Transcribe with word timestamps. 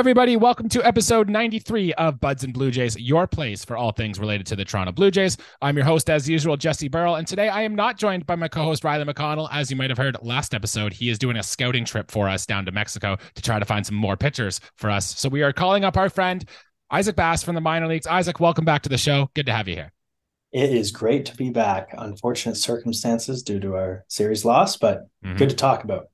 everybody. 0.00 0.34
Welcome 0.34 0.70
to 0.70 0.82
episode 0.82 1.28
93 1.28 1.92
of 1.92 2.18
Buds 2.22 2.42
and 2.42 2.54
Blue 2.54 2.70
Jays, 2.70 2.98
your 2.98 3.26
place 3.26 3.66
for 3.66 3.76
all 3.76 3.92
things 3.92 4.18
related 4.18 4.46
to 4.46 4.56
the 4.56 4.64
Toronto 4.64 4.92
Blue 4.92 5.10
Jays. 5.10 5.36
I'm 5.60 5.76
your 5.76 5.84
host, 5.84 6.08
as 6.08 6.26
usual, 6.26 6.56
Jesse 6.56 6.88
Burrell, 6.88 7.16
and 7.16 7.28
today 7.28 7.50
I 7.50 7.60
am 7.60 7.74
not 7.74 7.98
joined 7.98 8.24
by 8.24 8.34
my 8.34 8.48
co 8.48 8.62
host, 8.62 8.82
Riley 8.82 9.04
McConnell. 9.04 9.50
As 9.52 9.70
you 9.70 9.76
might 9.76 9.90
have 9.90 9.98
heard 9.98 10.16
last 10.22 10.54
episode, 10.54 10.94
he 10.94 11.10
is 11.10 11.18
doing 11.18 11.36
a 11.36 11.42
scouting 11.42 11.84
trip 11.84 12.10
for 12.10 12.30
us 12.30 12.46
down 12.46 12.64
to 12.64 12.72
Mexico 12.72 13.18
to 13.34 13.42
try 13.42 13.58
to 13.58 13.66
find 13.66 13.84
some 13.84 13.94
more 13.94 14.16
pitchers 14.16 14.58
for 14.76 14.88
us. 14.88 15.18
So 15.18 15.28
we 15.28 15.42
are 15.42 15.52
calling 15.52 15.84
up 15.84 15.98
our 15.98 16.08
friend, 16.08 16.48
Isaac 16.90 17.14
Bass 17.14 17.42
from 17.42 17.54
the 17.54 17.60
minor 17.60 17.86
leagues. 17.86 18.06
Isaac, 18.06 18.40
welcome 18.40 18.64
back 18.64 18.80
to 18.84 18.88
the 18.88 18.96
show. 18.96 19.28
Good 19.34 19.44
to 19.46 19.52
have 19.52 19.68
you 19.68 19.74
here. 19.74 19.92
It 20.50 20.72
is 20.72 20.92
great 20.92 21.26
to 21.26 21.36
be 21.36 21.50
back. 21.50 21.90
Unfortunate 21.98 22.56
circumstances 22.56 23.42
due 23.42 23.60
to 23.60 23.74
our 23.74 24.06
series 24.08 24.46
loss, 24.46 24.78
but 24.78 25.08
mm-hmm. 25.22 25.36
good 25.36 25.50
to 25.50 25.56
talk 25.56 25.84
about. 25.84 26.06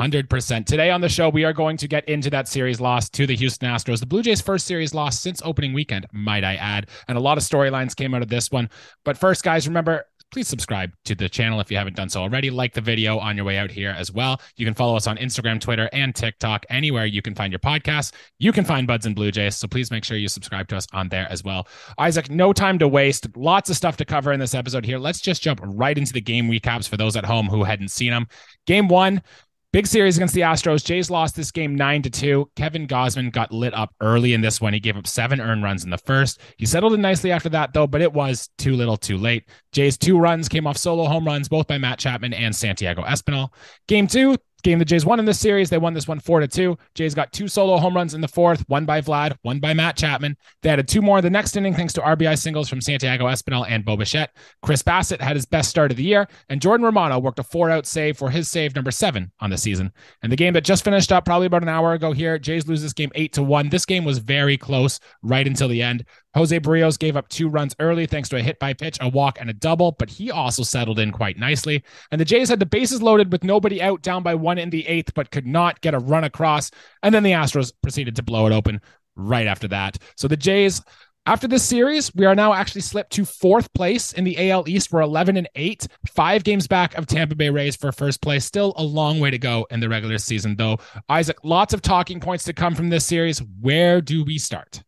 100%. 0.00 0.64
Today 0.64 0.90
on 0.90 1.00
the 1.00 1.08
show, 1.08 1.28
we 1.28 1.44
are 1.44 1.52
going 1.52 1.76
to 1.76 1.88
get 1.88 2.08
into 2.08 2.30
that 2.30 2.46
series 2.46 2.80
loss 2.80 3.08
to 3.10 3.26
the 3.26 3.34
Houston 3.34 3.68
Astros. 3.68 3.98
The 3.98 4.06
Blue 4.06 4.22
Jays' 4.22 4.40
first 4.40 4.64
series 4.64 4.94
loss 4.94 5.18
since 5.20 5.42
opening 5.44 5.72
weekend, 5.72 6.06
might 6.12 6.44
I 6.44 6.54
add. 6.54 6.88
And 7.08 7.18
a 7.18 7.20
lot 7.20 7.36
of 7.36 7.42
storylines 7.42 7.96
came 7.96 8.14
out 8.14 8.22
of 8.22 8.28
this 8.28 8.52
one. 8.52 8.70
But 9.04 9.18
first, 9.18 9.42
guys, 9.42 9.66
remember, 9.66 10.04
please 10.30 10.46
subscribe 10.46 10.92
to 11.04 11.16
the 11.16 11.28
channel 11.28 11.58
if 11.58 11.68
you 11.70 11.76
haven't 11.76 11.96
done 11.96 12.08
so 12.08 12.20
already. 12.20 12.48
Like 12.48 12.74
the 12.74 12.80
video 12.80 13.18
on 13.18 13.34
your 13.34 13.44
way 13.44 13.58
out 13.58 13.72
here 13.72 13.90
as 13.90 14.12
well. 14.12 14.40
You 14.56 14.64
can 14.64 14.74
follow 14.74 14.94
us 14.94 15.08
on 15.08 15.16
Instagram, 15.16 15.60
Twitter, 15.60 15.88
and 15.92 16.14
TikTok. 16.14 16.64
Anywhere 16.70 17.06
you 17.06 17.22
can 17.22 17.34
find 17.34 17.52
your 17.52 17.58
podcast, 17.58 18.12
you 18.38 18.52
can 18.52 18.64
find 18.64 18.86
Buds 18.86 19.06
and 19.06 19.16
Blue 19.16 19.32
Jays. 19.32 19.56
So 19.56 19.66
please 19.66 19.90
make 19.90 20.04
sure 20.04 20.16
you 20.16 20.28
subscribe 20.28 20.68
to 20.68 20.76
us 20.76 20.86
on 20.92 21.08
there 21.08 21.26
as 21.30 21.42
well. 21.42 21.66
Isaac, 21.98 22.30
no 22.30 22.52
time 22.52 22.78
to 22.78 22.86
waste. 22.86 23.36
Lots 23.36 23.68
of 23.68 23.76
stuff 23.76 23.96
to 23.96 24.04
cover 24.04 24.32
in 24.32 24.38
this 24.38 24.54
episode 24.54 24.84
here. 24.84 24.98
Let's 24.98 25.20
just 25.20 25.42
jump 25.42 25.60
right 25.64 25.96
into 25.96 26.12
the 26.12 26.20
game 26.20 26.48
recaps 26.48 26.88
for 26.88 26.96
those 26.96 27.16
at 27.16 27.24
home 27.24 27.46
who 27.46 27.64
hadn't 27.64 27.88
seen 27.88 28.10
them. 28.10 28.28
Game 28.66 28.86
one, 28.86 29.22
Big 29.70 29.86
series 29.86 30.16
against 30.16 30.32
the 30.32 30.40
Astros. 30.40 30.82
Jays 30.82 31.10
lost 31.10 31.36
this 31.36 31.50
game 31.50 31.74
nine 31.74 32.00
to 32.00 32.08
two. 32.08 32.50
Kevin 32.56 32.86
Gausman 32.86 33.30
got 33.30 33.52
lit 33.52 33.74
up 33.74 33.94
early 34.00 34.32
in 34.32 34.40
this 34.40 34.62
one. 34.62 34.72
He 34.72 34.80
gave 34.80 34.96
up 34.96 35.06
seven 35.06 35.42
earned 35.42 35.62
runs 35.62 35.84
in 35.84 35.90
the 35.90 35.98
first. 35.98 36.40
He 36.56 36.64
settled 36.64 36.94
in 36.94 37.02
nicely 37.02 37.30
after 37.30 37.50
that, 37.50 37.74
though, 37.74 37.86
but 37.86 38.00
it 38.00 38.14
was 38.14 38.48
too 38.56 38.74
little, 38.74 38.96
too 38.96 39.18
late. 39.18 39.46
Jays 39.72 39.98
two 39.98 40.18
runs 40.18 40.48
came 40.48 40.66
off 40.66 40.78
solo 40.78 41.04
home 41.04 41.26
runs, 41.26 41.50
both 41.50 41.66
by 41.66 41.76
Matt 41.76 41.98
Chapman 41.98 42.32
and 42.32 42.56
Santiago 42.56 43.02
Espinal. 43.02 43.50
Game 43.88 44.06
two, 44.06 44.38
game 44.62 44.78
the 44.78 44.84
Jays 44.84 45.04
won 45.04 45.18
in 45.18 45.24
this 45.24 45.38
series. 45.38 45.70
They 45.70 45.78
won 45.78 45.94
this 45.94 46.08
one 46.08 46.20
four 46.20 46.40
to 46.40 46.48
two. 46.48 46.76
Jays 46.94 47.14
got 47.14 47.32
two 47.32 47.48
solo 47.48 47.78
home 47.78 47.94
runs 47.94 48.14
in 48.14 48.20
the 48.20 48.28
fourth, 48.28 48.64
one 48.68 48.84
by 48.84 49.00
Vlad, 49.00 49.36
one 49.42 49.60
by 49.60 49.74
Matt 49.74 49.96
Chapman. 49.96 50.36
They 50.62 50.70
added 50.70 50.88
two 50.88 51.02
more 51.02 51.18
in 51.18 51.24
the 51.24 51.30
next 51.30 51.56
inning 51.56 51.74
thanks 51.74 51.92
to 51.94 52.00
RBI 52.00 52.38
singles 52.38 52.68
from 52.68 52.80
Santiago 52.80 53.26
Espinal 53.26 53.66
and 53.68 53.84
Bo 53.84 53.96
Bichette. 53.96 54.36
Chris 54.62 54.82
Bassitt 54.82 55.20
had 55.20 55.36
his 55.36 55.46
best 55.46 55.70
start 55.70 55.90
of 55.90 55.96
the 55.96 56.04
year, 56.04 56.26
and 56.48 56.60
Jordan 56.60 56.84
Romano 56.84 57.18
worked 57.18 57.38
a 57.38 57.42
four 57.42 57.70
out 57.70 57.86
save 57.86 58.16
for 58.16 58.30
his 58.30 58.50
save 58.50 58.74
number 58.74 58.90
seven 58.90 59.30
on 59.40 59.50
the 59.50 59.58
season. 59.58 59.92
And 60.22 60.32
the 60.32 60.36
game 60.36 60.54
that 60.54 60.64
just 60.64 60.84
finished 60.84 61.12
up 61.12 61.24
probably 61.24 61.46
about 61.46 61.62
an 61.62 61.68
hour 61.68 61.92
ago 61.92 62.12
here, 62.12 62.38
Jays 62.38 62.66
lose 62.66 62.82
this 62.82 62.92
game 62.92 63.10
eight 63.14 63.32
to 63.34 63.42
one. 63.42 63.68
This 63.68 63.86
game 63.86 64.04
was 64.04 64.18
very 64.18 64.56
close 64.56 65.00
right 65.22 65.46
until 65.46 65.68
the 65.68 65.82
end. 65.82 66.04
Jose 66.34 66.60
Berrios 66.60 66.98
gave 66.98 67.16
up 67.16 67.28
two 67.28 67.48
runs 67.48 67.74
early 67.80 68.06
thanks 68.06 68.28
to 68.28 68.36
a 68.36 68.42
hit 68.42 68.58
by 68.58 68.74
pitch, 68.74 68.98
a 69.00 69.08
walk, 69.08 69.38
and 69.40 69.48
a 69.48 69.54
double, 69.54 69.92
but 69.92 70.10
he 70.10 70.30
also 70.30 70.62
settled 70.62 70.98
in 70.98 71.10
quite 71.10 71.38
nicely. 71.38 71.82
And 72.10 72.20
the 72.20 72.24
Jays 72.24 72.48
had 72.48 72.60
the 72.60 72.66
bases 72.66 73.02
loaded 73.02 73.32
with 73.32 73.44
nobody 73.44 73.80
out, 73.82 74.02
down 74.02 74.22
by 74.22 74.34
one 74.34 74.58
in 74.58 74.70
the 74.70 74.86
eighth, 74.86 75.14
but 75.14 75.30
could 75.30 75.46
not 75.46 75.80
get 75.80 75.94
a 75.94 75.98
run 75.98 76.24
across. 76.24 76.70
And 77.02 77.14
then 77.14 77.22
the 77.22 77.32
Astros 77.32 77.72
proceeded 77.82 78.16
to 78.16 78.22
blow 78.22 78.46
it 78.46 78.52
open 78.52 78.80
right 79.16 79.46
after 79.46 79.68
that. 79.68 79.98
So 80.16 80.28
the 80.28 80.36
Jays. 80.36 80.82
After 81.26 81.46
this 81.46 81.62
series, 81.62 82.14
we 82.14 82.24
are 82.24 82.34
now 82.34 82.54
actually 82.54 82.80
slipped 82.80 83.12
to 83.12 83.26
fourth 83.26 83.70
place 83.74 84.14
in 84.14 84.24
the 84.24 84.50
AL 84.50 84.66
East. 84.66 84.90
We're 84.90 85.02
11 85.02 85.36
and 85.36 85.46
8, 85.56 85.86
five 86.06 86.42
games 86.42 86.66
back 86.66 86.96
of 86.96 87.06
Tampa 87.06 87.34
Bay 87.34 87.50
Rays 87.50 87.76
for 87.76 87.92
first 87.92 88.22
place. 88.22 88.46
Still 88.46 88.72
a 88.78 88.82
long 88.82 89.20
way 89.20 89.30
to 89.30 89.36
go 89.36 89.66
in 89.70 89.80
the 89.80 89.90
regular 89.90 90.16
season, 90.16 90.56
though. 90.56 90.78
Isaac, 91.10 91.36
lots 91.44 91.74
of 91.74 91.82
talking 91.82 92.18
points 92.18 92.44
to 92.44 92.54
come 92.54 92.74
from 92.74 92.88
this 92.88 93.04
series. 93.04 93.42
Where 93.60 94.00
do 94.00 94.24
we 94.24 94.38
start? 94.38 94.82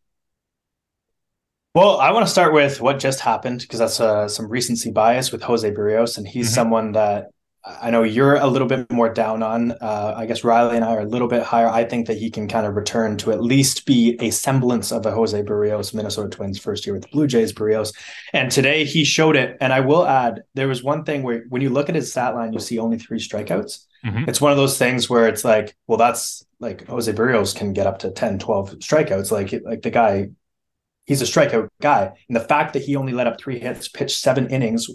Well, 1.73 1.99
I 1.99 2.11
want 2.11 2.25
to 2.25 2.31
start 2.31 2.53
with 2.53 2.81
what 2.81 2.99
just 2.99 3.21
happened 3.21 3.61
because 3.61 3.79
that's 3.79 4.01
uh, 4.01 4.27
some 4.27 4.47
recency 4.47 4.91
bias 4.91 5.31
with 5.31 5.41
Jose 5.43 5.69
Berrios, 5.71 6.17
and 6.17 6.27
he's 6.27 6.47
mm-hmm. 6.47 6.55
someone 6.55 6.91
that 6.93 7.29
I 7.63 7.91
know 7.91 8.01
you're 8.01 8.35
a 8.35 8.47
little 8.47 8.67
bit 8.67 8.91
more 8.91 9.07
down 9.07 9.43
on. 9.43 9.71
Uh, 9.73 10.15
I 10.17 10.25
guess 10.25 10.43
Riley 10.43 10.75
and 10.75 10.83
I 10.83 10.95
are 10.95 11.01
a 11.01 11.05
little 11.05 11.27
bit 11.27 11.43
higher. 11.43 11.67
I 11.67 11.83
think 11.83 12.07
that 12.07 12.17
he 12.17 12.31
can 12.31 12.47
kind 12.47 12.65
of 12.65 12.75
return 12.75 13.17
to 13.17 13.31
at 13.31 13.43
least 13.43 13.85
be 13.85 14.17
a 14.19 14.31
semblance 14.31 14.91
of 14.91 15.05
a 15.05 15.11
Jose 15.11 15.41
Berrios, 15.43 15.93
Minnesota 15.93 16.29
Twins 16.29 16.57
first 16.57 16.85
year 16.85 16.95
with 16.95 17.03
the 17.03 17.09
Blue 17.09 17.27
Jays 17.27 17.53
Berrios. 17.53 17.93
And 18.33 18.51
today 18.51 18.83
he 18.83 19.03
showed 19.03 19.35
it. 19.35 19.57
And 19.61 19.71
I 19.71 19.81
will 19.81 20.07
add, 20.07 20.41
there 20.55 20.67
was 20.67 20.83
one 20.83 21.03
thing 21.03 21.21
where 21.21 21.45
when 21.49 21.61
you 21.61 21.69
look 21.69 21.87
at 21.87 21.95
his 21.95 22.09
stat 22.09 22.33
line, 22.33 22.51
you 22.51 22.59
see 22.59 22.79
only 22.79 22.97
three 22.97 23.19
strikeouts. 23.19 23.85
Mm-hmm. 24.03 24.27
It's 24.27 24.41
one 24.41 24.51
of 24.51 24.57
those 24.57 24.79
things 24.79 25.07
where 25.07 25.27
it's 25.27 25.45
like, 25.45 25.75
well, 25.85 25.99
that's 25.99 26.43
like 26.59 26.87
Jose 26.87 27.13
Berrios 27.13 27.55
can 27.55 27.73
get 27.73 27.85
up 27.85 27.99
to 27.99 28.09
10, 28.09 28.39
12 28.39 28.79
strikeouts. 28.79 29.31
Like, 29.31 29.53
like 29.63 29.83
the 29.83 29.91
guy 29.91 30.29
he's 31.11 31.21
a 31.21 31.25
strikeout 31.25 31.67
guy. 31.81 32.09
And 32.29 32.35
the 32.37 32.47
fact 32.47 32.71
that 32.71 32.83
he 32.83 32.95
only 32.95 33.11
let 33.11 33.27
up 33.27 33.37
three 33.37 33.59
hits, 33.59 33.89
pitched 33.89 34.17
seven 34.17 34.49
innings, 34.49 34.89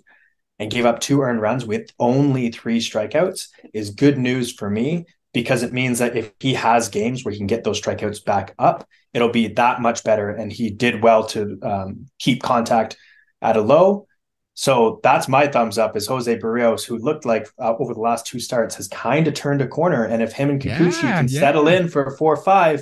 and 0.59 0.71
gave 0.71 0.87
up 0.87 0.99
two 0.99 1.21
earned 1.21 1.43
runs 1.43 1.67
with 1.67 1.91
only 1.99 2.51
three 2.51 2.81
strikeouts 2.81 3.49
is 3.75 3.91
good 3.91 4.17
news 4.17 4.51
for 4.51 4.71
me 4.71 5.05
because 5.35 5.63
it 5.63 5.75
means 5.75 5.99
that 5.99 6.17
if 6.17 6.33
he 6.41 6.55
has 6.55 6.89
games 6.89 7.23
where 7.23 7.33
he 7.33 7.37
can 7.37 7.47
get 7.47 7.65
those 7.65 7.79
strikeouts 7.79 8.25
back 8.25 8.55
up, 8.59 8.89
it'll 9.13 9.29
be 9.29 9.49
that 9.49 9.83
much 9.83 10.05
better. 10.05 10.31
And 10.31 10.51
he 10.51 10.71
did 10.71 11.03
well 11.03 11.27
to 11.27 11.59
um, 11.63 12.07
keep 12.19 12.43
contact 12.43 12.97
at 13.43 13.59
a 13.59 13.61
low. 13.61 14.07
So 14.55 15.01
that's 15.03 15.29
my 15.29 15.47
thumbs 15.49 15.77
up 15.77 15.99
is 15.99 16.07
Jose 16.07 16.39
Berrios, 16.39 16.87
who 16.87 16.97
looked 16.97 17.27
like 17.27 17.47
uh, 17.61 17.75
over 17.79 17.93
the 17.93 18.01
last 18.01 18.25
two 18.25 18.41
starts 18.41 18.77
has 18.77 18.89
kind 18.89 19.29
of 19.29 19.35
turned 19.35 19.61
a 19.61 19.69
corner. 19.69 20.05
And 20.05 20.23
if 20.23 20.33
him 20.33 20.49
and 20.49 20.63
Kikuchi 20.63 21.03
yeah, 21.03 21.19
can 21.19 21.29
yeah. 21.29 21.41
settle 21.41 21.69
in 21.69 21.91
for 21.91 22.05
a 22.05 22.17
four 22.17 22.33
or 22.33 22.43
five, 22.43 22.81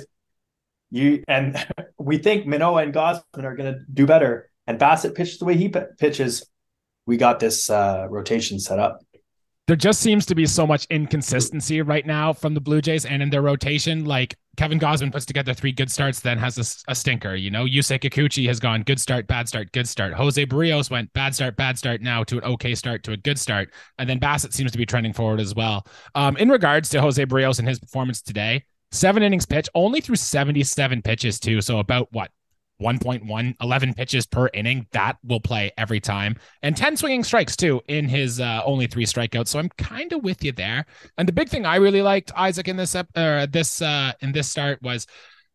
you 0.91 1.23
and 1.27 1.57
we 1.99 2.17
think 2.17 2.45
Manoah 2.45 2.83
and 2.83 2.93
Gausman 2.93 3.43
are 3.43 3.55
going 3.55 3.73
to 3.73 3.79
do 3.93 4.05
better. 4.05 4.49
And 4.67 4.79
Bassitt 4.79 5.15
pitches 5.15 5.37
the 5.37 5.45
way 5.45 5.55
he 5.55 5.69
p- 5.69 5.79
pitches. 5.97 6.49
We 7.05 7.17
got 7.17 7.39
this 7.39 7.69
uh, 7.69 8.07
rotation 8.09 8.59
set 8.59 8.79
up. 8.79 8.99
There 9.67 9.75
just 9.75 10.01
seems 10.01 10.27
to 10.27 10.35
be 10.35 10.45
so 10.45 10.67
much 10.67 10.85
inconsistency 10.91 11.81
right 11.81 12.05
now 12.05 12.33
from 12.33 12.53
the 12.53 12.61
Blue 12.61 12.81
Jays 12.81 13.03
and 13.03 13.23
in 13.23 13.31
their 13.31 13.41
rotation. 13.41 14.05
Like 14.05 14.37
Kevin 14.57 14.79
Gausman 14.79 15.11
puts 15.11 15.25
together 15.25 15.55
three 15.55 15.71
good 15.71 15.89
starts, 15.89 16.19
then 16.19 16.37
has 16.37 16.57
a, 16.59 16.91
a 16.91 16.93
stinker. 16.93 17.33
You 17.33 17.49
know, 17.49 17.65
Yusei 17.65 17.99
Kikuchi 17.99 18.45
has 18.47 18.59
gone 18.59 18.83
good 18.83 18.99
start, 18.99 19.25
bad 19.25 19.47
start, 19.47 19.71
good 19.71 19.87
start. 19.87 20.13
Jose 20.13 20.45
Berrios 20.45 20.91
went 20.91 21.11
bad 21.13 21.33
start, 21.33 21.57
bad 21.57 21.79
start 21.79 22.01
now 22.01 22.23
to 22.25 22.37
an 22.37 22.43
okay 22.43 22.75
start 22.75 23.01
to 23.03 23.13
a 23.13 23.17
good 23.17 23.39
start. 23.39 23.73
And 23.97 24.07
then 24.07 24.19
Bassitt 24.19 24.53
seems 24.53 24.71
to 24.71 24.77
be 24.77 24.85
trending 24.85 25.13
forward 25.13 25.39
as 25.39 25.55
well. 25.55 25.87
Um, 26.13 26.37
in 26.37 26.49
regards 26.49 26.89
to 26.89 27.01
Jose 27.01 27.25
Berrios 27.25 27.57
and 27.57 27.67
his 27.67 27.79
performance 27.79 28.21
today, 28.21 28.65
seven 28.91 29.23
innings 29.23 29.45
pitch, 29.45 29.67
only 29.75 30.01
through 30.01 30.17
77 30.17 31.01
pitches, 31.01 31.39
too. 31.39 31.61
So 31.61 31.79
about 31.79 32.11
what? 32.11 32.31
1.1 32.81 33.55
11 33.61 33.93
pitches 33.93 34.25
per 34.25 34.49
inning 34.53 34.85
that 34.91 35.17
will 35.23 35.39
play 35.39 35.71
every 35.77 35.99
time. 35.99 36.35
And 36.61 36.75
10 36.75 36.97
swinging 36.97 37.23
strikes 37.23 37.55
too 37.55 37.81
in 37.87 38.07
his 38.07 38.41
uh, 38.41 38.61
only 38.65 38.87
three 38.87 39.05
strikeouts. 39.05 39.47
So 39.47 39.59
i'm 39.59 39.69
kind 39.77 40.11
of 40.13 40.23
with 40.23 40.43
you 40.43 40.51
there. 40.51 40.85
And 41.17 41.27
the 41.27 41.33
big 41.33 41.49
thing 41.49 41.65
i 41.65 41.77
really 41.77 42.01
liked 42.01 42.31
isaac 42.35 42.67
in 42.67 42.77
this 42.77 42.95
uh, 42.95 43.47
this 43.49 43.81
uh, 43.81 44.13
in 44.21 44.31
this 44.31 44.49
start 44.49 44.81
was 44.81 45.07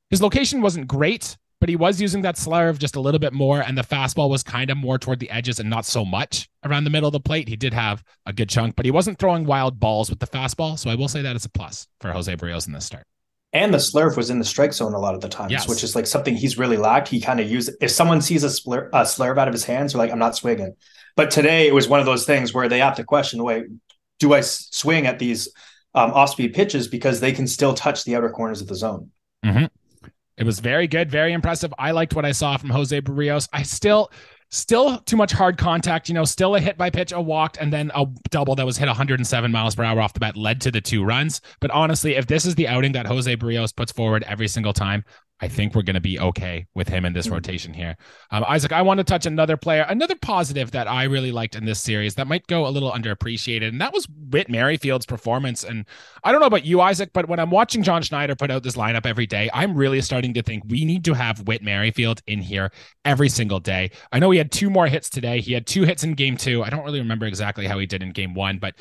his 0.08 0.22
location 0.22 0.60
wasn't 0.62 0.86
great 0.86 1.36
but 1.60 1.68
he 1.68 1.76
was 1.76 2.00
using 2.00 2.22
that 2.22 2.36
slurve 2.36 2.78
just 2.78 2.97
a 2.97 3.00
little 3.00 3.20
bit 3.20 3.34
more 3.34 3.60
and 3.60 3.76
the 3.76 3.82
fastball 3.82 4.30
was 4.30 4.42
kind 4.42 4.70
of 4.70 4.78
more 4.78 4.98
toward 4.98 5.20
the 5.20 5.28
edges 5.28 5.60
and 5.60 5.68
not 5.68 5.84
so 5.84 6.06
much 6.06 6.48
around 6.64 6.84
the 6.84 6.91
middle 6.91 7.08
of 7.08 7.12
the 7.12 7.20
plate. 7.20 7.50
He 7.50 7.56
did 7.56 7.74
have 7.74 8.02
a 8.24 8.32
good 8.32 8.48
chunk 8.48 8.76
but 8.76 8.86
he 8.86 8.91
wasn't 8.91 9.18
throwing 9.18 9.44
wild 9.44 9.78
balls 9.78 10.08
with 10.08 10.20
the 10.20 10.26
fastball. 10.26 10.78
So 10.78 10.88
i 10.88 10.94
will 10.94 11.08
say 11.08 11.20
that 11.20 11.36
is 11.36 11.44
a 11.44 11.50
plus 11.50 11.86
for 12.00 12.12
jose 12.12 12.34
Berrios 12.34 12.66
in 12.66 12.72
this 12.72 12.86
start 12.86 13.04
and 13.52 13.74
the 13.74 13.78
slurve 13.78 14.16
was 14.16 14.30
in 14.30 14.38
the 14.38 14.44
strike 14.44 14.72
zone 14.72 14.94
a 14.94 14.98
lot 14.98 15.14
of 15.14 15.20
the 15.20 15.28
times, 15.28 15.52
yes. 15.52 15.68
which 15.68 15.82
is 15.82 15.96
like 15.96 16.06
something 16.06 16.36
he's 16.36 16.56
really 16.56 16.76
lacked. 16.76 17.08
He 17.08 17.20
kind 17.20 17.40
of 17.40 17.50
used 17.50 17.70
if 17.80 17.90
someone 17.90 18.20
sees 18.20 18.44
a, 18.44 18.50
slur, 18.50 18.88
a 18.92 19.02
slurve 19.02 19.38
out 19.38 19.48
of 19.48 19.54
his 19.54 19.64
hands, 19.64 19.92
they're 19.92 19.98
like, 19.98 20.12
I'm 20.12 20.18
not 20.18 20.36
swinging. 20.36 20.76
But 21.16 21.30
today 21.30 21.66
it 21.66 21.74
was 21.74 21.88
one 21.88 22.00
of 22.00 22.06
those 22.06 22.24
things 22.24 22.54
where 22.54 22.68
they 22.68 22.78
have 22.78 22.97
to 22.97 23.04
question 23.04 23.38
the 23.38 23.44
way, 23.44 23.64
do 24.20 24.34
I 24.34 24.42
swing 24.42 25.06
at 25.06 25.18
these 25.18 25.48
um, 25.94 26.12
off 26.12 26.30
speed 26.30 26.54
pitches 26.54 26.86
because 26.86 27.18
they 27.18 27.32
can 27.32 27.47
still 27.47 27.74
touch 27.74 28.04
the 28.04 28.14
outer 28.14 28.30
corners 28.30 28.60
of 28.60 28.68
the 28.68 28.76
zone? 28.76 29.10
Mm-hmm. 29.44 29.64
It 30.36 30.44
was 30.44 30.60
very 30.60 30.86
good, 30.86 31.10
very 31.10 31.32
impressive. 31.32 31.74
I 31.78 31.91
liked 31.91 32.14
what 32.14 32.24
I 32.24 32.32
saw 32.32 32.56
from 32.56 32.70
Jose 32.70 32.98
Berrios. 33.00 33.48
I 33.53 33.62
still 33.62 34.10
Still 34.52 34.98
too 34.98 35.16
much 35.16 35.30
hard 35.30 35.58
contact, 35.58 36.08
you 36.08 36.14
know, 36.14 36.24
still 36.24 36.56
a 36.56 36.60
hit 36.60 36.76
by 36.76 36.91
pitch, 36.91 37.12
a 37.12 37.20
walked, 37.20 37.56
and 37.58 37.72
then 37.72 37.92
a 37.94 38.06
double 38.30 38.56
that 38.56 38.66
was 38.66 38.76
hit 38.76 38.86
107 38.86 39.52
miles 39.52 39.76
per 39.76 39.84
hour 39.84 40.00
off 40.00 40.12
the 40.12 40.20
bat 40.20 40.36
led 40.36 40.60
to 40.62 40.72
the 40.72 40.80
two 40.80 41.04
runs. 41.04 41.41
But 41.60 41.70
honestly, 41.70 42.16
if 42.16 42.26
this 42.26 42.44
is 42.44 42.56
the 42.56 42.66
outing 42.66 42.92
that 42.92 43.06
Jose 43.06 43.36
Berrios 43.36 43.74
puts 43.74 43.92
forward 43.92 44.24
every 44.24 44.48
single 44.48 44.72
time, 44.72 45.04
I 45.41 45.48
think 45.48 45.75
we're 45.75 45.83
going 45.83 45.95
to 45.95 46.01
be 46.01 46.21
okay 46.21 46.66
with 46.75 46.89
him 46.89 47.04
in 47.04 47.13
this 47.13 47.28
rotation 47.28 47.72
here. 47.72 47.97
Um, 48.31 48.45
Isaac, 48.47 48.72
I 48.72 48.83
want 48.83 48.98
to 48.98 49.04
touch 49.04 49.27
another 49.27 49.57
player, 49.57 49.87
another 49.89 50.15
positive 50.21 50.71
that 50.72 50.89
I 50.89 51.04
really 51.04 51.33
liked 51.33 51.54
in 51.54 51.65
this 51.65 51.81
series 51.81 52.15
that 52.16 52.27
might 52.27 52.47
go 52.47 52.66
a 52.66 52.69
little 52.69 52.92
underappreciated, 52.92 53.69
and 53.69 53.81
that 53.81 53.92
was 53.92 54.07
Whit 54.31 54.51
Merrifield's 54.51 55.07
performance. 55.07 55.65
And 55.65 55.87
I 56.25 56.33
don't 56.33 56.41
know 56.41 56.47
about 56.47 56.65
you, 56.65 56.81
Isaac, 56.81 57.10
but 57.13 57.28
when 57.28 57.41
I'm 57.41 57.51
watching 57.51 57.83
John 57.83 58.03
Schneider 58.03 58.34
put 58.34 58.51
out 58.51 58.63
this 58.63 58.77
lineup 58.77 59.07
every 59.07 59.27
day, 59.27 59.48
I'm 59.53 59.75
really 59.75 60.01
starting 60.01 60.34
to 60.34 60.42
think 60.42 60.65
we 60.69 60.84
need 60.84 61.04
to 61.07 61.15
have 61.15 61.47
Whit 61.47 61.63
Merrifield 61.63 62.22
in 62.27 62.41
here 62.41 62.71
every 63.04 63.28
single 63.28 63.60
day. 63.60 63.91
I 64.13 64.19
know 64.19 64.31
he 64.31 64.39
had 64.39 64.53
two 64.53 64.71
more 64.71 64.87
hits 64.87 65.09
today. 65.09 65.41
He 65.41 65.53
had 65.53 65.66
two 65.66 65.84
hits 65.84 66.04
in 66.04 66.15
game 66.15 66.37
two. 66.37 66.63
I 66.63 66.71
don't 66.71 66.84
really 66.84 67.01
remember 67.01 67.27
exactly 67.27 67.66
how 67.66 67.78
he 67.78 67.87
did 67.87 68.03
in 68.03 68.13
game 68.13 68.34
one, 68.34 68.59
but 68.59 68.75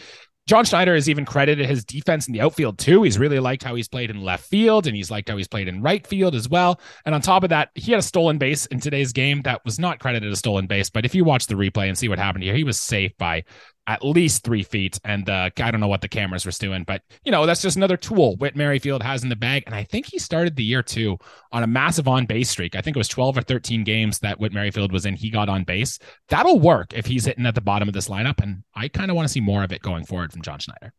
John 0.50 0.66
Schneider 0.66 0.96
has 0.96 1.08
even 1.08 1.26
credited 1.26 1.68
his 1.68 1.86
defense 1.86 2.26
in 2.26 2.34
the 2.34 2.42
outfield 2.42 2.80
too. 2.80 3.04
He's 3.04 3.20
really 3.20 3.38
liked 3.38 3.62
how 3.62 3.76
he's 3.76 3.88
played 3.88 4.10
in 4.10 4.24
left 4.24 4.44
field 4.44 4.88
and 4.88 4.96
he's 4.96 5.12
liked 5.12 5.30
how 5.30 5.38
he's 5.38 5.48
played 5.48 5.68
in 5.68 5.84
right 5.84 6.08
field 6.08 6.34
as 6.34 6.50
well. 6.50 6.82
And 7.06 7.14
on 7.14 7.22
top 7.22 7.44
of 7.44 7.52
that, 7.52 7.70
he 7.76 7.92
had 7.92 8.00
a 8.00 8.02
stolen 8.02 8.40
base 8.40 8.66
in 8.66 8.80
today's 8.80 9.14
game 9.14 9.44
that 9.44 9.64
was 9.64 9.78
not 9.78 10.00
credited 10.00 10.34
a 10.34 10.36
stolen 10.36 10.66
base. 10.66 10.90
But 10.90 11.06
if 11.06 11.14
you 11.14 11.24
watch 11.24 11.46
the 11.46 11.54
replay 11.54 11.88
and 11.88 11.96
see 11.96 12.10
what 12.10 12.18
happened 12.18 12.46
here, 12.46 12.56
he 12.56 12.64
was 12.64 12.80
safe 12.80 13.16
by 13.20 13.44
at 13.90 14.06
least 14.06 14.44
three 14.44 14.62
feet. 14.62 15.00
And 15.04 15.28
uh, 15.28 15.50
I 15.58 15.72
don't 15.72 15.80
know 15.80 15.88
what 15.88 16.02
the 16.02 16.08
cameras 16.08 16.46
were 16.46 16.52
doing, 16.52 16.84
but 16.84 17.02
you 17.26 17.32
know, 17.32 17.48
that's 17.48 17.64
just 17.64 17.76
another 17.76 17.98
tool 17.98 18.36
Whit 18.38 18.56
Merrifield 18.56 19.02
has 19.02 19.24
in 19.24 19.30
the 19.30 19.36
bag. 19.36 19.64
And 19.66 19.74
I 19.74 19.84
think 19.84 20.06
he 20.06 20.20
started 20.20 20.56
the 20.56 20.64
year 20.64 20.84
too 20.84 21.18
on 21.52 21.64
a 21.64 21.68
massive 21.68 22.08
on 22.08 22.28
base 22.28 22.52
streak. 22.52 22.76
I 22.76 22.82
think 22.82 22.96
it 22.96 23.00
was 23.00 23.08
12 23.08 23.40
or 23.40 23.42
13 23.42 23.84
games 23.84 24.20
that 24.20 24.40
Whit 24.40 24.54
Merrifield 24.54 24.92
was 24.92 25.08
in. 25.08 25.16
He 25.16 25.32
got 25.32 25.50
on 25.50 25.64
base. 25.64 25.98
That'll 26.28 26.60
work 26.60 26.94
if 26.94 27.08
he's 27.08 27.26
hitting 27.26 27.48
at 27.48 27.56
the 27.56 27.62
bottom 27.62 27.88
of 27.88 27.96
this 27.96 28.10
lineup. 28.10 28.40
And 28.44 28.64
I 28.76 28.90
kind 28.90 29.10
of 29.10 29.16
want 29.16 29.28
to 29.28 29.34
see 29.34 29.42
more 29.42 29.64
of 29.64 29.72
it 29.72 29.82
going 29.82 30.06
forward 30.06 30.32
from 30.32 30.44
John 30.44 30.60
Schneider. 30.60 30.94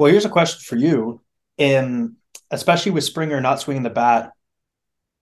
Well, 0.00 0.10
here's 0.10 0.24
a 0.24 0.30
question 0.30 0.60
for 0.64 0.76
you. 0.76 1.20
In 1.56 2.16
especially 2.50 2.90
with 2.90 3.04
Springer 3.04 3.40
not 3.40 3.60
swinging 3.60 3.84
the 3.84 3.90
bat, 3.90 4.32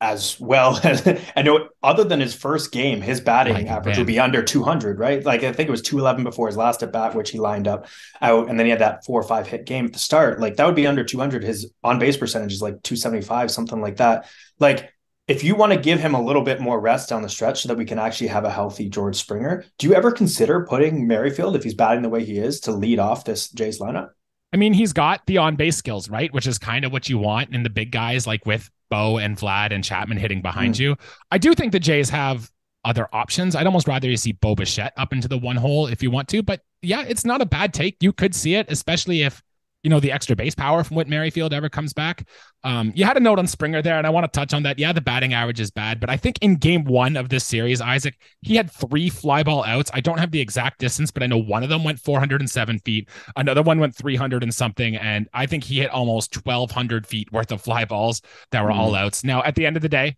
as 0.03 0.39
well. 0.41 0.81
I 1.37 1.43
know 1.43 1.69
other 1.83 2.03
than 2.03 2.19
his 2.21 2.35
first 2.35 2.73
game, 2.73 3.01
his 3.01 3.21
batting 3.21 3.55
like, 3.55 3.67
average 3.67 3.97
would 3.97 4.07
be 4.07 4.19
under 4.19 4.43
200, 4.43 4.99
right? 4.99 5.25
Like 5.25 5.45
I 5.45 5.53
think 5.53 5.69
it 5.69 5.71
was 5.71 5.81
211 5.81 6.25
before 6.25 6.49
his 6.49 6.57
last 6.57 6.83
at 6.83 6.93
bat, 6.93 7.15
which 7.15 7.31
he 7.31 7.39
lined 7.39 7.69
up 7.69 7.87
out, 8.21 8.51
and 8.51 8.59
then 8.59 8.67
he 8.67 8.71
had 8.71 8.81
that 8.81 9.05
four 9.05 9.21
or 9.21 9.25
five 9.25 9.47
hit 9.47 9.65
game 9.65 9.87
at 9.87 9.93
the 9.93 10.01
start. 10.01 10.41
Like 10.41 10.57
that 10.57 10.67
would 10.67 10.75
be 10.75 10.89
under 10.89 11.05
200. 11.05 11.45
His 11.45 11.73
on 11.85 12.01
base 12.01 12.17
percentage 12.17 12.53
is 12.53 12.61
like 12.61 12.83
275, 12.83 13.53
something 13.53 13.81
like 13.81 13.97
that. 13.99 14.27
Like 14.59 14.93
if 15.29 15.45
you 15.45 15.55
want 15.55 15.73
to 15.73 15.79
give 15.79 16.01
him 16.01 16.15
a 16.15 16.23
little 16.23 16.43
bit 16.43 16.61
more 16.61 16.81
rest 16.81 17.09
down 17.09 17.23
the 17.23 17.29
stretch 17.29 17.63
so 17.63 17.69
that 17.69 17.79
we 17.79 17.85
can 17.85 18.01
actually 18.01 18.27
have 18.27 18.45
a 18.45 18.51
healthy 18.51 18.89
George 18.89 19.15
Springer, 19.15 19.65
do 19.79 19.87
you 19.87 19.95
ever 19.95 20.11
consider 20.11 20.67
putting 20.67 21.07
Merrifield 21.07 21.55
if 21.55 21.63
he's 21.63 21.75
batting 21.75 22.03
the 22.03 22.09
way 22.09 22.25
he 22.25 22.39
is 22.39 22.59
to 22.61 22.73
lead 22.73 22.99
off 22.99 23.25
this 23.25 23.49
Jays 23.51 23.79
lineup? 23.79 24.11
I 24.53 24.59
mean, 24.59 24.75
he's 24.75 24.93
got 24.93 25.25
the 25.27 25.39
on 25.39 25.55
base 25.57 25.77
skills, 25.77 26.11
right? 26.11 26.33
Which 26.35 26.47
is 26.47 26.59
kind 26.59 26.85
of 26.85 26.93
what 26.93 27.09
you 27.09 27.19
want 27.19 27.55
in 27.55 27.63
the 27.63 27.71
big 27.71 27.93
guys, 27.93 28.27
like 28.27 28.45
with 28.45 28.69
Bo 28.93 29.17
and 29.17 29.39
Vlad 29.39 29.73
and 29.73 29.83
Chapman 29.83 30.19
hitting 30.19 30.43
behind 30.43 30.75
mm. 30.75 30.81
you. 30.81 30.97
I 31.31 31.39
do 31.39 31.55
think 31.55 31.73
the 31.73 31.81
Jays 31.81 32.11
have 32.11 32.51
other 32.85 33.09
options. 33.15 33.57
I'd 33.57 33.65
almost 33.65 33.89
rather 33.89 34.07
you 34.07 34.19
see 34.19 34.33
Bo 34.33 34.55
Bichette 34.55 34.93
up 34.99 35.15
into 35.15 35.29
the 35.29 35.39
one 35.39 35.57
hole 35.57 35.87
if 35.87 36.03
you 36.03 36.11
want 36.11 36.29
to. 36.29 36.43
But 36.43 36.61
yeah, 36.83 37.03
it's 37.09 37.25
not 37.25 37.41
a 37.41 37.47
bad 37.47 37.73
take. 37.73 37.97
You 38.03 38.13
could 38.13 38.35
see 38.35 38.55
it, 38.55 38.71
especially 38.71 39.23
if 39.23 39.43
you 39.83 39.91
know, 39.91 39.99
the 39.99 40.13
extra 40.13 40.37
base 40.37 40.55
power 40.55 40.85
from 40.85 40.97
Whit 40.97 41.09
Merrifield 41.09 41.53
ever 41.53 41.69
comes 41.69 41.93
back. 41.93 42.27
Um, 42.63 42.93
you 42.95 43.05
had 43.05 43.17
a 43.17 43.21
note 43.21 43.39
on 43.39 43.47
Springer 43.47 43.83
there, 43.83 43.99
and 43.99 44.07
I 44.07 44.11
want 44.11 44.25
to 44.25 44.39
touch 44.39 44.55
on 44.55 44.63
that. 44.63 44.79
Yeah, 44.79 44.93
the 44.93 45.01
batting 45.01 45.35
average 45.35 45.59
is 45.59 45.71
bad, 45.71 45.99
but 45.99 46.09
I 46.09 46.17
think 46.17 46.39
in 46.41 46.57
game 46.57 46.85
one 46.85 47.17
of 47.17 47.29
this 47.29 47.45
series, 47.45 47.81
Isaac, 47.81 48.17
he 48.43 48.55
had 48.55 48.71
three 48.71 49.09
fly 49.09 49.43
ball 49.43 49.65
outs. 49.65 49.91
I 49.93 50.01
don't 50.01 50.19
have 50.19 50.31
the 50.31 50.41
exact 50.41 50.79
distance, 50.79 51.11
but 51.11 51.23
I 51.23 51.27
know 51.27 51.39
one 51.39 51.65
of 51.65 51.69
them 51.69 51.83
went 51.83 51.99
407 51.99 52.79
feet, 52.81 53.09
another 53.37 53.63
one 53.63 53.81
went 53.81 53.97
300 53.97 54.43
and 54.43 54.55
something, 54.55 54.97
and 54.97 55.29
I 55.35 55.47
think 55.47 55.65
he 55.65 55.81
hit 55.81 55.91
almost 55.91 56.35
1,200 56.35 57.07
feet 57.07 57.33
worth 57.33 57.51
of 57.51 57.61
fly 57.61 57.85
balls 57.85 58.23
that 58.53 58.63
were 58.63 58.71
mm. 58.71 58.77
all 58.77 58.95
outs. 58.95 59.25
Now, 59.25 59.43
at 59.43 59.57
the 59.57 59.67
end 59.67 59.77
of 59.77 59.83
the 59.83 59.89
day, 59.89 60.17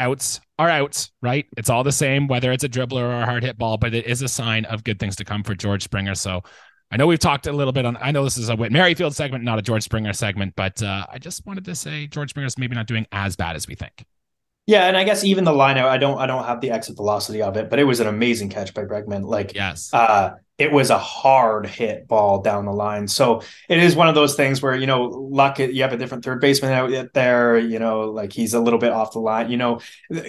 outs 0.00 0.40
are 0.58 0.70
outs, 0.70 1.12
right? 1.20 1.46
It's 1.56 1.68
all 1.68 1.84
the 1.84 1.92
same, 1.92 2.26
whether 2.26 2.52
it's 2.52 2.64
a 2.64 2.68
dribbler 2.68 3.02
or 3.02 3.22
a 3.22 3.26
hard 3.26 3.42
hit 3.42 3.58
ball, 3.58 3.76
but 3.76 3.94
it 3.94 4.06
is 4.06 4.22
a 4.22 4.28
sign 4.28 4.64
of 4.64 4.84
good 4.84 4.98
things 4.98 5.16
to 5.16 5.24
come 5.24 5.42
for 5.42 5.54
George 5.54 5.84
Springer. 5.84 6.14
So 6.14 6.42
I 6.94 6.96
know 6.96 7.08
we've 7.08 7.18
talked 7.18 7.48
a 7.48 7.52
little 7.52 7.72
bit 7.72 7.84
on. 7.84 7.98
I 8.00 8.12
know 8.12 8.22
this 8.22 8.38
is 8.38 8.48
a 8.50 8.54
Whit 8.54 8.70
Merrifield 8.70 9.16
segment, 9.16 9.42
not 9.42 9.58
a 9.58 9.62
George 9.62 9.82
Springer 9.82 10.12
segment, 10.12 10.54
but 10.54 10.80
uh, 10.80 11.04
I 11.10 11.18
just 11.18 11.44
wanted 11.44 11.64
to 11.64 11.74
say 11.74 12.06
George 12.06 12.30
Springer's 12.30 12.56
maybe 12.56 12.76
not 12.76 12.86
doing 12.86 13.04
as 13.10 13.34
bad 13.34 13.56
as 13.56 13.66
we 13.66 13.74
think. 13.74 14.04
Yeah, 14.66 14.84
and 14.86 14.96
I 14.96 15.02
guess 15.02 15.24
even 15.24 15.42
the 15.42 15.52
line 15.52 15.76
out, 15.76 15.88
I 15.88 15.98
don't, 15.98 16.18
I 16.18 16.26
don't 16.26 16.44
have 16.44 16.60
the 16.60 16.70
exit 16.70 16.94
velocity 16.94 17.42
of 17.42 17.56
it, 17.56 17.68
but 17.68 17.80
it 17.80 17.84
was 17.84 17.98
an 17.98 18.06
amazing 18.06 18.48
catch 18.48 18.72
by 18.74 18.84
Bregman. 18.84 19.24
Like, 19.24 19.56
yes, 19.56 19.92
uh, 19.92 20.34
it 20.56 20.70
was 20.70 20.90
a 20.90 20.98
hard 20.98 21.66
hit 21.66 22.06
ball 22.06 22.42
down 22.42 22.64
the 22.64 22.72
line. 22.72 23.08
So 23.08 23.42
it 23.68 23.78
is 23.78 23.96
one 23.96 24.08
of 24.08 24.14
those 24.14 24.36
things 24.36 24.62
where, 24.62 24.76
you 24.76 24.86
know, 24.86 25.02
luck, 25.02 25.58
you 25.58 25.82
have 25.82 25.92
a 25.92 25.96
different 25.96 26.24
third 26.24 26.40
baseman 26.40 26.72
out 26.72 27.12
there, 27.12 27.58
you 27.58 27.80
know, 27.80 28.02
like 28.02 28.32
he's 28.32 28.54
a 28.54 28.60
little 28.60 28.78
bit 28.78 28.92
off 28.92 29.12
the 29.12 29.18
line, 29.18 29.50
you 29.50 29.56
know, 29.56 29.80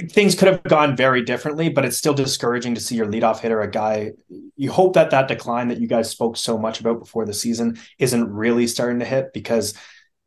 things 0.10 0.34
could 0.34 0.48
have 0.48 0.64
gone 0.64 0.96
very 0.96 1.22
differently, 1.22 1.70
but 1.70 1.86
it's 1.86 1.96
still 1.96 2.16
discouraging 2.16 2.74
to 2.74 2.82
see 2.82 2.96
your 2.96 3.06
leadoff 3.06 3.40
hitter, 3.40 3.62
a 3.62 3.70
guy, 3.70 4.14
you 4.56 4.72
hope 4.72 4.94
that 4.94 5.12
that 5.12 5.28
decline 5.28 5.68
that 5.68 5.80
you 5.80 5.88
guys 5.88 6.10
spoke 6.10 6.38
so 6.38 6.58
much 6.58 6.80
about 6.80 7.00
before 7.00 7.26
the 7.26 7.34
season 7.34 7.78
isn't 8.00 8.32
really 8.32 8.68
starting 8.68 9.00
to 9.00 9.06
hit 9.06 9.34
because 9.34 9.74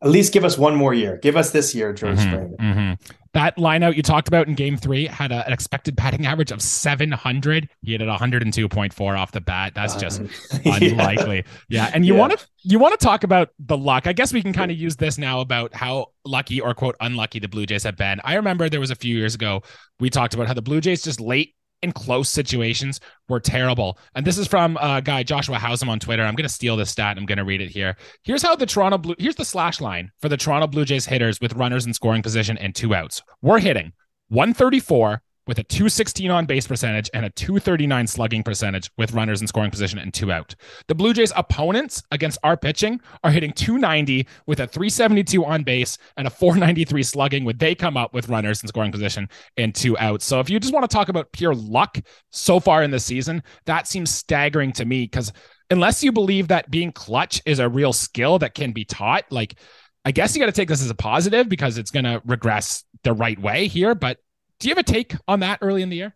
at 0.01 0.11
least 0.11 0.33
give 0.33 0.45
us 0.45 0.57
one 0.57 0.77
more 0.77 0.95
year. 0.95 1.19
Give 1.19 1.37
us 1.37 1.51
this 1.51 1.75
year, 1.75 1.93
George 1.93 2.19
mm-hmm, 2.19 2.31
Springer. 2.31 2.57
Mm-hmm. 2.57 3.13
That 3.35 3.57
lineout 3.57 3.97
you 3.97 4.03
talked 4.03 4.29
about 4.29 4.47
in 4.47 4.55
game 4.55 4.77
three 4.77 5.07
had 5.07 5.33
a, 5.33 5.45
an 5.47 5.53
expected 5.53 5.97
batting 5.97 6.25
average 6.25 6.51
of 6.51 6.63
700. 6.63 7.69
He 7.83 7.93
hit 7.93 8.01
at 8.01 8.09
102.4 8.09 9.19
off 9.19 9.33
the 9.33 9.41
bat. 9.41 9.75
That's 9.75 9.97
just 9.97 10.23
yeah. 10.65 10.77
unlikely. 10.77 11.45
Yeah. 11.69 11.91
And 11.93 12.07
you 12.07 12.15
yeah. 12.15 12.21
want 12.21 12.39
to, 12.39 12.47
you 12.63 12.79
want 12.79 12.99
to 12.99 13.05
talk 13.05 13.25
about 13.25 13.51
the 13.59 13.77
luck. 13.77 14.07
I 14.07 14.13
guess 14.13 14.33
we 14.33 14.41
can 14.41 14.53
kind 14.53 14.71
of 14.71 14.79
use 14.79 14.97
this 14.97 15.19
now 15.19 15.41
about 15.41 15.75
how 15.75 16.13
lucky 16.25 16.61
or 16.61 16.75
quote 16.75 16.97
unlucky 17.01 17.39
the 17.39 17.49
Blue 17.49 17.67
Jays 17.67 17.83
have 17.83 17.97
been. 17.97 18.21
I 18.25 18.35
remember 18.35 18.69
there 18.69 18.81
was 18.81 18.91
a 18.91 18.97
few 18.97 19.17
years 19.17 19.35
ago, 19.35 19.63
we 20.01 20.11
talked 20.11 20.35
about 20.35 20.47
how 20.47 20.55
the 20.55 20.63
Blue 20.63 20.81
Jays 20.81 21.03
just 21.03 21.21
late 21.21 21.55
in 21.83 21.93
close 21.93 22.29
situations 22.29 23.01
were 23.29 23.41
terrible. 23.41 23.99
And 24.15 24.27
this 24.27 24.39
is 24.39 24.47
from 24.47 24.77
a 24.77 24.81
uh, 24.81 25.01
guy 25.01 25.23
Joshua 25.23 25.57
Hausum 25.57 25.89
on 25.89 25.99
Twitter. 25.99 26.23
I'm 26.23 26.35
going 26.35 26.49
to 26.49 26.53
steal 26.53 26.77
this 26.77 26.91
stat. 26.91 27.17
I'm 27.17 27.27
going 27.27 27.39
to 27.39 27.45
read 27.45 27.61
it 27.61 27.71
here. 27.71 27.97
Here's 28.25 28.43
how 28.43 28.57
the 28.57 28.67
Toronto 28.67 28.99
Blue 28.99 29.15
here's 29.19 29.37
the 29.37 29.45
slash 29.45 29.81
line 29.81 30.11
for 30.21 30.29
the 30.29 30.37
Toronto 30.37 30.67
Blue 30.67 30.85
Jays 30.85 31.07
hitters 31.07 31.41
with 31.41 31.55
runners 31.55 31.87
in 31.87 31.95
scoring 31.95 32.23
position 32.23 32.59
and 32.59 32.75
two 32.75 32.95
outs. 32.95 33.23
We're 33.43 33.61
hitting 33.61 33.93
134, 34.29 35.23
with 35.49 35.59
a 35.59 35.65
216 35.65 36.31
on 36.31 36.47
base 36.47 36.67
percentage 36.67 37.11
and 37.15 37.25
a 37.25 37.31
239 37.31 38.07
slugging 38.07 38.43
percentage 38.43 38.91
with 38.99 39.13
runners 39.13 39.41
in 39.41 39.47
scoring 39.47 39.71
position 39.71 39.99
and 39.99 40.13
two 40.15 40.31
out. 40.31 40.55
The 40.87 40.95
Blue 40.95 41.15
Jays 41.15 41.33
opponents 41.35 42.03
against 42.13 42.39
our 42.45 42.57
pitching 42.57 43.01
are 43.25 43.31
hitting 43.31 43.53
290 43.53 44.29
with 44.47 44.61
a 44.61 44.67
372 44.67 45.45
on 45.45 45.65
base 45.65 45.97
and 46.19 46.27
a 46.27 46.31
493 46.31 47.03
slugging 47.03 47.45
when 47.45 47.57
they 47.57 47.75
come 47.75 47.97
up 47.97 48.13
with 48.13 48.29
runners 48.29 48.63
in 48.63 48.69
scoring 48.69 48.93
position 48.93 49.29
and 49.57 49.75
two 49.75 49.97
outs. 49.99 50.27
So 50.27 50.39
if 50.39 50.51
you 50.51 50.61
just 50.61 50.75
want 50.75 50.89
to 50.89 50.95
talk 50.95 51.09
about 51.09 51.33
pure 51.33 51.55
luck 51.55 51.99
so 52.31 52.61
far 52.61 52.83
in 52.83 52.91
the 52.91 53.01
season, 53.01 53.43
that 53.65 53.89
seems 53.89 54.11
staggering 54.11 54.73
to 54.73 54.85
me 54.85 55.05
because 55.05 55.33
unless 55.71 56.05
you 56.05 56.13
believe 56.13 56.49
that 56.49 56.71
being 56.71 56.93
clutch 56.93 57.41
is 57.47 57.59
a 57.59 57.69
real 57.69 57.95
skill 57.95 58.39
that 58.41 58.55
can 58.55 58.73
be 58.73 58.85
taught, 58.85 59.25
like 59.31 59.59
I 60.05 60.13
guess 60.13 60.35
you 60.35 60.41
got 60.41 60.47
to 60.47 60.53
take 60.53 60.69
this 60.69 60.83
as 60.83 60.91
a 60.91 60.95
positive 60.95 61.49
because 61.49 61.79
it's 61.79 61.91
going 61.91 62.05
to 62.05 62.21
regress 62.27 62.85
the 63.03 63.13
right 63.13 63.39
way 63.39 63.67
here, 63.67 63.95
but 63.95 64.19
do 64.59 64.69
you 64.69 64.75
have 64.75 64.79
a 64.79 64.83
take 64.83 65.15
on 65.27 65.41
that 65.41 65.59
early 65.63 65.83
in 65.83 65.89
the 65.89 65.97
year? 65.97 66.15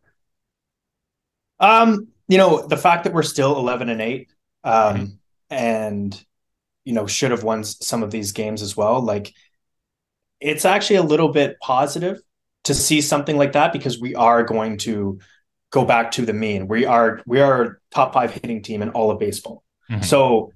Um, 1.61 2.09
you 2.29 2.39
know, 2.39 2.67
the 2.67 2.77
fact 2.77 3.05
that 3.05 3.13
we're 3.13 3.23
still 3.23 3.57
11 3.57 3.89
and 3.89 4.01
8 4.01 4.29
um 4.65 4.73
mm-hmm. 4.73 5.05
and 5.51 6.25
you 6.85 6.95
know, 6.95 7.07
should 7.07 7.31
have 7.31 7.45
won 7.45 7.65
some 7.65 8.03
of 8.03 8.11
these 8.11 8.33
games 8.33 8.63
as 8.63 8.77
well, 8.77 9.01
like 9.01 9.33
it's 10.41 10.65
actually 10.65 10.97
a 10.97 11.03
little 11.03 11.29
bit 11.29 11.59
positive 11.61 12.21
to 12.65 12.75
see 12.75 13.01
something 13.01 13.37
like 13.37 13.53
that 13.53 13.73
because 13.73 14.01
we 14.01 14.15
are 14.15 14.43
going 14.43 14.77
to 14.79 15.21
go 15.71 15.85
back 15.85 16.11
to 16.13 16.27
the 16.27 16.33
mean. 16.33 16.69
We 16.69 16.85
are 16.85 17.23
we 17.27 17.41
are 17.41 17.81
top 17.91 18.13
5 18.15 18.33
hitting 18.33 18.63
team 18.63 18.83
in 18.83 18.91
all 18.91 19.11
of 19.11 19.19
baseball. 19.19 19.63
Mm-hmm. 19.91 20.03
So 20.03 20.53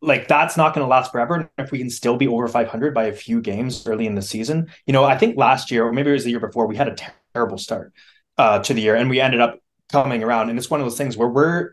like 0.00 0.28
that's 0.28 0.56
not 0.56 0.74
going 0.74 0.84
to 0.84 0.90
last 0.90 1.12
forever. 1.12 1.34
And 1.34 1.48
if 1.58 1.72
we 1.72 1.78
can 1.78 1.90
still 1.90 2.16
be 2.16 2.28
over 2.28 2.46
500 2.46 2.94
by 2.94 3.04
a 3.04 3.12
few 3.12 3.40
games 3.40 3.86
early 3.86 4.06
in 4.06 4.14
the 4.14 4.22
season, 4.22 4.68
you 4.86 4.92
know, 4.92 5.04
I 5.04 5.16
think 5.16 5.36
last 5.36 5.70
year 5.70 5.86
or 5.86 5.92
maybe 5.92 6.10
it 6.10 6.14
was 6.14 6.24
the 6.24 6.30
year 6.30 6.40
before, 6.40 6.66
we 6.66 6.76
had 6.76 6.88
a 6.88 6.94
terrible 7.34 7.58
start 7.58 7.92
uh, 8.36 8.60
to 8.60 8.74
the 8.74 8.80
year, 8.80 8.94
and 8.94 9.10
we 9.10 9.20
ended 9.20 9.40
up 9.40 9.58
coming 9.90 10.22
around. 10.22 10.50
And 10.50 10.58
it's 10.58 10.70
one 10.70 10.80
of 10.80 10.86
those 10.86 10.98
things 10.98 11.16
where 11.16 11.28
we're 11.28 11.70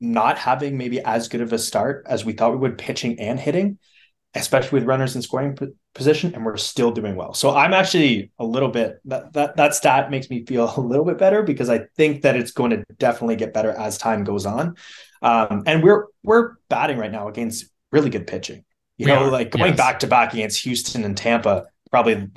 not 0.00 0.38
having 0.38 0.76
maybe 0.76 1.00
as 1.00 1.28
good 1.28 1.40
of 1.40 1.52
a 1.52 1.58
start 1.58 2.04
as 2.08 2.24
we 2.24 2.32
thought 2.32 2.52
we 2.52 2.58
would, 2.58 2.78
pitching 2.78 3.18
and 3.18 3.40
hitting, 3.40 3.78
especially 4.34 4.78
with 4.78 4.88
runners 4.88 5.16
in 5.16 5.22
scoring 5.22 5.56
position, 5.94 6.34
and 6.34 6.44
we're 6.44 6.56
still 6.56 6.90
doing 6.90 7.16
well. 7.16 7.34
So 7.34 7.54
I'm 7.54 7.72
actually 7.72 8.30
a 8.38 8.44
little 8.44 8.68
bit 8.68 9.00
that 9.06 9.32
that 9.32 9.56
that 9.56 9.74
stat 9.74 10.10
makes 10.10 10.28
me 10.30 10.44
feel 10.44 10.72
a 10.76 10.80
little 10.80 11.04
bit 11.04 11.18
better 11.18 11.42
because 11.42 11.70
I 11.70 11.86
think 11.96 12.22
that 12.22 12.36
it's 12.36 12.52
going 12.52 12.70
to 12.70 12.84
definitely 12.98 13.36
get 13.36 13.54
better 13.54 13.70
as 13.70 13.98
time 13.98 14.24
goes 14.24 14.46
on. 14.46 14.76
Um, 15.22 15.62
and 15.66 15.82
we're 15.82 16.06
we're 16.22 16.54
batting 16.68 16.98
right 16.98 17.12
now 17.12 17.28
against 17.28 17.66
really 17.90 18.10
good 18.10 18.26
pitching. 18.26 18.64
You 18.98 19.06
we 19.06 19.12
know, 19.12 19.24
are. 19.24 19.30
like 19.30 19.50
going 19.50 19.70
yes. 19.70 19.76
back 19.76 20.00
to 20.00 20.06
back 20.06 20.32
against 20.32 20.62
Houston 20.64 21.04
and 21.04 21.16
Tampa, 21.16 21.66
probably 21.90 22.28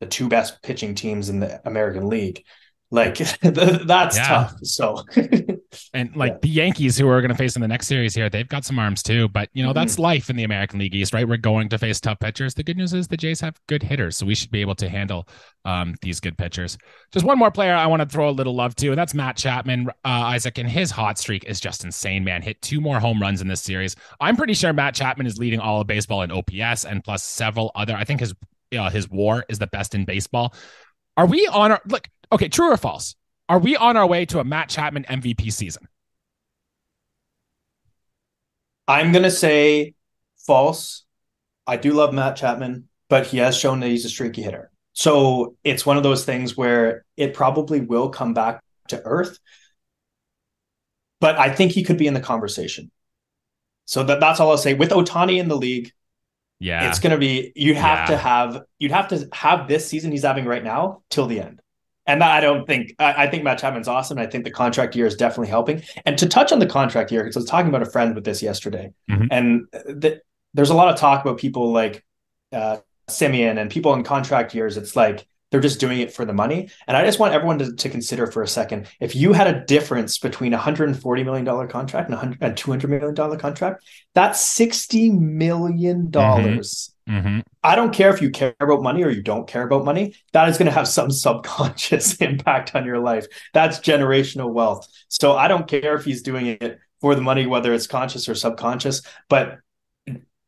the 0.00 0.06
two 0.06 0.28
best 0.28 0.62
pitching 0.62 0.94
teams 0.94 1.28
in 1.28 1.40
the 1.40 1.60
American 1.66 2.08
League. 2.08 2.44
Like 2.90 3.18
that's 3.42 4.16
yeah. 4.16 4.28
tough. 4.28 4.54
So, 4.62 5.02
and 5.92 6.14
like 6.14 6.32
yeah. 6.32 6.38
the 6.42 6.48
Yankees, 6.48 6.96
who 6.96 7.08
are 7.08 7.20
going 7.20 7.32
to 7.32 7.36
face 7.36 7.56
in 7.56 7.62
the 7.62 7.66
next 7.66 7.88
series 7.88 8.14
here, 8.14 8.30
they've 8.30 8.48
got 8.48 8.64
some 8.64 8.78
arms 8.78 9.02
too. 9.02 9.28
But 9.28 9.48
you 9.54 9.64
know 9.64 9.70
mm-hmm. 9.70 9.74
that's 9.74 9.98
life 9.98 10.30
in 10.30 10.36
the 10.36 10.44
American 10.44 10.78
League 10.78 10.94
East, 10.94 11.12
right? 11.12 11.26
We're 11.26 11.36
going 11.36 11.68
to 11.70 11.78
face 11.78 12.00
tough 12.00 12.20
pitchers. 12.20 12.54
The 12.54 12.62
good 12.62 12.76
news 12.76 12.94
is 12.94 13.08
the 13.08 13.16
Jays 13.16 13.40
have 13.40 13.56
good 13.66 13.82
hitters, 13.82 14.16
so 14.16 14.24
we 14.24 14.36
should 14.36 14.52
be 14.52 14.60
able 14.60 14.76
to 14.76 14.88
handle 14.88 15.28
um, 15.64 15.96
these 16.00 16.20
good 16.20 16.38
pitchers. 16.38 16.78
Just 17.10 17.26
one 17.26 17.38
more 17.38 17.50
player 17.50 17.74
I 17.74 17.86
want 17.86 18.02
to 18.02 18.08
throw 18.08 18.28
a 18.28 18.30
little 18.30 18.54
love 18.54 18.76
to, 18.76 18.90
and 18.90 18.98
that's 18.98 19.14
Matt 19.14 19.36
Chapman. 19.36 19.88
Uh, 19.88 19.92
Isaac, 20.04 20.56
and 20.58 20.70
his 20.70 20.92
hot 20.92 21.18
streak 21.18 21.44
is 21.44 21.58
just 21.58 21.84
insane, 21.84 22.22
man. 22.22 22.40
Hit 22.40 22.62
two 22.62 22.80
more 22.80 23.00
home 23.00 23.20
runs 23.20 23.40
in 23.40 23.48
this 23.48 23.62
series. 23.62 23.96
I'm 24.20 24.36
pretty 24.36 24.54
sure 24.54 24.72
Matt 24.72 24.94
Chapman 24.94 25.26
is 25.26 25.38
leading 25.38 25.58
all 25.58 25.80
of 25.80 25.88
baseball 25.88 26.22
in 26.22 26.30
OPS 26.30 26.84
and 26.84 27.02
plus 27.02 27.24
several 27.24 27.72
other. 27.74 27.96
I 27.96 28.04
think 28.04 28.20
his 28.20 28.32
uh, 28.76 28.90
his 28.90 29.08
WAR 29.10 29.44
is 29.48 29.58
the 29.58 29.66
best 29.66 29.94
in 29.94 30.04
baseball. 30.04 30.54
Are 31.16 31.26
we 31.26 31.46
on 31.46 31.72
our 31.72 31.80
look? 31.86 32.08
Okay, 32.32 32.48
true 32.48 32.72
or 32.72 32.76
false? 32.76 33.14
Are 33.48 33.58
we 33.58 33.76
on 33.76 33.96
our 33.96 34.06
way 34.06 34.26
to 34.26 34.40
a 34.40 34.44
Matt 34.44 34.68
Chapman 34.68 35.04
MVP 35.08 35.52
season? 35.52 35.88
I'm 38.88 39.12
gonna 39.12 39.30
say 39.30 39.94
false. 40.46 41.04
I 41.66 41.76
do 41.76 41.92
love 41.92 42.14
Matt 42.14 42.36
Chapman, 42.36 42.88
but 43.08 43.26
he 43.26 43.38
has 43.38 43.56
shown 43.56 43.80
that 43.80 43.88
he's 43.88 44.04
a 44.04 44.08
streaky 44.08 44.42
hitter. 44.42 44.70
So 44.92 45.56
it's 45.64 45.84
one 45.84 45.96
of 45.96 46.02
those 46.02 46.24
things 46.24 46.56
where 46.56 47.04
it 47.16 47.34
probably 47.34 47.80
will 47.80 48.08
come 48.08 48.32
back 48.32 48.62
to 48.88 49.02
earth. 49.04 49.38
But 51.20 51.38
I 51.38 51.52
think 51.54 51.72
he 51.72 51.82
could 51.82 51.98
be 51.98 52.06
in 52.06 52.14
the 52.14 52.20
conversation. 52.20 52.90
So 53.84 54.02
that, 54.04 54.20
that's 54.20 54.40
all 54.40 54.50
I'll 54.50 54.58
say. 54.58 54.74
With 54.74 54.90
Ohtani 54.90 55.38
in 55.38 55.48
the 55.48 55.56
league, 55.56 55.92
yeah, 56.58 56.88
it's 56.88 56.98
gonna 57.00 57.18
be 57.18 57.52
you 57.54 57.74
have 57.74 58.00
Yeah. 58.00 58.06
to 58.06 58.16
have 58.16 58.62
you'd 58.78 58.92
have 58.92 59.08
to 59.08 59.28
have 59.32 59.68
this 59.68 59.86
season 59.86 60.10
he's 60.12 60.22
having 60.24 60.44
right 60.44 60.64
now 60.64 61.02
till 61.10 61.26
the 61.26 61.40
end. 61.40 61.60
And 62.08 62.22
I 62.22 62.40
don't 62.40 62.66
think 62.66 62.94
I, 62.98 63.24
I 63.24 63.30
think 63.30 63.42
Matt 63.42 63.58
Chapman's 63.58 63.88
awesome. 63.88 64.18
I 64.18 64.26
think 64.26 64.44
the 64.44 64.50
contract 64.50 64.94
year 64.94 65.06
is 65.06 65.16
definitely 65.16 65.48
helping. 65.48 65.82
And 66.04 66.16
to 66.18 66.26
touch 66.28 66.52
on 66.52 66.60
the 66.60 66.66
contract 66.66 67.10
year, 67.10 67.22
because 67.22 67.36
I 67.36 67.40
was 67.40 67.48
talking 67.50 67.68
about 67.68 67.82
a 67.82 67.90
friend 67.90 68.14
with 68.14 68.24
this 68.24 68.42
yesterday, 68.42 68.92
Mhm. 69.10 69.28
and 69.30 69.66
th- 70.02 70.20
there's 70.54 70.70
a 70.70 70.74
lot 70.74 70.88
of 70.88 70.96
talk 70.96 71.24
about 71.24 71.38
people 71.38 71.72
like 71.72 72.04
uh, 72.52 72.76
Semien 73.10 73.58
and 73.60 73.70
people 73.70 73.92
in 73.94 74.04
contract 74.04 74.54
years. 74.54 74.76
It's 74.76 74.94
like 74.94 75.26
they're 75.50 75.60
just 75.60 75.80
doing 75.80 76.00
it 76.00 76.12
for 76.12 76.24
the 76.24 76.32
money. 76.32 76.68
And 76.86 76.96
I 76.96 77.04
just 77.04 77.18
want 77.18 77.34
everyone 77.34 77.58
to, 77.58 77.72
to 77.74 77.88
consider 77.88 78.26
for 78.26 78.42
a 78.42 78.48
second 78.48 78.88
if 79.00 79.14
you 79.14 79.32
had 79.32 79.46
a 79.46 79.64
difference 79.64 80.18
between 80.18 80.52
a 80.52 80.58
$140 80.58 81.24
million 81.24 81.68
contract 81.68 82.08
and 82.08 82.14
a 82.14 82.18
hundred- 82.18 82.42
a 82.42 82.50
$200 82.52 82.88
million 82.88 83.38
contract, 83.38 83.84
that's 84.14 84.40
$60 84.58 85.18
million. 85.18 86.10
dollars. 86.10 86.94
hmm 87.08 87.40
I 87.62 87.74
don't 87.74 87.92
care 87.92 88.14
if 88.14 88.22
you 88.22 88.30
care 88.30 88.54
about 88.60 88.82
money 88.82 89.02
or 89.02 89.10
you 89.10 89.22
don't 89.22 89.48
care 89.48 89.64
about 89.64 89.84
money. 89.84 90.14
That 90.32 90.48
is 90.48 90.56
going 90.56 90.66
to 90.66 90.72
have 90.72 90.86
some 90.88 91.10
subconscious 91.24 92.16
impact 92.16 92.74
on 92.76 92.84
your 92.84 92.98
life. 93.00 93.26
That's 93.54 93.80
generational 93.80 94.52
wealth. 94.52 94.86
So 95.08 95.36
I 95.36 95.48
don't 95.48 95.66
care 95.68 95.94
if 95.96 96.04
he's 96.04 96.22
doing 96.22 96.46
it 96.46 96.78
for 97.00 97.14
the 97.14 97.20
money, 97.22 97.46
whether 97.46 97.74
it's 97.74 97.86
conscious 97.86 98.28
or 98.28 98.34
subconscious. 98.34 99.02
But 99.28 99.58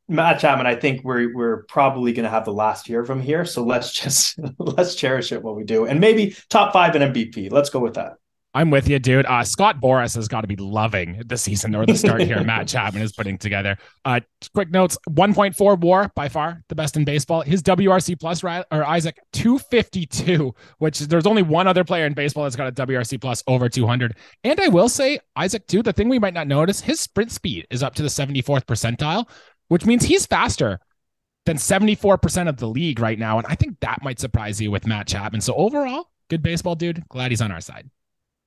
Matt 0.08 0.40
Chapman, 0.40 0.66
I 0.66 0.74
think 0.74 1.04
we're 1.04 1.34
we're 1.34 1.62
probably 1.64 2.12
going 2.12 2.24
to 2.24 2.30
have 2.30 2.44
the 2.44 2.52
last 2.52 2.88
year 2.88 3.04
from 3.04 3.20
here. 3.20 3.44
So 3.44 3.62
let's 3.62 3.92
just 3.92 4.38
let's 4.58 4.94
cherish 4.94 5.32
it 5.32 5.42
what 5.42 5.56
we 5.56 5.64
do, 5.64 5.86
and 5.86 6.00
maybe 6.00 6.34
top 6.48 6.72
five 6.72 6.96
in 6.96 7.02
MVP. 7.02 7.52
Let's 7.52 7.70
go 7.70 7.80
with 7.80 7.94
that. 7.94 8.14
I'm 8.54 8.70
with 8.70 8.88
you, 8.88 8.98
dude. 8.98 9.26
Uh, 9.26 9.44
Scott 9.44 9.78
Boras 9.78 10.16
has 10.16 10.26
got 10.26 10.40
to 10.40 10.46
be 10.46 10.56
loving 10.56 11.22
the 11.26 11.36
season 11.36 11.74
or 11.74 11.84
the 11.84 11.94
start 11.94 12.22
here. 12.22 12.42
Matt 12.44 12.66
Chapman 12.66 13.02
is 13.02 13.12
putting 13.12 13.36
together. 13.36 13.76
Uh, 14.06 14.20
quick 14.54 14.70
notes: 14.70 14.96
1.4 15.10 15.78
WAR 15.78 16.10
by 16.16 16.28
far 16.28 16.62
the 16.68 16.74
best 16.74 16.96
in 16.96 17.04
baseball. 17.04 17.42
His 17.42 17.62
WRC 17.62 18.18
plus 18.18 18.42
or 18.42 18.84
Isaac 18.84 19.18
252, 19.34 20.54
which 20.78 21.00
there's 21.00 21.26
only 21.26 21.42
one 21.42 21.68
other 21.68 21.84
player 21.84 22.06
in 22.06 22.14
baseball 22.14 22.44
that's 22.44 22.56
got 22.56 22.68
a 22.68 22.72
WRC 22.86 23.20
plus 23.20 23.44
over 23.46 23.68
200. 23.68 24.16
And 24.42 24.58
I 24.58 24.68
will 24.68 24.88
say, 24.88 25.20
Isaac 25.36 25.66
too. 25.66 25.82
The 25.82 25.92
thing 25.92 26.08
we 26.08 26.18
might 26.18 26.34
not 26.34 26.48
notice: 26.48 26.80
his 26.80 26.98
sprint 26.98 27.30
speed 27.30 27.66
is 27.70 27.82
up 27.82 27.94
to 27.96 28.02
the 28.02 28.08
74th 28.08 28.64
percentile, 28.64 29.26
which 29.68 29.86
means 29.86 30.04
he's 30.04 30.26
faster 30.26 30.80
than 31.46 31.56
74% 31.56 32.48
of 32.48 32.58
the 32.58 32.66
league 32.66 33.00
right 33.00 33.18
now. 33.18 33.38
And 33.38 33.46
I 33.46 33.54
think 33.54 33.80
that 33.80 34.02
might 34.02 34.18
surprise 34.18 34.60
you 34.60 34.70
with 34.70 34.86
Matt 34.86 35.06
Chapman. 35.06 35.40
So 35.40 35.54
overall, 35.54 36.10
good 36.28 36.42
baseball, 36.42 36.74
dude. 36.74 37.08
Glad 37.08 37.30
he's 37.30 37.40
on 37.40 37.52
our 37.52 37.60
side. 37.60 37.88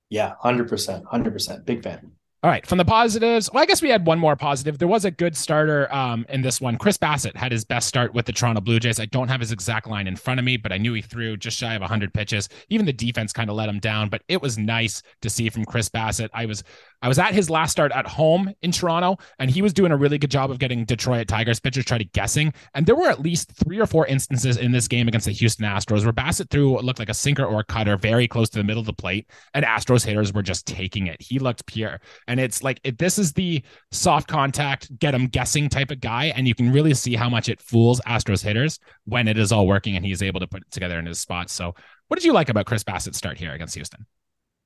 Yeah, 0.10 0.34
hundred 0.40 0.68
percent, 0.68 1.06
hundred 1.06 1.32
percent. 1.32 1.66
Big 1.66 1.82
fan. 1.82 2.12
All 2.44 2.50
right, 2.50 2.66
from 2.66 2.80
the 2.80 2.86
positives, 2.86 3.52
well, 3.54 3.62
I 3.62 3.68
guess 3.68 3.84
we 3.84 3.90
had 3.90 4.06
one 4.06 4.18
more 4.18 4.36
positive. 4.36 4.80
There 4.80 4.88
was 4.88 5.06
a 5.06 5.12
good 5.12 5.38
starter 5.38 5.94
um, 5.94 6.26
in 6.28 6.42
this 6.42 6.60
one. 6.60 6.76
Chris 6.76 6.98
Bassitt 6.98 7.36
had 7.36 7.52
his 7.52 7.64
best 7.64 7.88
start 7.88 8.16
with 8.16 8.26
the 8.26 8.32
Toronto 8.32 8.62
Blue 8.62 8.80
Jays. 8.80 9.00
I 9.00 9.06
don't 9.06 9.28
have 9.28 9.40
his 9.40 9.52
exact 9.52 9.86
line 9.86 10.08
in 10.08 10.16
front 10.16 10.40
of 10.40 10.46
me, 10.46 10.58
but 10.58 10.72
I 10.72 10.80
knew 10.80 10.94
he 10.94 11.04
threw 11.04 11.38
just 11.38 11.56
shy 11.56 11.76
of 11.76 11.82
100 11.82 12.12
pitches. 12.16 12.50
Even 12.70 12.88
the 12.88 12.94
defense 12.94 13.32
kind 13.32 13.52
of 13.52 13.56
let 13.56 13.70
him 13.70 13.78
down, 13.78 14.10
but 14.10 14.24
it 14.28 14.42
was 14.42 14.58
nice 14.58 15.04
to 15.22 15.30
see 15.30 15.50
from 15.50 15.66
Chris 15.66 15.88
Bassitt. 15.88 16.32
I 16.34 16.48
was 16.48 16.64
I 17.02 17.08
was 17.08 17.18
at 17.18 17.34
his 17.34 17.50
last 17.50 17.72
start 17.72 17.92
at 17.92 18.08
home 18.08 18.54
in 18.62 18.72
Toronto, 18.72 19.18
and 19.40 19.50
he 19.50 19.62
was 19.62 19.74
doing 19.74 19.92
a 19.92 19.98
really 19.98 20.18
good 20.18 20.30
job 20.30 20.52
of 20.52 20.60
getting 20.60 20.86
Detroit 20.86 21.28
Tigers 21.28 21.60
pitchers 21.60 21.86
to 21.86 22.04
guessing. 22.04 22.54
And 22.74 22.86
there 22.86 22.96
were 22.96 23.10
at 23.10 23.22
least 23.22 23.52
three 23.54 23.80
or 23.80 23.88
four 23.88 24.06
instances 24.06 24.58
in 24.58 24.72
this 24.72 24.88
game 24.88 25.08
against 25.08 25.26
the 25.26 25.32
Houston 25.32 25.66
Astros 25.66 26.04
where 26.04 26.14
Bassitt 26.14 26.50
threw 26.50 26.70
what 26.70 26.86
looked 26.86 27.00
like 27.00 27.10
a 27.10 27.14
sinker 27.14 27.44
or 27.44 27.62
a 27.62 27.64
cutter 27.64 27.98
very 27.98 28.28
close 28.28 28.50
to 28.50 28.60
the 28.60 28.64
middle 28.64 28.82
of 28.82 28.86
the 28.86 28.94
plate, 28.94 29.30
and 29.54 29.66
Astros 29.66 30.06
hitters 30.06 30.34
were 30.34 30.44
just 30.44 30.68
taking 30.68 31.08
it. 31.08 31.22
He 31.22 31.40
looked 31.40 31.66
pure, 31.66 32.00
and 32.28 32.40
it's 32.40 32.64
like 32.64 32.80
it, 32.84 32.98
this 32.98 33.18
is 33.18 33.34
the 33.34 33.64
soft 33.92 34.28
contact, 34.28 34.98
get 35.00 35.12
them 35.12 35.28
guessing 35.28 35.70
type 35.70 35.92
of 35.92 36.02
guy, 36.02 36.26
and 36.36 36.48
you 36.48 36.54
can 36.56 36.72
really 36.72 36.94
see 36.94 37.16
how 37.16 37.30
much 37.30 37.50
it 37.50 37.62
fools 37.62 38.00
Astros 38.02 38.44
hitters 38.44 38.80
when 39.06 39.28
it 39.28 39.38
is 39.38 39.52
all 39.52 39.68
working 39.68 39.96
and 39.96 40.06
he's 40.06 40.22
able 40.22 40.40
to 40.40 40.48
put 40.48 40.62
it 40.62 40.72
together 40.72 41.00
in 41.00 41.06
his 41.06 41.20
spot. 41.20 41.50
So, 41.50 41.74
what 42.08 42.20
did 42.20 42.26
you 42.26 42.34
like 42.34 42.50
about 42.50 42.66
Chris 42.66 42.84
Bassitt's 42.84 43.18
start 43.18 43.38
here 43.38 43.54
against 43.54 43.76
Houston? 43.76 44.06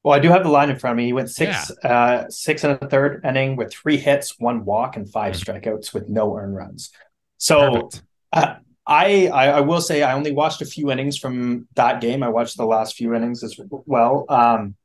Well, 0.05 0.13
I 0.13 0.19
do 0.19 0.29
have 0.29 0.43
the 0.43 0.49
line 0.49 0.69
in 0.69 0.77
front 0.77 0.91
of 0.91 0.97
me. 0.97 1.05
He 1.05 1.13
went 1.13 1.31
six, 1.31 1.71
uh, 1.83 2.29
six 2.29 2.63
and 2.63 2.77
a 2.79 2.87
third 2.87 3.25
inning 3.25 3.55
with 3.55 3.73
three 3.73 3.97
hits, 3.97 4.39
one 4.39 4.63
walk, 4.63 4.97
and 4.97 5.09
5 5.09 5.33
strikeouts 5.33 5.95
with 5.95 6.07
no 6.07 6.37
earned 6.37 6.55
runs. 6.55 6.91
So 7.39 7.89
uh, 8.31 8.57
I, 8.85 9.29
I 9.29 9.47
I 9.47 9.61
will 9.61 9.81
say 9.81 10.03
I 10.03 10.13
only 10.13 10.31
watched 10.31 10.61
a 10.61 10.65
few 10.65 10.91
innings 10.91 11.17
from 11.17 11.67
that 11.73 12.01
game. 12.01 12.21
I 12.21 12.29
watched 12.29 12.55
the 12.55 12.67
last 12.67 12.95
few 12.95 13.15
innings 13.15 13.43
as 13.43 13.59
well. 13.69 14.27
Um, 14.29 14.75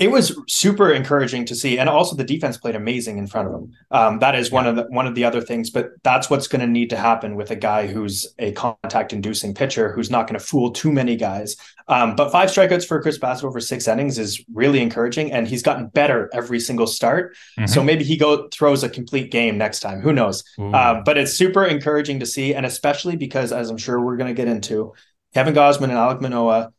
it 0.00 0.10
was 0.10 0.34
super 0.48 0.90
encouraging 0.90 1.44
to 1.44 1.54
see, 1.54 1.78
and 1.78 1.86
also 1.86 2.16
the 2.16 2.24
defense 2.24 2.56
played 2.56 2.74
amazing 2.74 3.18
in 3.18 3.26
front 3.26 3.48
of 3.48 3.54
him. 3.54 3.72
Um, 3.90 4.18
that 4.20 4.34
is 4.34 4.50
one 4.50 4.66
of 4.66 4.74
the 4.74 4.84
one 4.84 5.06
of 5.06 5.14
the 5.14 5.24
other 5.24 5.42
things, 5.42 5.68
but 5.68 5.90
that's 6.02 6.30
what's 6.30 6.48
going 6.48 6.62
to 6.62 6.66
need 6.66 6.88
to 6.90 6.96
happen 6.96 7.36
with 7.36 7.50
a 7.50 7.56
guy 7.56 7.86
who's 7.86 8.26
a 8.38 8.52
contact-inducing 8.52 9.54
pitcher 9.54 9.92
who's 9.92 10.10
not 10.10 10.26
going 10.26 10.38
to 10.38 10.44
fool 10.44 10.70
too 10.70 10.90
many 10.90 11.16
guys. 11.16 11.54
Um, 11.86 12.16
but 12.16 12.30
five 12.30 12.48
strikeouts 12.48 12.86
for 12.86 13.02
Chris 13.02 13.18
Bassitt 13.18 13.44
over 13.44 13.60
six 13.60 13.86
innings 13.86 14.18
is 14.18 14.42
really 14.54 14.80
encouraging, 14.80 15.32
and 15.32 15.46
he's 15.46 15.62
gotten 15.62 15.88
better 15.88 16.30
every 16.32 16.60
single 16.60 16.86
start. 16.86 17.36
Mhm. 17.58 17.68
So 17.68 17.84
maybe 17.84 18.02
he 18.02 18.16
go 18.16 18.48
throws 18.48 18.82
a 18.82 18.88
complete 18.88 19.30
game 19.30 19.58
next 19.58 19.80
time. 19.80 20.00
Who 20.00 20.14
knows? 20.14 20.42
Um, 20.74 21.02
but 21.04 21.18
it's 21.18 21.34
super 21.34 21.64
encouraging 21.64 22.20
to 22.20 22.26
see, 22.26 22.54
and 22.54 22.64
especially 22.64 23.16
because, 23.16 23.52
as 23.52 23.68
I'm 23.68 23.76
sure 23.76 24.00
we're 24.00 24.16
going 24.16 24.34
to 24.34 24.34
get 24.34 24.48
into, 24.48 24.94
Kevin 25.34 25.52
Gausman 25.54 25.84
and 25.84 25.92
Alek 25.92 26.20
Manoah. 26.22 26.72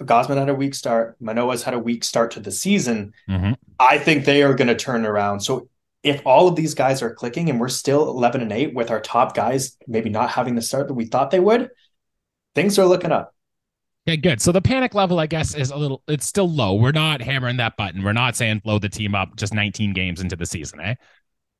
Gausman 0.00 0.36
had 0.36 0.48
a 0.48 0.54
weak 0.54 0.74
start. 0.74 1.16
Manoah's 1.20 1.62
had 1.62 1.74
a 1.74 1.78
weak 1.78 2.04
start 2.04 2.30
to 2.32 2.40
the 2.40 2.50
season. 2.52 3.12
Mhm. 3.28 3.56
I 3.80 3.98
think 3.98 4.24
they 4.24 4.42
are 4.42 4.54
going 4.54 4.68
to 4.68 4.74
turn 4.74 5.06
around. 5.06 5.40
So 5.40 5.68
if 6.02 6.20
all 6.26 6.46
of 6.48 6.54
these 6.56 6.74
guys 6.74 7.02
are 7.02 7.12
clicking 7.14 7.48
and 7.50 7.58
we're 7.58 7.68
still 7.68 8.08
11 8.10 8.40
and 8.42 8.52
8 8.52 8.74
with 8.74 8.90
our 8.90 9.00
top 9.00 9.34
guys 9.34 9.76
maybe 9.88 10.10
not 10.10 10.30
having 10.30 10.54
the 10.54 10.62
start 10.62 10.88
that 10.88 10.94
we 10.94 11.06
thought 11.06 11.30
they 11.30 11.40
would, 11.40 11.70
things 12.54 12.78
are 12.78 12.86
looking 12.86 13.10
up. 13.10 13.34
Okay, 14.08 14.16
good. 14.18 14.40
So 14.40 14.52
the 14.52 14.62
panic 14.62 14.94
level, 14.94 15.18
I 15.18 15.26
guess, 15.26 15.54
is 15.56 15.70
a 15.70 15.76
little, 15.76 16.02
it's 16.06 16.26
still 16.26 16.48
low. 16.48 16.74
We're 16.74 16.92
not 16.92 17.20
hammering 17.20 17.56
that 17.56 17.76
button. 17.76 18.04
We're 18.04 18.12
not 18.12 18.36
saying 18.36 18.60
blow 18.64 18.78
the 18.78 18.88
team 18.88 19.14
up 19.16 19.34
just 19.36 19.52
19 19.52 19.94
games 19.94 20.20
into 20.20 20.36
the 20.36 20.46
season, 20.46 20.78
eh? 20.80 20.94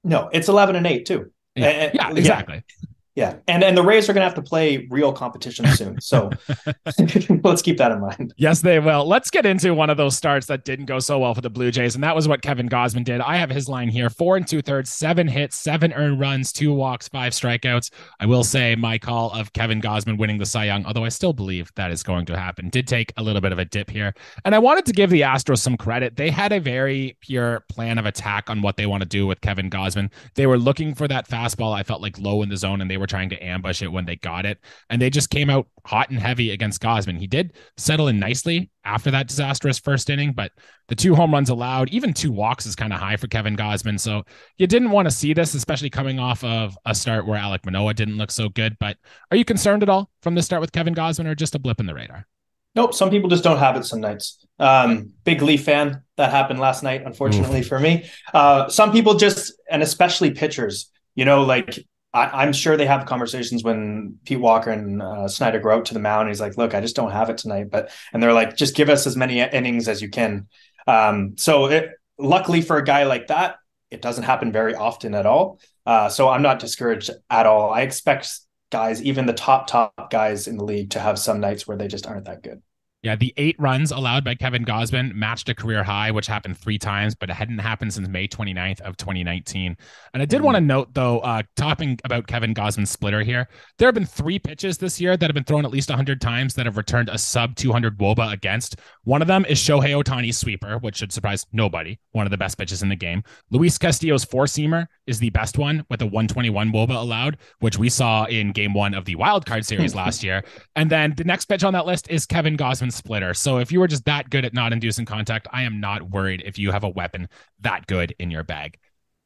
No, 0.04 0.28
it's 0.32 0.48
11 0.48 0.76
and 0.76 0.86
8 0.86 1.06
too. 1.06 1.32
Yeah, 1.56 1.66
And- 1.66 1.94
yeah 1.94 2.10
exactly. 2.10 2.62
Yeah. 2.82 2.86
Yeah, 3.16 3.36
and 3.48 3.64
and 3.64 3.74
the 3.74 3.82
Rays 3.82 4.10
are 4.10 4.12
going 4.12 4.20
to 4.20 4.26
have 4.26 4.34
to 4.34 4.42
play 4.42 4.86
real 4.90 5.10
competition 5.10 5.66
soon. 5.68 5.98
So 6.02 6.28
let's 7.42 7.62
keep 7.62 7.78
that 7.78 7.90
in 7.90 8.00
mind. 8.00 8.34
Yes, 8.36 8.60
they 8.60 8.78
will. 8.78 9.06
Let's 9.06 9.30
get 9.30 9.46
into 9.46 9.72
one 9.72 9.88
of 9.88 9.96
those 9.96 10.14
starts 10.14 10.46
that 10.48 10.66
didn't 10.66 10.84
go 10.84 10.98
so 10.98 11.18
well 11.18 11.34
for 11.34 11.40
the 11.40 11.48
Blue 11.48 11.70
Jays, 11.70 11.94
and 11.94 12.04
that 12.04 12.14
was 12.14 12.28
what 12.28 12.42
Kevin 12.42 12.68
Gausman 12.68 13.04
did. 13.04 13.22
I 13.22 13.38
have 13.38 13.48
his 13.48 13.70
line 13.70 13.88
here: 13.88 14.10
four 14.10 14.36
and 14.36 14.46
two 14.46 14.60
thirds, 14.60 14.92
seven 14.92 15.26
hits, 15.26 15.58
seven 15.58 15.94
earned 15.94 16.20
runs, 16.20 16.52
two 16.52 16.74
walks, 16.74 17.08
five 17.08 17.32
strikeouts. 17.32 17.90
I 18.20 18.26
will 18.26 18.44
say 18.44 18.76
my 18.76 18.98
call 18.98 19.32
of 19.32 19.54
Kevin 19.54 19.80
Gausman 19.80 20.18
winning 20.18 20.36
the 20.36 20.44
Cy 20.44 20.66
Young, 20.66 20.84
although 20.84 21.04
I 21.04 21.08
still 21.08 21.32
believe 21.32 21.72
that 21.76 21.90
is 21.90 22.02
going 22.02 22.26
to 22.26 22.38
happen, 22.38 22.68
did 22.68 22.86
take 22.86 23.14
a 23.16 23.22
little 23.22 23.40
bit 23.40 23.52
of 23.52 23.58
a 23.58 23.64
dip 23.64 23.88
here. 23.88 24.12
And 24.44 24.54
I 24.54 24.58
wanted 24.58 24.84
to 24.86 24.92
give 24.92 25.08
the 25.08 25.22
Astros 25.22 25.60
some 25.60 25.78
credit. 25.78 26.16
They 26.16 26.28
had 26.28 26.52
a 26.52 26.60
very 26.60 27.16
pure 27.22 27.64
plan 27.70 27.96
of 27.96 28.04
attack 28.04 28.50
on 28.50 28.60
what 28.60 28.76
they 28.76 28.84
want 28.84 29.04
to 29.04 29.08
do 29.08 29.26
with 29.26 29.40
Kevin 29.40 29.70
Gausman. 29.70 30.12
They 30.34 30.46
were 30.46 30.58
looking 30.58 30.94
for 30.94 31.08
that 31.08 31.26
fastball. 31.26 31.74
I 31.74 31.82
felt 31.82 32.02
like 32.02 32.18
low 32.18 32.42
in 32.42 32.50
the 32.50 32.58
zone, 32.58 32.82
and 32.82 32.90
they 32.90 32.98
were 32.98 33.05
trying 33.06 33.30
to 33.30 33.44
ambush 33.44 33.82
it 33.82 33.92
when 33.92 34.04
they 34.04 34.16
got 34.16 34.46
it. 34.46 34.58
And 34.90 35.00
they 35.00 35.10
just 35.10 35.30
came 35.30 35.50
out 35.50 35.68
hot 35.84 36.10
and 36.10 36.18
heavy 36.18 36.50
against 36.50 36.82
Gausman. 36.82 37.18
He 37.18 37.26
did 37.26 37.54
settle 37.76 38.08
in 38.08 38.18
nicely 38.18 38.70
after 38.84 39.10
that 39.10 39.28
disastrous 39.28 39.78
first 39.78 40.10
inning, 40.10 40.32
but 40.32 40.52
the 40.88 40.94
two 40.94 41.14
home 41.14 41.32
runs 41.32 41.48
allowed, 41.48 41.88
even 41.90 42.12
two 42.12 42.32
walks 42.32 42.66
is 42.66 42.76
kind 42.76 42.92
of 42.92 43.00
high 43.00 43.16
for 43.16 43.26
Kevin 43.26 43.56
Gausman. 43.56 43.98
So 43.98 44.24
you 44.58 44.66
didn't 44.66 44.90
want 44.90 45.06
to 45.06 45.14
see 45.14 45.32
this, 45.32 45.54
especially 45.54 45.90
coming 45.90 46.18
off 46.18 46.42
of 46.44 46.76
a 46.84 46.94
start 46.94 47.26
where 47.26 47.40
Alek 47.40 47.64
Manoah 47.64 47.94
didn't 47.94 48.16
look 48.16 48.30
so 48.30 48.48
good. 48.48 48.76
But 48.78 48.96
are 49.30 49.36
you 49.36 49.44
concerned 49.44 49.82
at 49.82 49.88
all 49.88 50.10
from 50.22 50.34
the 50.34 50.42
start 50.42 50.60
with 50.60 50.72
Kevin 50.72 50.94
Gausman 50.94 51.26
or 51.26 51.34
just 51.34 51.54
a 51.54 51.58
blip 51.58 51.80
in 51.80 51.86
the 51.86 51.94
radar? 51.94 52.26
Nope, 52.74 52.92
some 52.92 53.08
people 53.08 53.30
just 53.30 53.42
don't 53.42 53.56
have 53.56 53.74
it 53.76 53.84
some 53.84 54.02
nights. 54.02 54.44
Um, 54.58 55.14
big 55.24 55.40
Leaf 55.40 55.64
fan. 55.64 56.02
That 56.16 56.30
happened 56.30 56.60
last 56.60 56.82
night, 56.82 57.02
unfortunately 57.06 57.62
for 57.62 57.80
me. 57.80 58.08
Uh, 58.34 58.68
some 58.68 58.92
people 58.92 59.14
just, 59.14 59.54
and 59.70 59.82
especially 59.82 60.30
pitchers, 60.32 60.90
you 61.14 61.24
know, 61.24 61.42
like 61.42 61.78
I, 62.16 62.42
I'm 62.42 62.52
sure 62.54 62.76
they 62.76 62.86
have 62.86 63.04
conversations 63.04 63.62
when 63.62 64.18
Pete 64.24 64.40
Walker 64.40 64.70
and 64.70 65.02
uh, 65.02 65.28
Schneider 65.28 65.60
go 65.60 65.70
out 65.70 65.84
to 65.86 65.94
the 65.94 66.00
mound. 66.00 66.28
He's 66.28 66.40
like, 66.40 66.56
"Look, 66.56 66.74
I 66.74 66.80
just 66.80 66.96
don't 66.96 67.10
have 67.10 67.28
it 67.28 67.36
tonight," 67.36 67.70
but 67.70 67.90
and 68.12 68.22
they're 68.22 68.32
like, 68.32 68.56
"Just 68.56 68.74
give 68.74 68.88
us 68.88 69.06
as 69.06 69.16
many 69.16 69.40
innings 69.40 69.86
as 69.86 70.00
you 70.00 70.08
can." 70.08 70.48
Um, 70.86 71.36
so 71.36 71.66
it, 71.66 71.90
luckily 72.18 72.62
for 72.62 72.78
a 72.78 72.84
guy 72.84 73.04
like 73.04 73.26
that, 73.26 73.56
it 73.90 74.00
doesn't 74.00 74.24
happen 74.24 74.50
very 74.50 74.74
often 74.74 75.14
at 75.14 75.26
all. 75.26 75.60
Uh, 75.84 76.08
so 76.08 76.28
I'm 76.28 76.42
not 76.42 76.58
discouraged 76.58 77.10
at 77.28 77.44
all. 77.44 77.70
I 77.70 77.82
expect 77.82 78.30
guys, 78.72 79.02
even 79.02 79.26
the 79.26 79.34
top 79.34 79.66
top 79.66 80.10
guys 80.10 80.48
in 80.48 80.56
the 80.56 80.64
league, 80.64 80.90
to 80.90 81.00
have 81.00 81.18
some 81.18 81.40
nights 81.40 81.68
where 81.68 81.76
they 81.76 81.86
just 81.86 82.06
aren't 82.06 82.24
that 82.24 82.42
good. 82.42 82.62
Yeah, 83.06 83.14
the 83.14 83.32
eight 83.36 83.54
runs 83.60 83.92
allowed 83.92 84.24
by 84.24 84.34
Kevin 84.34 84.64
Gausman 84.64 85.14
matched 85.14 85.48
a 85.48 85.54
career 85.54 85.84
high, 85.84 86.10
which 86.10 86.26
happened 86.26 86.58
three 86.58 86.76
times, 86.76 87.14
but 87.14 87.30
it 87.30 87.34
hadn't 87.34 87.58
happened 87.58 87.94
since 87.94 88.08
May 88.08 88.26
29th 88.26 88.80
of 88.80 88.96
2019. 88.96 89.76
And 90.12 90.20
I 90.20 90.26
did 90.26 90.40
want 90.40 90.56
to 90.56 90.60
note, 90.60 90.92
though, 90.92 91.20
uh, 91.20 91.42
talking 91.54 92.00
about 92.02 92.26
Kevin 92.26 92.52
Gausman's 92.52 92.90
splitter 92.90 93.22
here, 93.22 93.46
there 93.78 93.86
have 93.86 93.94
been 93.94 94.06
three 94.06 94.40
pitches 94.40 94.78
this 94.78 95.00
year 95.00 95.16
that 95.16 95.30
have 95.30 95.34
been 95.34 95.44
thrown 95.44 95.64
at 95.64 95.70
least 95.70 95.88
100 95.88 96.20
times 96.20 96.54
that 96.54 96.66
have 96.66 96.76
returned 96.76 97.08
a 97.08 97.16
sub 97.16 97.54
200 97.54 97.96
wOBA 97.96 98.32
against. 98.32 98.80
One 99.04 99.22
of 99.22 99.28
them 99.28 99.44
is 99.44 99.60
Shohei 99.60 100.02
Ohtani's 100.02 100.38
sweeper, 100.38 100.78
which 100.78 100.96
should 100.96 101.12
surprise 101.12 101.46
nobody. 101.52 102.00
One 102.10 102.26
of 102.26 102.32
the 102.32 102.36
best 102.36 102.58
pitches 102.58 102.82
in 102.82 102.88
the 102.88 102.96
game. 102.96 103.22
Luis 103.52 103.78
Castillo's 103.78 104.24
four 104.24 104.46
seamer 104.46 104.88
is 105.06 105.20
the 105.20 105.30
best 105.30 105.58
one 105.58 105.86
with 105.88 106.02
a 106.02 106.06
121 106.06 106.72
wOBA 106.72 106.96
allowed, 106.96 107.38
which 107.60 107.78
we 107.78 107.88
saw 107.88 108.24
in 108.24 108.50
game 108.50 108.74
one 108.74 108.94
of 108.94 109.04
the 109.04 109.14
wild 109.14 109.46
card 109.46 109.64
series 109.64 109.94
last 109.94 110.24
year. 110.24 110.42
And 110.74 110.90
then 110.90 111.14
the 111.16 111.22
next 111.22 111.44
pitch 111.44 111.62
on 111.62 111.72
that 111.74 111.86
list 111.86 112.10
is 112.10 112.26
Kevin 112.26 112.56
Gausman's 112.56 112.95
splitter. 112.96 113.34
So 113.34 113.58
if 113.58 113.70
you 113.70 113.80
were 113.80 113.86
just 113.86 114.04
that 114.06 114.30
good 114.30 114.44
at 114.44 114.54
not 114.54 114.72
inducing 114.72 115.04
contact, 115.04 115.48
I 115.52 115.62
am 115.62 115.80
not 115.80 116.10
worried 116.10 116.42
if 116.44 116.58
you 116.58 116.72
have 116.72 116.84
a 116.84 116.88
weapon 116.88 117.28
that 117.60 117.86
good 117.86 118.14
in 118.18 118.30
your 118.30 118.42
bag. 118.42 118.78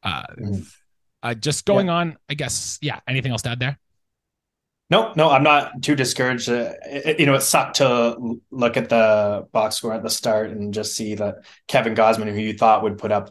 Uh, 0.03 0.23
mm. 0.39 0.67
uh 1.23 1.35
just 1.35 1.65
going 1.65 1.87
yeah. 1.87 1.95
on, 1.95 2.17
I 2.29 2.35
guess. 2.35 2.79
Yeah. 2.81 3.01
Anything 3.07 3.33
else 3.33 3.43
to 3.43 3.51
add 3.51 3.61
there? 3.61 3.79
No, 4.91 5.13
no, 5.15 5.31
I'm 5.31 5.45
not 5.45 5.83
too 5.83 5.95
discouraged. 5.95 6.49
Uh, 6.49 6.73
it, 6.85 7.21
you 7.21 7.27
know, 7.27 7.35
it 7.35 7.43
sucked 7.43 7.77
to 7.77 8.41
look 8.51 8.77
at 8.77 8.89
the 8.89 9.47
box 9.53 9.77
score 9.77 9.95
at 9.95 10.03
the 10.03 10.11
start 10.11 10.51
and 10.51 10.75
just 10.75 10.97
see 10.97 11.15
that 11.15 11.45
Kevin 11.69 11.95
Gausman, 11.95 12.29
who 12.29 12.41
you 12.41 12.55
thought 12.55 12.83
would 12.83 12.99
put 12.99 13.13
up 13.13 13.31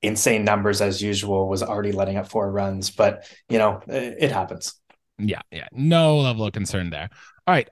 insane 0.00 0.44
numbers 0.44 0.80
as 0.80 1.02
usual, 1.02 1.46
was 1.46 1.62
already 1.62 1.92
letting 1.92 2.16
up 2.16 2.28
four 2.28 2.50
runs. 2.50 2.90
But 2.90 3.28
you 3.50 3.58
know, 3.58 3.82
it, 3.86 4.16
it 4.18 4.32
happens. 4.32 4.72
Yeah, 5.18 5.42
yeah, 5.50 5.68
no 5.72 6.20
level 6.20 6.46
of 6.46 6.54
concern 6.54 6.88
there. 6.88 7.10
All 7.46 7.54
right, 7.54 7.68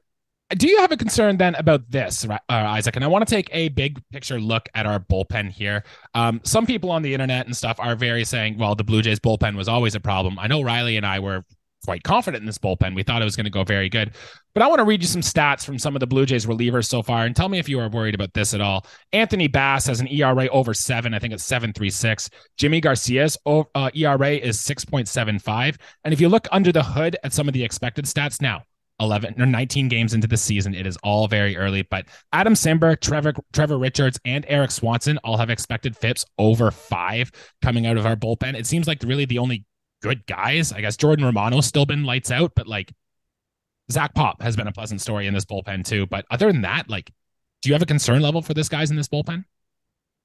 do 0.57 0.69
you 0.69 0.79
have 0.79 0.93
a 0.93 0.97
concern 0.97 1.37
then 1.37 1.55
about 1.55 1.91
this, 1.91 2.27
uh, 2.29 2.39
Isaac? 2.49 2.97
And 2.97 3.05
I 3.05 3.09
want 3.09 3.27
to 3.27 3.35
take 3.35 3.49
a 3.53 3.69
big 3.69 4.01
picture 4.11 4.41
look 4.41 4.69
at 4.75 4.87
our 4.87 4.99
bullpen 4.99 5.51
here. 5.51 5.85
Um, 6.15 6.41
some 6.45 6.67
people 6.67 6.91
on 6.91 7.03
the 7.03 7.13
internet 7.15 7.47
and 7.47 7.57
stuff 7.57 7.79
are 7.79 7.95
very 7.95 8.25
saying, 8.25 8.59
well, 8.59 8.75
the 8.75 8.85
Blue 8.85 9.03
Jays 9.03 9.21
bullpen 9.21 9.57
was 9.57 9.69
always 9.69 9.95
a 9.95 10.01
problem. 10.01 10.39
I 10.39 10.47
know 10.47 10.63
Riley 10.63 10.97
and 10.97 11.07
I 11.07 11.21
were 11.21 11.45
quite 11.85 12.03
confident 12.03 12.43
in 12.43 12.47
this 12.47 12.59
bullpen. 12.59 12.95
We 12.95 13.03
thought 13.03 13.23
it 13.23 13.25
was 13.25 13.37
going 13.37 13.45
to 13.45 13.51
go 13.51 13.65
very 13.65 13.89
good. 13.89 14.13
But 14.53 14.63
I 14.63 14.67
want 14.67 14.81
to 14.81 14.85
read 14.85 15.01
you 15.01 15.09
some 15.09 15.23
stats 15.23 15.65
from 15.65 15.79
some 15.79 15.95
of 15.97 16.01
the 16.01 16.07
Blue 16.07 16.27
Jays 16.27 16.47
relievers 16.47 16.87
so 16.87 17.03
far 17.03 17.25
and 17.25 17.35
tell 17.35 17.49
me 17.49 17.59
if 17.59 17.69
you 17.69 17.79
are 17.81 17.89
worried 17.89 18.15
about 18.15 18.35
this 18.35 18.53
at 18.53 18.61
all. 18.61 18.85
Anthony 19.13 19.47
Bass 19.47 19.87
has 19.87 20.01
an 20.01 20.09
ERA 20.09 20.49
over 20.49 20.75
seven. 20.75 21.15
I 21.15 21.19
think 21.19 21.33
it's 21.33 21.45
736. 21.45 22.29
Yimi 22.59 22.83
Garcia's 22.83 23.39
uh, 23.47 23.91
ERA 23.95 24.33
is 24.33 24.59
6.75. 24.59 25.77
And 26.05 26.13
if 26.13 26.21
you 26.21 26.29
look 26.29 26.49
under 26.51 26.73
the 26.73 26.83
hood 26.83 27.17
at 27.23 27.33
some 27.33 27.49
of 27.49 27.55
the 27.55 27.65
expected 27.65 28.05
stats 28.05 28.43
now, 28.43 28.65
11 29.01 29.41
or 29.41 29.47
19 29.47 29.89
games 29.89 30.15
into 30.15 30.27
the 30.27 30.37
season. 30.37 30.75
It 30.75 30.87
is 30.87 30.97
all 31.03 31.27
very 31.27 31.57
early, 31.57 31.83
but 31.83 32.07
Adam 32.33 32.55
Cimber, 32.55 32.99
Trevor 33.01 33.35
Trevor 33.53 33.79
Richards, 33.79 34.21
and 34.25 34.45
Erik 34.49 34.71
Swanson 34.71 35.19
all 35.19 35.37
have 35.37 35.51
expected 35.51 35.97
FIPS 35.97 36.27
over 36.39 36.71
five 36.71 37.33
coming 37.63 37.87
out 37.87 37.97
of 37.97 38.07
our 38.07 38.17
bullpen. 38.17 38.55
It 38.55 38.67
seems 38.67 38.87
like 38.87 39.03
really 39.03 39.25
the 39.25 39.39
only 39.39 39.65
good 40.03 40.27
guys. 40.27 40.73
I 40.73 40.81
guess 40.81 40.97
Jordan 40.97 41.25
Romano's 41.25 41.67
still 41.67 41.87
been 41.87 42.05
lights 42.05 42.31
out, 42.31 42.53
but 42.55 42.67
like 42.67 42.93
Zach 43.91 44.15
Pop 44.15 44.43
has 44.43 44.57
been 44.57 44.69
a 44.69 44.73
pleasant 44.73 45.01
story 45.01 45.27
in 45.27 45.35
this 45.35 45.45
bullpen 45.45 45.85
too. 45.85 46.07
But 46.07 46.27
other 46.31 46.53
than 46.53 46.63
that, 46.63 46.89
like, 46.89 47.11
do 47.63 47.69
you 47.69 47.75
have 47.75 47.83
a 47.83 47.87
concern 47.87 48.23
level 48.23 48.43
for 48.43 48.55
this 48.55 48.69
guys 48.69 48.91
in 48.91 48.97
this 48.97 49.09
bullpen? 49.09 49.45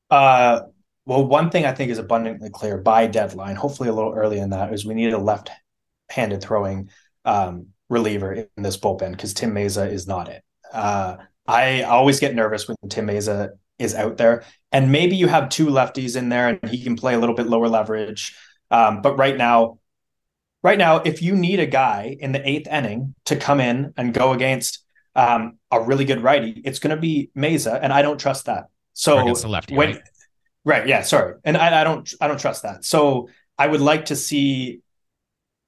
Uh 0.10 0.62
well, 1.05 1.25
one 1.25 1.51
thing 1.51 1.65
I 1.65 1.72
think 1.72 1.91
is 1.91 2.00
abundantly 2.00 2.50
clear 2.50 2.77
by 2.77 3.05
deadline, 3.05 3.55
hopefully 3.55 3.89
a 3.89 3.94
little 3.94 4.13
early 4.13 4.39
in 4.39 4.50
that, 4.50 4.74
is 4.74 4.86
we 4.86 4.96
need 4.96 5.13
a 5.13 5.20
left-handed 5.20 6.41
throwing 6.41 6.89
um, 7.25 7.67
reliever 7.89 8.34
in 8.34 8.63
this 8.63 8.77
bullpen 8.77 9.12
because 9.12 9.34
Tim 9.34 9.54
Mayza 9.54 9.92
is 9.92 10.08
not 10.08 10.30
it. 10.30 10.44
Uh, 10.72 11.18
I 11.48 11.84
always 11.84 12.20
get 12.20 12.36
nervous 12.36 12.68
when 12.68 12.75
Tim 12.89 13.08
Mayza 13.08 13.51
is 13.77 13.94
out 13.94 14.18
there, 14.18 14.44
and 14.72 14.92
maybe 14.92 15.15
you 15.15 15.27
have 15.27 15.50
two 15.50 15.68
lefties 15.68 16.15
in 16.15 16.30
there 16.30 16.48
and 16.48 16.70
he 16.70 16.84
can 16.84 16.96
play 16.96 17.13
a 17.13 17.20
little 17.20 17.36
bit 17.36 17.48
lower 17.48 17.68
leverage. 17.68 18.36
Um, 18.72 19.01
but 19.01 19.18
right 19.18 19.38
now, 19.38 19.80
right 20.64 20.77
now, 20.77 20.98
if 20.98 21.22
you 21.22 21.36
need 21.36 21.60
a 21.60 21.66
guy 21.66 22.18
in 22.20 22.31
the 22.31 22.48
eighth 22.48 22.68
inning 22.68 23.14
to 23.25 23.36
come 23.36 23.60
in 23.60 23.94
and 23.98 24.14
go 24.14 24.31
against 24.33 24.83
um, 25.16 25.60
a 25.72 25.81
really 25.81 26.05
good 26.05 26.22
righty, 26.22 26.62
it's 26.66 26.79
going 26.79 26.96
to 26.96 27.01
be 27.01 27.29
Mayza, 27.38 27.79
and 27.81 27.94
I 27.94 28.01
don't 28.01 28.20
trust 28.20 28.46
that. 28.46 28.66
So 28.94 29.20
against 29.20 29.44
the 29.44 29.50
lefty, 29.50 29.75
when, 29.75 29.92
right? 29.92 30.01
right? 30.64 30.88
Yeah, 30.88 31.03
sorry, 31.03 31.36
and 31.44 31.55
I, 31.55 31.81
I 31.81 31.83
don't, 31.83 32.12
I 32.20 32.27
don't 32.27 32.40
trust 32.40 32.64
that. 32.64 32.83
So 32.83 33.29
I 33.57 33.68
would 33.68 33.81
like 33.81 34.05
to 34.05 34.16
see 34.16 34.81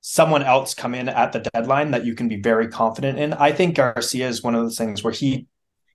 someone 0.10 0.42
else 0.42 0.74
come 0.74 0.96
in 0.96 1.10
at 1.10 1.34
the 1.34 1.40
deadline 1.54 1.92
that 1.92 2.06
you 2.06 2.16
can 2.16 2.30
be 2.30 2.38
very 2.38 2.70
confident 2.70 3.20
in. 3.20 3.34
I 3.34 3.52
think 3.52 3.76
Garcia 3.76 4.30
is 4.30 4.42
one 4.42 4.56
of 4.56 4.64
those 4.64 4.78
things 4.78 5.04
where 5.04 5.12
he 5.12 5.48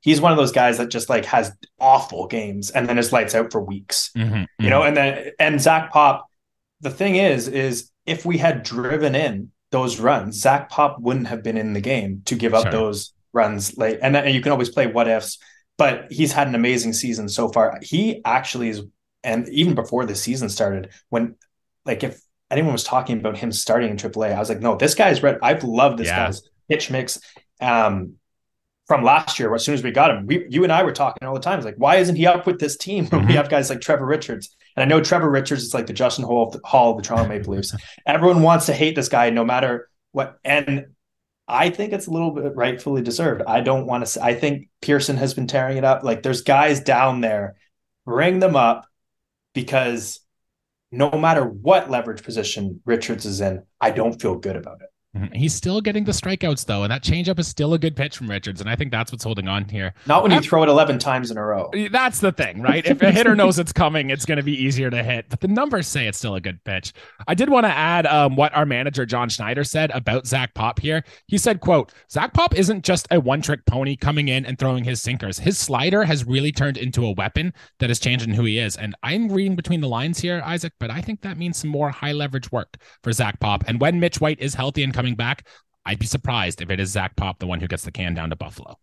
he's 0.02 0.20
one 0.20 0.32
of 0.32 0.36
those 0.36 0.52
guys 0.52 0.76
that 0.76 0.90
just 0.90 1.08
like 1.08 1.24
has 1.24 1.50
awful 1.80 2.26
games 2.26 2.70
and 2.70 2.86
then 2.86 2.98
his 2.98 3.10
lights 3.10 3.34
out 3.34 3.50
for 3.50 3.62
weeks. 3.62 4.10
Mm-hmm, 4.14 4.34
mm-hmm. 4.34 4.64
You 4.64 4.68
know, 4.68 4.82
and 4.82 4.94
then 4.94 5.30
and 5.38 5.62
Zach 5.62 5.90
Pop, 5.90 6.26
the 6.82 6.90
thing 6.90 7.16
is, 7.16 7.48
is 7.48 7.90
if 8.04 8.26
we 8.26 8.36
had 8.36 8.62
driven 8.62 9.14
in 9.14 9.50
those 9.70 9.98
runs, 9.98 10.38
Zach 10.38 10.68
Pop 10.68 11.00
wouldn't 11.00 11.28
have 11.28 11.42
been 11.42 11.56
in 11.56 11.72
the 11.72 11.80
game 11.80 12.20
to 12.26 12.34
give 12.34 12.52
up 12.52 12.64
sure. 12.64 12.72
those 12.72 13.14
runs 13.32 13.78
late. 13.78 13.98
And, 14.02 14.14
then, 14.14 14.26
and 14.26 14.34
you 14.34 14.42
can 14.42 14.52
always 14.52 14.68
play 14.68 14.88
what 14.88 15.08
ifs, 15.08 15.38
but 15.78 16.12
he's 16.12 16.32
had 16.32 16.48
an 16.48 16.54
amazing 16.54 16.92
season 16.92 17.30
so 17.30 17.48
far. 17.48 17.78
He 17.80 18.20
actually 18.26 18.68
is, 18.68 18.82
and 19.24 19.48
even 19.48 19.74
before 19.74 20.04
the 20.04 20.14
season 20.14 20.50
started, 20.50 20.90
when 21.08 21.36
like 21.86 22.04
if 22.04 22.20
anyone 22.52 22.72
was 22.72 22.84
talking 22.84 23.18
about 23.18 23.36
him 23.36 23.50
starting 23.50 23.90
in 23.90 23.96
AAA, 23.96 24.34
I 24.34 24.38
was 24.38 24.48
like, 24.48 24.60
no, 24.60 24.76
this 24.76 24.94
guy's 24.94 25.22
red. 25.22 25.38
I've 25.42 25.64
loved 25.64 25.98
this 25.98 26.08
yeah. 26.08 26.26
guy's 26.26 26.42
pitch 26.68 26.90
mix. 26.90 27.18
Um, 27.60 28.14
from 28.86 29.04
last 29.04 29.38
year, 29.38 29.54
as 29.54 29.64
soon 29.64 29.74
as 29.74 29.82
we 29.82 29.90
got 29.90 30.10
him, 30.10 30.26
we, 30.26 30.46
you 30.50 30.64
and 30.64 30.72
I 30.72 30.82
were 30.82 30.92
talking 30.92 31.26
all 31.26 31.34
the 31.34 31.40
time. 31.40 31.58
It's 31.58 31.64
like, 31.64 31.76
why 31.76 31.96
isn't 31.96 32.16
he 32.16 32.26
up 32.26 32.46
with 32.46 32.58
this 32.58 32.76
team? 32.76 33.06
Mm-hmm. 33.06 33.28
We 33.28 33.34
have 33.34 33.48
guys 33.48 33.70
like 33.70 33.80
Trevor 33.80 34.04
Richards, 34.04 34.54
and 34.76 34.82
I 34.82 34.86
know 34.86 35.02
Trevor 35.02 35.30
Richards 35.30 35.62
is 35.62 35.72
like 35.72 35.86
the 35.86 35.92
Justin 35.92 36.24
Holl 36.24 36.48
of 36.48 36.52
the, 36.52 36.60
Holl 36.64 36.90
of 36.90 36.96
the 36.98 37.02
Toronto 37.02 37.28
Maple 37.28 37.54
Leafs. 37.54 37.74
Everyone 38.06 38.42
wants 38.42 38.66
to 38.66 38.74
hate 38.74 38.94
this 38.94 39.08
guy, 39.08 39.30
no 39.30 39.44
matter 39.44 39.88
what. 40.10 40.38
And 40.44 40.88
I 41.46 41.70
think 41.70 41.92
it's 41.92 42.06
a 42.06 42.10
little 42.10 42.32
bit 42.32 42.54
rightfully 42.54 43.02
deserved. 43.02 43.42
I 43.46 43.60
don't 43.60 43.86
want 43.86 44.04
to. 44.04 44.10
Say, 44.10 44.20
I 44.20 44.34
think 44.34 44.68
Pearson 44.80 45.16
has 45.16 45.32
been 45.32 45.46
tearing 45.46 45.78
it 45.78 45.84
up. 45.84 46.02
Like, 46.02 46.22
there's 46.22 46.42
guys 46.42 46.80
down 46.80 47.20
there, 47.20 47.54
bring 48.04 48.40
them 48.40 48.56
up 48.56 48.86
because 49.54 50.20
no 50.92 51.10
matter 51.10 51.44
what 51.44 51.90
leverage 51.90 52.22
position 52.22 52.80
Richards 52.84 53.24
is 53.24 53.40
in, 53.40 53.62
I 53.80 53.90
don't 53.90 54.20
feel 54.20 54.36
good 54.36 54.56
about 54.56 54.82
it. 54.82 54.91
Mm-hmm. 55.16 55.34
He's 55.34 55.54
still 55.54 55.82
getting 55.82 56.04
the 56.04 56.12
strikeouts 56.12 56.64
though, 56.64 56.84
and 56.84 56.90
that 56.90 57.02
changeup 57.02 57.38
is 57.38 57.46
still 57.46 57.74
a 57.74 57.78
good 57.78 57.94
pitch 57.94 58.16
from 58.16 58.30
Richards, 58.30 58.62
and 58.62 58.70
I 58.70 58.76
think 58.76 58.90
that's 58.90 59.12
what's 59.12 59.24
holding 59.24 59.46
on 59.46 59.68
here. 59.68 59.92
Not 60.06 60.22
when 60.22 60.32
you 60.32 60.40
throw 60.40 60.62
it 60.62 60.70
eleven 60.70 60.98
times 60.98 61.30
in 61.30 61.36
a 61.36 61.44
row. 61.44 61.70
That's 61.90 62.20
the 62.20 62.32
thing, 62.32 62.62
right? 62.62 62.84
if 62.86 63.02
a 63.02 63.10
hitter 63.10 63.36
knows 63.36 63.58
it's 63.58 63.74
coming, 63.74 64.08
it's 64.08 64.24
going 64.24 64.38
to 64.38 64.42
be 64.42 64.54
easier 64.54 64.88
to 64.88 65.02
hit. 65.02 65.26
But 65.28 65.40
the 65.40 65.48
numbers 65.48 65.86
say 65.86 66.06
it's 66.06 66.16
still 66.16 66.34
a 66.34 66.40
good 66.40 66.64
pitch. 66.64 66.94
I 67.28 67.34
did 67.34 67.50
want 67.50 67.64
to 67.66 67.70
add 67.70 68.06
um, 68.06 68.36
what 68.36 68.56
our 68.56 68.64
manager 68.64 69.04
John 69.04 69.28
Schneider 69.28 69.64
said 69.64 69.90
about 69.90 70.26
Zach 70.26 70.54
Pop 70.54 70.80
here. 70.80 71.04
He 71.26 71.36
said, 71.36 71.60
"quote 71.60 71.92
Zach 72.10 72.32
Pop 72.32 72.56
isn't 72.56 72.82
just 72.82 73.06
a 73.10 73.20
one-trick 73.20 73.66
pony 73.66 73.96
coming 73.96 74.28
in 74.28 74.46
and 74.46 74.58
throwing 74.58 74.84
his 74.84 75.02
sinkers. 75.02 75.40
His 75.40 75.58
slider 75.58 76.04
has 76.04 76.24
really 76.24 76.52
turned 76.52 76.78
into 76.78 77.04
a 77.04 77.12
weapon 77.12 77.52
that 77.80 77.90
is 77.90 78.00
changing 78.00 78.32
who 78.32 78.44
he 78.44 78.58
is." 78.58 78.78
And 78.78 78.94
I'm 79.02 79.28
reading 79.28 79.56
between 79.56 79.82
the 79.82 79.88
lines 79.88 80.20
here, 80.20 80.42
Isaac, 80.42 80.72
but 80.80 80.90
I 80.90 81.02
think 81.02 81.20
that 81.20 81.36
means 81.36 81.58
some 81.58 81.70
more 81.70 81.90
high 81.90 82.12
leverage 82.12 82.50
work 82.50 82.78
for 83.02 83.12
Zach 83.12 83.40
Pop. 83.40 83.64
And 83.66 83.78
when 83.78 84.00
Mitch 84.00 84.18
White 84.18 84.40
is 84.40 84.54
healthy 84.54 84.82
and 84.82 84.94
coming 85.02 85.16
back, 85.16 85.48
I'd 85.84 85.98
be 85.98 86.06
surprised 86.06 86.62
if 86.62 86.70
it 86.70 86.78
is 86.78 86.90
Zach 86.90 87.16
Pop, 87.16 87.40
the 87.40 87.46
one 87.48 87.58
who 87.58 87.66
gets 87.66 87.82
the 87.82 87.90
can 87.90 88.14
down 88.14 88.30
to 88.30 88.36
Buffalo. 88.36 88.78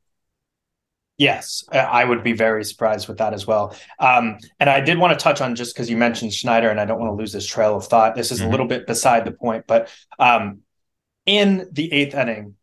Yes, 1.18 1.64
I 1.72 2.04
would 2.04 2.24
be 2.24 2.34
very 2.34 2.64
surprised 2.66 3.08
with 3.08 3.18
that 3.20 3.34
as 3.34 3.48
well. 3.48 3.76
Um, 4.00 4.38
and 4.60 4.70
I 4.70 4.82
did 4.82 4.98
want 4.98 5.18
to 5.18 5.22
touch 5.22 5.40
on 5.40 5.56
just 5.56 5.74
because 5.74 5.90
you 5.90 5.96
mentioned 5.96 6.34
Schneider, 6.34 6.70
and 6.70 6.80
I 6.80 6.84
don't 6.84 7.00
want 7.00 7.12
to 7.12 7.16
lose 7.16 7.32
this 7.32 7.46
trail 7.46 7.78
of 7.78 7.86
thought. 7.86 8.16
This 8.16 8.32
is 8.32 8.40
mm-hmm. 8.40 8.48
a 8.48 8.52
little 8.52 8.68
bit 8.68 8.86
beside 8.86 9.24
the 9.24 9.32
point, 9.32 9.66
but 9.66 9.90
um, 10.18 10.60
in 11.26 11.68
the 11.72 11.92
eighth 11.92 12.16
inning, 12.16 12.56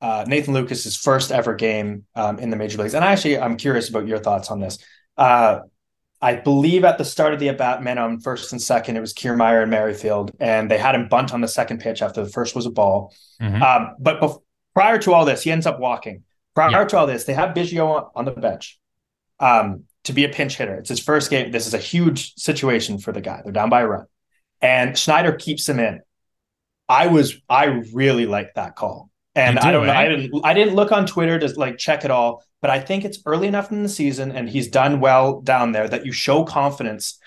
uh, 0.00 0.24
Nathan 0.26 0.54
Lukes's 0.54 0.96
first 0.96 1.32
ever 1.32 1.54
game 1.54 2.04
um, 2.14 2.38
in 2.38 2.48
the 2.48 2.56
major 2.56 2.78
leagues, 2.78 2.94
and 2.94 3.04
actually, 3.04 3.38
I'm 3.38 3.56
curious 3.56 3.90
about 3.90 4.06
your 4.06 4.18
thoughts 4.18 4.50
on 4.50 4.60
this. 4.60 4.78
Uh, 5.18 5.60
I 6.22 6.36
believe 6.36 6.84
at 6.84 6.98
the 6.98 7.04
start 7.04 7.32
of 7.32 7.40
the 7.40 7.48
at 7.48 7.58
bat, 7.58 7.82
man 7.82 7.96
on 7.96 8.20
first 8.20 8.52
and 8.52 8.60
second, 8.60 8.96
it 8.96 9.00
was 9.00 9.14
Kiermaier 9.14 9.62
and 9.62 9.70
Merrifield, 9.70 10.32
and 10.38 10.70
they 10.70 10.76
had 10.76 10.94
him 10.94 11.08
bunt 11.08 11.32
on 11.32 11.40
the 11.40 11.48
second 11.48 11.80
pitch 11.80 12.02
after 12.02 12.22
the 12.22 12.28
first 12.28 12.54
was 12.54 12.66
a 12.66 12.70
ball. 12.70 13.14
Mm-hmm. 13.40 13.62
Um, 13.62 13.96
but 13.98 14.20
bef- 14.20 14.42
prior 14.74 14.98
to 14.98 15.14
all 15.14 15.24
this, 15.24 15.42
he 15.42 15.50
ends 15.50 15.66
up 15.66 15.80
walking. 15.80 16.24
Prior 16.54 16.70
yeah. 16.70 16.84
to 16.84 16.98
all 16.98 17.06
this, 17.06 17.24
they 17.24 17.32
have 17.32 17.54
Biggio 17.54 17.86
on, 17.86 18.10
on 18.14 18.24
the 18.26 18.32
bench 18.32 18.78
um, 19.38 19.84
to 20.04 20.12
be 20.12 20.24
a 20.24 20.28
pinch 20.28 20.56
hitter. 20.56 20.74
It's 20.74 20.90
his 20.90 21.00
first 21.00 21.30
game. 21.30 21.52
This 21.52 21.66
is 21.66 21.72
a 21.72 21.78
huge 21.78 22.34
situation 22.34 22.98
for 22.98 23.12
the 23.12 23.22
guy. 23.22 23.40
They're 23.42 23.52
down 23.52 23.70
by 23.70 23.80
a 23.80 23.88
run, 23.88 24.06
and 24.60 24.98
Schneider 24.98 25.32
keeps 25.32 25.68
him 25.68 25.78
in. 25.78 26.00
I 26.86 27.06
was 27.06 27.40
I 27.48 27.64
really 27.94 28.26
like 28.26 28.54
that 28.54 28.76
call. 28.76 29.09
And 29.34 29.58
do, 29.58 29.66
I 29.66 29.72
don't 29.72 29.86
know. 29.86 29.92
I 29.92 30.08
didn't. 30.08 30.40
I 30.44 30.54
didn't 30.54 30.74
look 30.74 30.92
on 30.92 31.06
Twitter 31.06 31.38
to 31.38 31.48
like 31.58 31.78
check 31.78 32.04
it 32.04 32.10
all, 32.10 32.44
but 32.60 32.70
I 32.70 32.80
think 32.80 33.04
it's 33.04 33.20
early 33.26 33.46
enough 33.46 33.70
in 33.70 33.82
the 33.82 33.88
season, 33.88 34.32
and 34.32 34.48
he's 34.48 34.68
done 34.68 35.00
well 35.00 35.40
down 35.40 35.72
there 35.72 35.88
that 35.88 36.04
you 36.04 36.12
show 36.12 36.44
confidence 36.44 37.18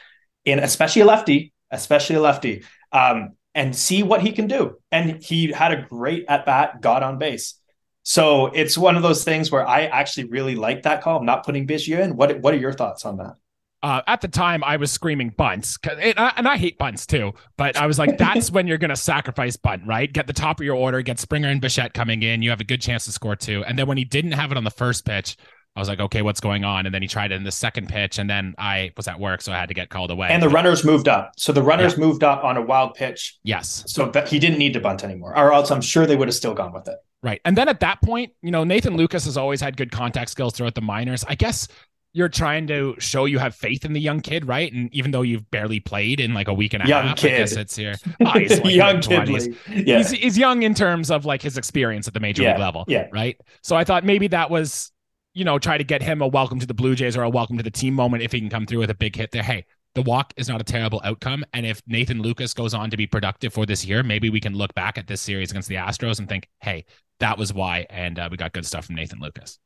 in, 0.44 0.60
especially 0.60 1.04
a 1.04 1.06
lefty, 1.06 1.54
especially 1.72 2.18
a 2.18 2.22
lefty, 2.22 2.64
um, 2.92 3.38
and 3.56 3.76
see 3.76 4.04
what 4.04 4.22
he 4.22 4.34
can 4.34 4.48
do. 4.48 4.78
And 4.92 5.24
he 5.24 5.52
had 5.52 5.72
a 5.72 5.82
great 5.84 6.26
at 6.28 6.46
bat, 6.46 6.82
got 6.82 7.04
on 7.04 7.20
base. 7.20 7.56
So 8.04 8.48
it's 8.48 8.78
one 8.78 8.98
of 8.98 9.04
those 9.04 9.24
things 9.24 9.50
where 9.50 9.66
I 9.66 9.86
actually 9.86 10.26
really 10.26 10.56
like 10.56 10.84
that 10.84 11.02
call. 11.02 11.20
I'm 11.20 11.26
not 11.26 11.46
putting 11.46 11.66
Biggio 11.66 12.00
in. 12.00 12.18
What 12.18 12.42
What 12.42 12.54
are 12.54 12.58
your 12.58 12.74
thoughts 12.74 13.06
on 13.06 13.18
that? 13.18 13.36
Uh, 13.84 14.02
at 14.08 14.22
the 14.22 14.30
time, 14.30 14.64
I 14.64 14.78
was 14.78 14.92
screaming 14.92 15.30
bunts, 15.30 15.78
it, 15.84 16.16
and 16.18 16.48
I 16.48 16.56
hate 16.56 16.78
bunts 16.78 17.06
too. 17.06 17.34
But 17.58 17.76
I 17.76 17.86
was 17.86 18.00
like, 18.00 18.18
that's 18.18 18.50
when 18.50 18.66
you're 18.66 18.78
going 18.78 18.90
to 18.90 18.96
sacrifice 18.96 19.58
bunt, 19.58 19.84
right? 19.86 20.12
Get 20.12 20.26
the 20.26 20.34
top 20.34 20.62
of 20.62 20.66
your 20.66 20.78
order, 20.78 21.02
get 21.02 21.20
Springer 21.20 21.50
and 21.50 21.60
Bichette 21.60 21.94
coming 21.94 22.24
in. 22.24 22.42
You 22.42 22.50
have 22.52 22.62
a 22.62 22.64
good 22.64 22.82
chance 22.82 23.04
to 23.06 23.12
score 23.12 23.36
two. 23.36 23.62
And 23.66 23.78
then 23.78 23.86
when 23.86 23.98
he 23.98 24.06
didn't 24.06 24.32
have 24.32 24.52
it 24.52 24.58
on 24.58 24.64
the 24.64 24.72
first 24.72 25.06
pitch, 25.06 25.36
I 25.76 25.80
was 25.82 25.90
like, 25.90 26.00
okay, 26.00 26.22
what's 26.22 26.40
going 26.40 26.64
on? 26.64 26.86
And 26.86 26.96
then 26.96 27.02
he 27.02 27.08
tried 27.08 27.32
it 27.32 27.36
in 27.36 27.44
the 27.44 27.52
second 27.52 27.90
pitch, 27.90 28.20
and 28.20 28.30
then 28.30 28.54
I 28.58 28.92
was 28.96 29.08
at 29.08 29.20
work, 29.20 29.42
so 29.42 29.52
I 29.52 29.58
had 29.58 29.70
to 29.70 29.74
get 29.74 29.90
called 29.90 30.12
away. 30.12 30.28
And 30.30 30.42
the 30.42 30.50
runners 30.50 30.86
moved 30.86 31.08
up. 31.08 31.34
So 31.36 31.52
the 31.52 31.64
runners 31.64 31.94
yeah. 31.94 32.06
moved 32.06 32.24
up 32.24 32.44
on 32.44 32.58
a 32.58 32.62
wild 32.62 32.94
pitch. 32.94 33.38
Yes. 33.44 33.84
So 33.88 34.10
that 34.12 34.28
he 34.28 34.40
didn't 34.40 34.60
need 34.60 34.74
to 34.74 34.80
bunt 34.80 35.04
anymore, 35.04 35.38
or 35.38 35.52
else 35.52 35.72
I'm 35.72 35.82
sure 35.82 36.06
they 36.06 36.16
would 36.16 36.28
have 36.28 36.36
still 36.36 36.54
gone 36.54 36.74
with 36.74 36.88
it. 36.88 37.00
Right. 37.24 37.42
And 37.44 37.58
then 37.58 37.70
at 37.70 37.80
that 37.80 38.02
point, 38.02 38.34
you 38.42 38.52
know, 38.52 38.64
Nathan 38.64 38.98
Lukes 38.98 39.26
has 39.26 39.38
always 39.38 39.62
had 39.62 39.76
good 39.76 39.92
contact 39.92 40.30
skills 40.30 40.54
throughout 40.54 40.76
the 40.76 40.82
minors. 40.82 41.24
I 41.28 41.36
guess 41.36 41.68
you're 42.14 42.30
trying 42.30 42.68
to 42.68 42.96
show 43.00 43.26
you 43.26 43.40
have 43.40 43.56
faith 43.56 43.84
in 43.84 43.94
the 43.94 44.00
young 44.00 44.22
kid, 44.22 44.48
right? 44.48 44.72
And 44.72 44.94
even 44.94 45.10
though 45.10 45.24
you've 45.24 45.50
barely 45.50 45.80
played 45.80 46.20
in 46.20 46.34
like 46.36 46.48
a 46.48 46.54
week 46.54 46.74
and 46.74 46.84
a 46.84 46.88
young 46.88 47.08
half, 47.08 47.18
kid. 47.18 47.34
I 47.34 47.38
guess 47.40 47.54
it's 47.54 47.76
here. 47.76 47.96
Oh, 48.22 48.40
he's 48.40 48.60
like 48.60 48.76
young 48.76 49.02
kid. 49.02 49.58
Yeah. 49.70 49.98
He's, 49.98 50.12
he's, 50.12 50.38
young 50.38 50.62
in 50.62 50.76
terms 50.76 51.10
of 51.10 51.26
like 51.26 51.42
his 51.42 51.58
experience 51.58 52.08
at 52.08 52.14
the 52.14 52.20
major 52.20 52.44
yeah. 52.44 52.52
league 52.52 52.60
level. 52.60 52.86
Yeah. 52.88 53.08
Right. 53.12 53.42
So 53.64 53.76
I 53.76 53.84
thought 53.84 54.04
maybe 54.04 54.28
that 54.28 54.52
was, 54.52 54.92
you 55.34 55.44
know, 55.44 55.58
try 55.58 55.78
to 55.78 55.84
get 55.84 56.04
him 56.04 56.22
a 56.22 56.28
welcome 56.28 56.60
to 56.60 56.68
the 56.68 56.74
Blue 56.76 56.94
Jays 56.94 57.18
or 57.18 57.24
a 57.24 57.30
welcome 57.30 57.58
to 57.58 57.64
the 57.64 57.72
team 57.72 57.96
moment 57.96 58.22
if 58.22 58.32
he 58.32 58.40
can 58.40 58.50
come 58.50 58.68
through 58.68 58.80
with 58.80 58.92
a 58.92 58.96
big 58.96 59.16
hit 59.16 59.32
there. 59.32 59.42
Hey, 59.42 59.66
the 59.96 60.04
walk 60.04 60.34
is 60.38 60.48
not 60.48 60.62
a 60.62 60.64
terrible 60.64 61.02
outcome. 61.04 61.44
And 61.54 61.66
if 61.66 61.82
Nathan 61.88 62.22
Lukes 62.22 62.56
goes 62.56 62.76
on 62.76 62.92
to 62.92 62.98
be 62.98 63.08
productive 63.08 63.54
for 63.54 63.66
this 63.66 63.84
year, 63.86 64.04
maybe 64.04 64.30
we 64.30 64.40
can 64.40 64.54
look 64.54 64.74
back 64.76 65.00
at 65.00 65.08
this 65.08 65.22
series 65.22 65.50
against 65.50 65.68
the 65.68 65.76
Astros 65.76 66.20
and 66.20 66.30
think, 66.30 66.48
hey, 66.62 66.86
that 67.20 67.40
was 67.40 67.54
why. 67.54 67.88
And 67.90 68.20
uh, 68.20 68.28
we 68.30 68.38
got 68.38 68.54
good 68.54 68.66
stuff 68.66 68.86
from 68.86 68.96
Nathan 68.96 69.20
Lukes. 69.20 69.58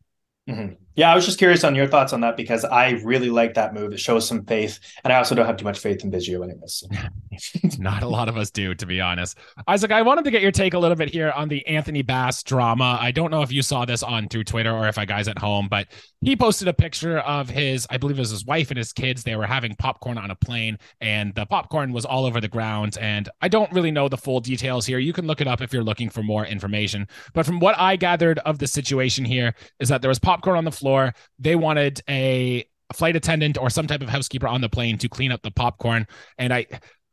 Mm-hmm. 0.48 0.74
Yeah, 0.98 1.12
I 1.12 1.16
was 1.16 1.26
just 1.26 1.38
curious 1.38 1.64
on 1.64 1.76
your 1.76 1.86
thoughts 1.86 2.12
on 2.12 2.22
that 2.22 2.36
because 2.36 2.66
I 2.66 2.90
really 3.04 3.30
like 3.30 3.54
that 3.54 3.72
move. 3.72 3.94
It 3.94 4.00
shows 4.00 4.28
some 4.28 4.44
faith, 4.46 4.80
and 5.04 5.14
I 5.14 5.18
also 5.18 5.36
don't 5.36 5.46
have 5.46 5.58
too 5.58 5.64
much 5.64 5.78
faith 5.78 6.04
in 6.04 6.10
Biggio 6.10 6.44
anyways. 6.44 6.84
Not 7.80 8.02
a 8.02 8.08
lot 8.08 8.28
of 8.28 8.36
us 8.36 8.50
do, 8.50 8.74
to 8.74 8.86
be 8.88 9.00
honest. 9.00 9.38
Isaac, 9.68 9.92
I 9.92 10.02
wanted 10.02 10.26
to 10.26 10.32
get 10.32 10.42
your 10.42 10.52
take 10.52 10.74
a 10.74 10.80
little 10.80 10.96
bit 10.96 11.10
here 11.10 11.30
on 11.36 11.50
the 11.50 11.66
Anthony 11.68 12.02
Bass 12.02 12.42
drama. 12.42 12.98
I 13.00 13.12
don't 13.12 13.30
know 13.30 13.44
if 13.44 13.52
you 13.52 13.62
saw 13.62 13.86
this 13.86 14.02
on 14.02 14.28
through 14.28 14.46
Twitter 14.46 14.72
or 14.72 14.88
if 14.88 14.98
I 14.98 15.06
guys 15.06 15.28
at 15.28 15.38
home, 15.38 15.68
but 15.70 15.88
he 16.22 16.36
posted 16.36 16.68
a 16.68 16.74
picture 16.74 17.20
of 17.20 17.48
his, 17.48 17.86
I 17.92 17.98
believe 17.98 18.18
it 18.18 18.22
was 18.22 18.32
his 18.32 18.46
wife 18.46 18.72
and 18.72 18.78
his 18.80 18.92
kids. 18.92 19.24
They 19.24 19.36
were 19.36 19.46
having 19.46 19.76
popcorn 19.76 20.18
on 20.18 20.32
a 20.32 20.36
plane, 20.36 20.80
and 21.00 21.36
the 21.36 21.46
popcorn 21.46 21.94
was 21.94 22.06
all 22.06 22.26
over 22.26 22.42
the 22.42 22.48
ground. 22.48 22.98
And 23.00 23.30
I 23.40 23.50
don't 23.50 23.72
really 23.72 23.92
know 23.92 24.10
the 24.10 24.18
full 24.18 24.40
details 24.40 24.88
here. 24.88 24.98
You 24.98 25.14
can 25.14 25.28
look 25.28 25.42
it 25.42 25.48
up 25.48 25.62
if 25.62 25.72
you're 25.72 25.84
looking 25.84 26.10
for 26.10 26.24
more 26.24 26.44
information. 26.44 27.08
But 27.36 27.46
from 27.46 27.60
what 27.60 27.78
I 27.78 27.98
gathered 27.98 28.40
of 28.40 28.58
the 28.58 28.66
situation 28.66 29.24
here, 29.24 29.54
is 29.80 29.90
that 29.90 30.02
there 30.02 30.10
was 30.10 30.18
popcorn 30.18 30.37
on 30.46 30.66
the 30.66 30.72
floor 30.72 31.14
they 31.40 31.56
wanted 31.56 32.02
a 32.10 32.66
flight 32.94 33.16
attendant 33.16 33.58
or 33.58 33.70
some 33.70 33.88
type 33.88 34.02
of 34.02 34.10
housekeeper 34.10 34.48
on 34.48 34.62
the 34.62 34.70
plane 34.70 34.98
to 34.98 35.10
clean 35.10 35.32
up 35.32 35.42
the 35.42 35.52
popcorn. 35.52 36.08
And 36.38 36.54
I, 36.54 36.68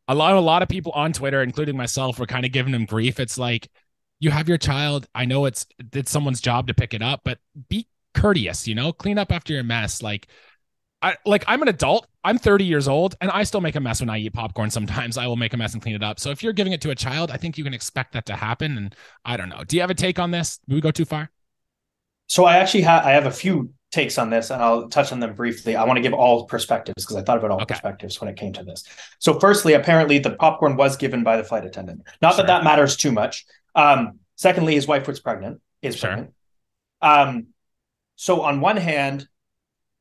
a 0.07 0.15
lot, 0.15 0.35
a 0.35 0.41
lot 0.41 0.63
of 0.63 0.69
people 0.69 0.93
on 0.93 1.13
Twitter, 1.13 1.43
including 1.43 1.77
myself, 1.77 2.19
were 2.19 2.27
kind 2.27 2.45
of 2.45 2.53
giving 2.53 2.73
them 2.73 2.85
grief. 2.85 3.19
It's 3.19 3.39
like, 3.39 3.69
you 4.21 4.31
have 4.31 4.49
your 4.49 4.59
child. 4.59 5.07
I 5.15 5.25
know 5.25 5.45
it's 5.45 5.67
it's 5.93 6.11
someone's 6.11 6.41
job 6.41 6.69
to 6.69 6.75
pick 6.75 6.95
it 6.95 7.03
up, 7.03 7.23
but 7.25 7.39
be 7.69 7.89
courteous. 8.15 8.67
You 8.67 8.75
know, 8.75 8.93
clean 8.93 9.19
up 9.19 9.33
after 9.33 9.53
your 9.53 9.65
mess. 9.65 10.03
Like, 10.03 10.29
I 11.03 11.17
like 11.27 11.45
I'm 11.47 11.63
an 11.63 11.69
adult. 11.69 12.07
I'm 12.23 12.39
30 12.39 12.65
years 12.65 12.89
old, 12.89 13.17
and 13.21 13.31
I 13.31 13.43
still 13.43 13.61
make 13.61 13.77
a 13.77 13.81
mess 13.81 14.01
when 14.01 14.09
I 14.09 14.19
eat 14.19 14.33
popcorn. 14.33 14.71
Sometimes 14.71 15.19
I 15.19 15.27
will 15.27 15.37
make 15.37 15.53
a 15.53 15.57
mess 15.57 15.75
and 15.75 15.83
clean 15.83 15.97
it 15.97 16.03
up. 16.03 16.21
So 16.21 16.31
if 16.31 16.43
you're 16.43 16.53
giving 16.53 16.73
it 16.73 16.81
to 16.83 16.91
a 16.91 16.95
child, 16.95 17.31
I 17.31 17.37
think 17.37 17.59
you 17.59 17.65
can 17.65 17.75
expect 17.75 18.13
that 18.13 18.25
to 18.27 18.37
happen. 18.37 18.79
And 18.79 18.95
I 19.25 19.37
don't 19.37 19.49
know. 19.49 19.65
Do 19.65 19.77
you 19.77 19.83
have 19.83 19.91
a 19.91 19.95
take 19.95 20.19
on 20.19 20.31
this? 20.31 20.61
Do 20.69 20.75
we 20.75 20.81
go 20.81 20.91
too 20.91 21.05
far? 21.05 21.31
So 22.27 22.45
I 22.45 22.57
actually 22.57 22.83
have 22.83 23.05
I 23.05 23.11
have 23.11 23.27
a 23.27 23.31
few 23.31 23.71
takes 23.95 24.19
on 24.19 24.29
this 24.29 24.51
and 24.51 24.61
I'll 24.61 24.89
touch 24.89 25.13
on 25.13 25.21
them 25.21 25.35
briefly. 25.35 25.77
I 25.77 25.85
want 25.85 25.97
to 25.97 26.03
give 26.03 26.13
all 26.13 26.47
perspectives 26.47 27.05
because 27.05 27.17
I 27.17 27.23
thought 27.23 27.39
about 27.39 27.53
all 27.53 27.63
okay. 27.63 27.75
perspectives 27.75 28.21
when 28.21 28.29
it 28.29 28.37
came 28.37 28.53
to 28.55 28.65
this. 28.65 28.85
So, 29.21 29.39
firstly, 29.39 29.75
apparently 29.75 30.19
the 30.19 30.31
popcorn 30.31 30.77
was 30.77 30.97
given 30.97 31.23
by 31.23 31.37
the 31.37 31.45
flight 31.45 31.65
attendant. 31.65 32.03
Not 32.21 32.35
sure. 32.35 32.39
that 32.39 32.49
that 32.49 32.65
matters 32.65 32.97
too 32.97 33.13
much. 33.13 33.47
Um, 33.75 34.19
secondly, 34.35 34.75
his 34.75 34.87
wife 34.87 35.07
was 35.07 35.21
pregnant, 35.21 35.61
is 35.81 35.97
sure. 35.97 36.09
pregnant. 36.09 36.35
Um, 37.01 37.47
so, 38.17 38.43
on 38.43 38.61
one 38.61 38.77
hand, 38.77 39.29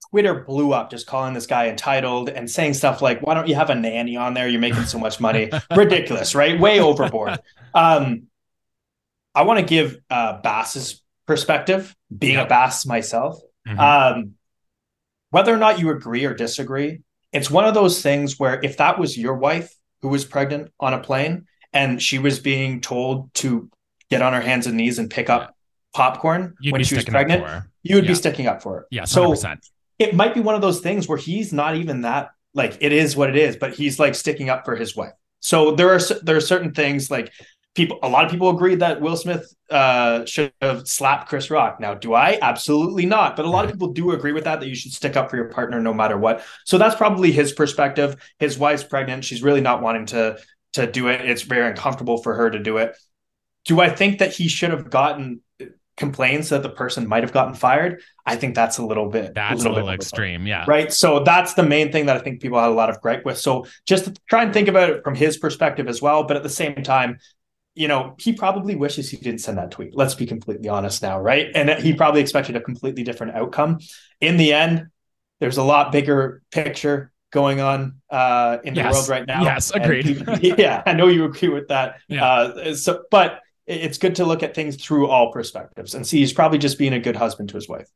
Twitter 0.10 0.44
blew 0.44 0.74
up 0.74 0.90
just 0.90 1.08
calling 1.08 1.34
this 1.34 1.46
guy 1.46 1.70
entitled 1.70 2.30
and 2.30 2.50
saying 2.50 2.74
stuff 2.74 3.02
like, 3.02 3.22
why 3.22 3.34
don't 3.34 3.48
you 3.48 3.56
have 3.56 3.70
a 3.70 3.76
nanny 3.76 4.16
on 4.16 4.34
there? 4.34 4.48
You're 4.48 4.62
making 4.62 4.86
so 4.86 5.00
much 5.00 5.20
money. 5.20 5.52
Ridiculous, 5.76 6.36
right? 6.36 6.60
Way 6.60 6.80
overboard. 6.80 7.40
Um, 7.74 8.28
I 9.36 9.42
want 9.44 9.60
to 9.60 9.66
give 9.66 9.98
uh, 10.12 10.40
Bass's 10.42 11.03
perspective, 11.26 11.96
being 12.16 12.38
a 12.38 12.46
Bass 12.46 12.86
myself. 12.86 13.40
Mm-hmm. 13.68 13.80
Um, 13.80 14.32
whether 15.30 15.54
or 15.54 15.58
not 15.58 15.80
you 15.80 15.90
agree 15.90 16.26
or 16.26 16.34
disagree, 16.34 17.02
it's 17.32 17.50
one 17.50 17.66
of 17.66 17.74
those 17.74 18.02
things 18.02 18.38
where 18.38 18.60
if 18.64 18.78
that 18.78 19.00
was 19.00 19.18
your 19.18 19.36
wife 19.36 19.74
who 20.02 20.10
was 20.10 20.26
pregnant 20.26 20.72
on 20.80 20.94
a 20.94 21.00
plane 21.00 21.46
and 21.72 22.02
she 22.02 22.20
was 22.20 22.40
being 22.40 22.82
told 22.82 23.34
to 23.36 23.70
get 24.10 24.22
on 24.22 24.34
her 24.34 24.42
hands 24.42 24.68
and 24.68 24.78
knees 24.78 25.00
and 25.00 25.10
pick 25.10 25.30
up 25.30 25.56
popcorn 25.94 26.56
You'd 26.60 26.74
when 26.74 26.84
she 26.84 26.96
was 26.96 27.06
pregnant, 27.06 27.66
you 27.82 27.96
would 27.96 28.04
yeah. 28.04 28.12
be 28.12 28.16
sticking 28.16 28.48
up 28.48 28.62
for 28.62 28.76
her. 28.76 28.88
Yeah, 28.92 29.04
100%. 29.04 29.08
so 29.08 29.56
it 30.00 30.16
might 30.16 30.34
be 30.34 30.40
one 30.40 30.56
of 30.56 30.62
those 30.62 30.82
things 30.82 31.08
where 31.08 31.18
he's 31.18 31.54
not 31.54 31.76
even 31.76 32.02
that 32.02 32.32
like 32.54 32.78
it 32.82 32.92
is 32.92 33.16
what 33.16 33.30
it 33.30 33.36
is, 33.36 33.56
but 33.56 33.74
he's 33.74 34.00
like 34.00 34.16
sticking 34.16 34.50
up 34.50 34.66
for 34.66 34.76
his 34.76 34.96
wife. 34.96 35.14
So 35.40 35.76
there 35.76 35.90
are 35.90 36.00
there 36.22 36.38
are 36.38 36.42
certain 36.42 36.74
things 36.74 37.10
like 37.10 37.32
people 37.76 37.98
a 38.04 38.10
lot 38.10 38.26
of 38.26 38.32
people 38.32 38.50
agree 38.50 38.76
that 38.76 39.02
Will 39.02 39.18
Smith 39.18 39.54
uh, 39.70 40.26
should 40.26 40.54
have 40.62 40.88
slapped 40.88 41.30
Chris 41.30 41.50
Rock. 41.50 41.80
Now, 41.80 41.94
do 41.94 42.14
I? 42.14 42.38
Absolutely 42.42 43.06
not. 43.06 43.36
But 43.36 43.46
a 43.46 43.50
lot 43.50 43.66
of 43.66 43.72
people 43.72 43.90
do 43.90 44.12
agree 44.12 44.32
with 44.32 44.44
that 44.44 44.60
that 44.60 44.70
you 44.70 44.76
should 44.76 44.94
stick 44.94 45.16
up 45.16 45.30
for 45.30 45.36
your 45.36 45.50
partner 45.50 45.82
no 45.82 45.94
matter 45.94 46.18
what. 46.18 46.44
So 46.66 46.78
that's 46.78 46.96
probably 46.96 47.32
his 47.32 47.52
perspective. 47.52 48.16
His 48.40 48.58
wife's 48.58 48.84
pregnant. 48.84 49.26
She's 49.26 49.42
really 49.42 49.62
not 49.62 49.82
wanting 49.82 50.06
to 50.08 50.38
to 50.74 50.88
do 50.88 51.08
it. 51.08 51.22
It's 51.22 51.44
very 51.44 51.70
uncomfortable 51.70 52.22
for 52.22 52.36
her 52.36 52.50
to 52.50 52.60
do 52.60 52.78
it. 52.78 52.96
Do 53.66 53.80
I 53.80 53.90
think 53.90 54.20
that 54.20 54.34
he 54.34 54.48
should 54.48 54.72
have 54.72 54.90
gotten 54.90 55.42
complaints 55.96 56.50
that 56.50 56.64
the 56.64 56.70
person 56.70 57.08
might 57.08 57.24
have 57.24 57.32
gotten 57.32 57.54
fired? 57.54 58.02
I 58.26 58.36
think 58.36 58.56
that's 58.56 58.78
a 58.78 58.86
little 58.86 59.10
bit 59.10 59.34
that's 59.34 59.64
a 59.64 59.70
little, 59.70 59.74
a 59.74 59.76
little 59.76 59.90
extreme, 59.92 60.48
yeah. 60.48 60.66
Right. 60.68 60.92
So 60.92 61.24
that's 61.24 61.54
the 61.54 61.64
main 61.64 61.92
thing 61.92 62.08
that 62.08 62.18
I 62.18 62.20
think 62.20 62.42
people 62.42 62.60
had 62.60 62.70
a 62.70 62.74
lot 62.74 62.90
of 62.90 63.00
gripe 63.02 63.26
with. 63.26 63.38
So 63.38 63.66
just 63.86 64.20
try 64.28 64.44
and 64.44 64.54
think 64.54 64.68
about 64.68 64.90
it 64.90 65.04
from 65.04 65.16
his 65.16 65.38
perspective 65.38 65.88
as 65.88 66.02
well. 66.02 66.24
But 66.24 66.38
at 66.38 66.44
the 66.44 66.50
same 66.50 66.84
time, 66.84 67.20
you 67.76 67.88
know, 67.88 68.16
he 68.20 68.34
probably 68.34 68.76
wishes 68.76 69.10
he 69.10 69.18
didn't 69.18 69.40
send 69.40 69.58
that 69.58 69.72
tweet. 69.72 69.96
Let's 69.96 70.16
be 70.16 70.26
completely 70.26 70.70
honest 70.70 71.02
now, 71.02 71.20
right? 71.20 71.48
And 71.56 71.70
he 71.82 71.94
probably 71.94 72.22
expected 72.22 72.56
a 72.56 72.62
completely 72.62 73.04
different 73.04 73.36
outcome. 73.36 73.80
In 74.22 74.38
the 74.38 74.54
end, 74.54 74.88
there's 75.40 75.58
a 75.58 75.64
lot 75.64 75.92
bigger 75.92 76.42
picture 76.52 77.12
going 77.32 77.60
on 77.60 77.96
uh, 78.10 78.60
in 78.64 78.76
yes. 78.76 78.86
the 78.86 78.92
world 78.92 79.10
right 79.10 79.28
now. 79.28 79.44
Yes, 79.44 79.72
agreed. 79.72 80.06
He, 80.40 80.54
yeah, 80.58 80.84
I 80.86 80.94
know 80.94 81.08
you 81.08 81.26
agree 81.26 81.50
with 81.50 81.70
that. 81.70 82.00
Yeah. 82.08 82.26
Uh, 82.26 82.76
so, 82.76 83.04
but 83.10 83.40
it's 83.66 83.98
good 83.98 84.16
to 84.16 84.26
look 84.26 84.44
at 84.44 84.54
things 84.54 84.76
through 84.76 85.08
all 85.08 85.32
perspectives 85.32 85.96
and 85.96 86.06
see 86.06 86.20
he's 86.20 86.34
probably 86.34 86.60
just 86.60 86.78
being 86.78 86.94
a 86.94 87.00
good 87.00 87.16
husband 87.16 87.50
to 87.50 87.56
his 87.56 87.68
wife. 87.68 87.88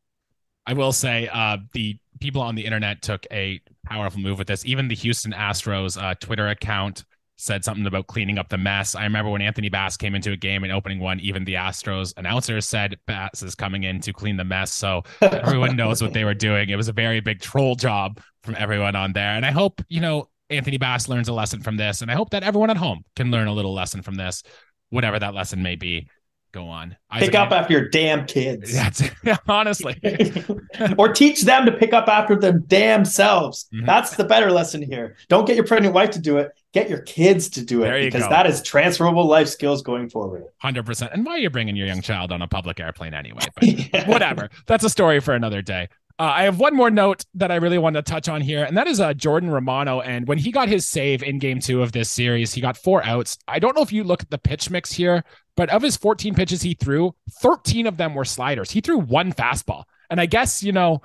I 0.65 0.73
will 0.73 0.91
say 0.91 1.29
uh, 1.31 1.57
the 1.73 1.97
people 2.19 2.41
on 2.41 2.55
the 2.55 2.65
internet 2.65 3.01
took 3.01 3.25
a 3.31 3.61
powerful 3.85 4.19
move 4.19 4.37
with 4.39 4.47
this. 4.47 4.65
Even 4.65 4.87
the 4.87 4.95
Houston 4.95 5.31
Astros 5.31 6.01
uh, 6.01 6.15
Twitter 6.15 6.47
account 6.47 7.05
said 7.37 7.63
something 7.63 7.85
about 7.85 8.07
cleaning 8.07 8.37
up 8.37 8.49
the 8.49 8.57
mess. 8.57 8.95
I 8.95 9.03
remember 9.03 9.29
when 9.29 9.41
Anthony 9.41 9.69
Bass 9.69 9.95
came 9.95 10.15
into 10.15 10.31
a 10.31 10.37
game 10.37 10.63
in 10.63 10.71
opening 10.71 10.99
one, 10.99 11.19
even 11.19 11.45
the 11.45 11.53
Astros 11.53 12.13
announcers 12.17 12.67
said 12.67 12.97
Bass 13.05 13.43
is 13.43 13.55
coming 13.55 13.83
in 13.83 14.01
to 14.01 14.13
clean 14.13 14.37
the 14.37 14.43
mess. 14.43 14.73
So 14.73 15.03
everyone 15.21 15.75
knows 15.75 16.01
what 16.01 16.13
they 16.13 16.23
were 16.23 16.33
doing. 16.33 16.69
It 16.69 16.75
was 16.75 16.87
a 16.87 16.93
very 16.93 17.19
big 17.19 17.39
troll 17.39 17.75
job 17.75 18.19
from 18.43 18.55
everyone 18.57 18.95
on 18.95 19.13
there. 19.13 19.31
And 19.31 19.45
I 19.45 19.51
hope, 19.51 19.81
you 19.87 20.01
know, 20.01 20.29
Anthony 20.49 20.77
Bass 20.77 21.07
learns 21.07 21.27
a 21.27 21.33
lesson 21.33 21.61
from 21.61 21.77
this. 21.77 22.01
And 22.01 22.09
I 22.09 22.15
hope 22.15 22.31
that 22.31 22.43
everyone 22.43 22.69
at 22.69 22.77
home 22.77 23.03
can 23.15 23.29
learn 23.29 23.47
a 23.47 23.53
little 23.53 23.73
lesson 23.73 24.01
from 24.01 24.15
this, 24.15 24.43
whatever 24.89 25.19
that 25.19 25.35
lesson 25.35 25.61
may 25.61 25.75
be 25.75 26.09
go 26.57 26.67
on. 26.69 26.95
Pick 27.19 27.35
up 27.35 27.51
after 27.51 27.73
your 27.73 27.87
damn 27.89 28.25
kids. 28.25 28.73
That's 28.73 29.03
honestly. 29.47 29.95
or 30.97 31.13
teach 31.13 31.43
them 31.43 31.65
to 31.65 31.71
pick 31.71 31.93
up 31.93 32.07
after 32.07 32.35
their 32.35 32.53
damn 32.53 33.05
selves. 33.05 33.67
Mm-hmm. 33.73 33.85
That's 33.85 34.15
the 34.15 34.23
better 34.23 34.51
lesson 34.51 34.81
here. 34.81 35.15
Don't 35.29 35.45
get 35.45 35.55
your 35.55 35.65
pregnant 35.65 35.93
wife 35.93 36.09
to 36.11 36.19
do 36.19 36.37
it. 36.37 36.51
Get 36.73 36.89
your 36.89 37.01
kids 37.01 37.49
to 37.51 37.63
do 37.63 37.83
it 37.83 38.05
because 38.05 38.23
go. 38.23 38.29
that 38.29 38.47
is 38.47 38.61
transferable 38.61 39.25
life 39.25 39.47
skills 39.47 39.81
going 39.81 40.09
forward. 40.09 40.45
100%. 40.63 41.13
And 41.13 41.25
why 41.25 41.33
are 41.33 41.39
you 41.39 41.49
bringing 41.49 41.75
your 41.75 41.87
young 41.87 42.01
child 42.01 42.31
on 42.31 42.41
a 42.41 42.47
public 42.47 42.79
airplane 42.79 43.13
anyway? 43.13 43.41
But 43.55 43.63
yeah. 43.63 44.09
whatever. 44.09 44.49
That's 44.65 44.83
a 44.83 44.89
story 44.89 45.19
for 45.19 45.33
another 45.33 45.61
day. 45.61 45.89
Uh, 46.19 46.23
I 46.23 46.43
have 46.43 46.57
one 46.59 46.75
more 46.75 46.89
note 46.89 47.25
that 47.35 47.51
I 47.51 47.57
really 47.57 47.77
want 47.77 47.95
to 47.95 48.01
touch 48.01 48.27
on 48.27 48.41
here, 48.41 48.63
and 48.63 48.75
that 48.75 48.87
is 48.87 48.99
uh, 48.99 49.13
Jordan 49.13 49.51
Romano. 49.51 50.01
And 50.01 50.27
when 50.27 50.39
he 50.39 50.51
got 50.51 50.67
his 50.67 50.87
save 50.87 51.21
in 51.21 51.37
game 51.37 51.59
two 51.59 51.83
of 51.83 51.91
this 51.91 52.09
series, 52.09 52.53
he 52.53 52.61
got 52.61 52.75
four 52.75 53.05
outs. 53.05 53.37
I 53.47 53.59
don't 53.59 53.75
know 53.75 53.83
if 53.83 53.91
you 53.91 54.03
look 54.03 54.23
at 54.23 54.31
the 54.31 54.39
pitch 54.39 54.71
mix 54.71 54.91
here, 54.91 55.23
but 55.55 55.69
of 55.69 55.83
his 55.83 55.95
14 55.95 56.33
pitches 56.33 56.63
he 56.63 56.73
threw, 56.73 57.13
13 57.41 57.85
of 57.85 57.97
them 57.97 58.15
were 58.15 58.25
sliders. 58.25 58.71
He 58.71 58.81
threw 58.81 58.97
one 58.97 59.31
fastball. 59.31 59.83
And 60.09 60.19
I 60.19 60.25
guess, 60.25 60.63
you 60.63 60.71
know, 60.71 61.01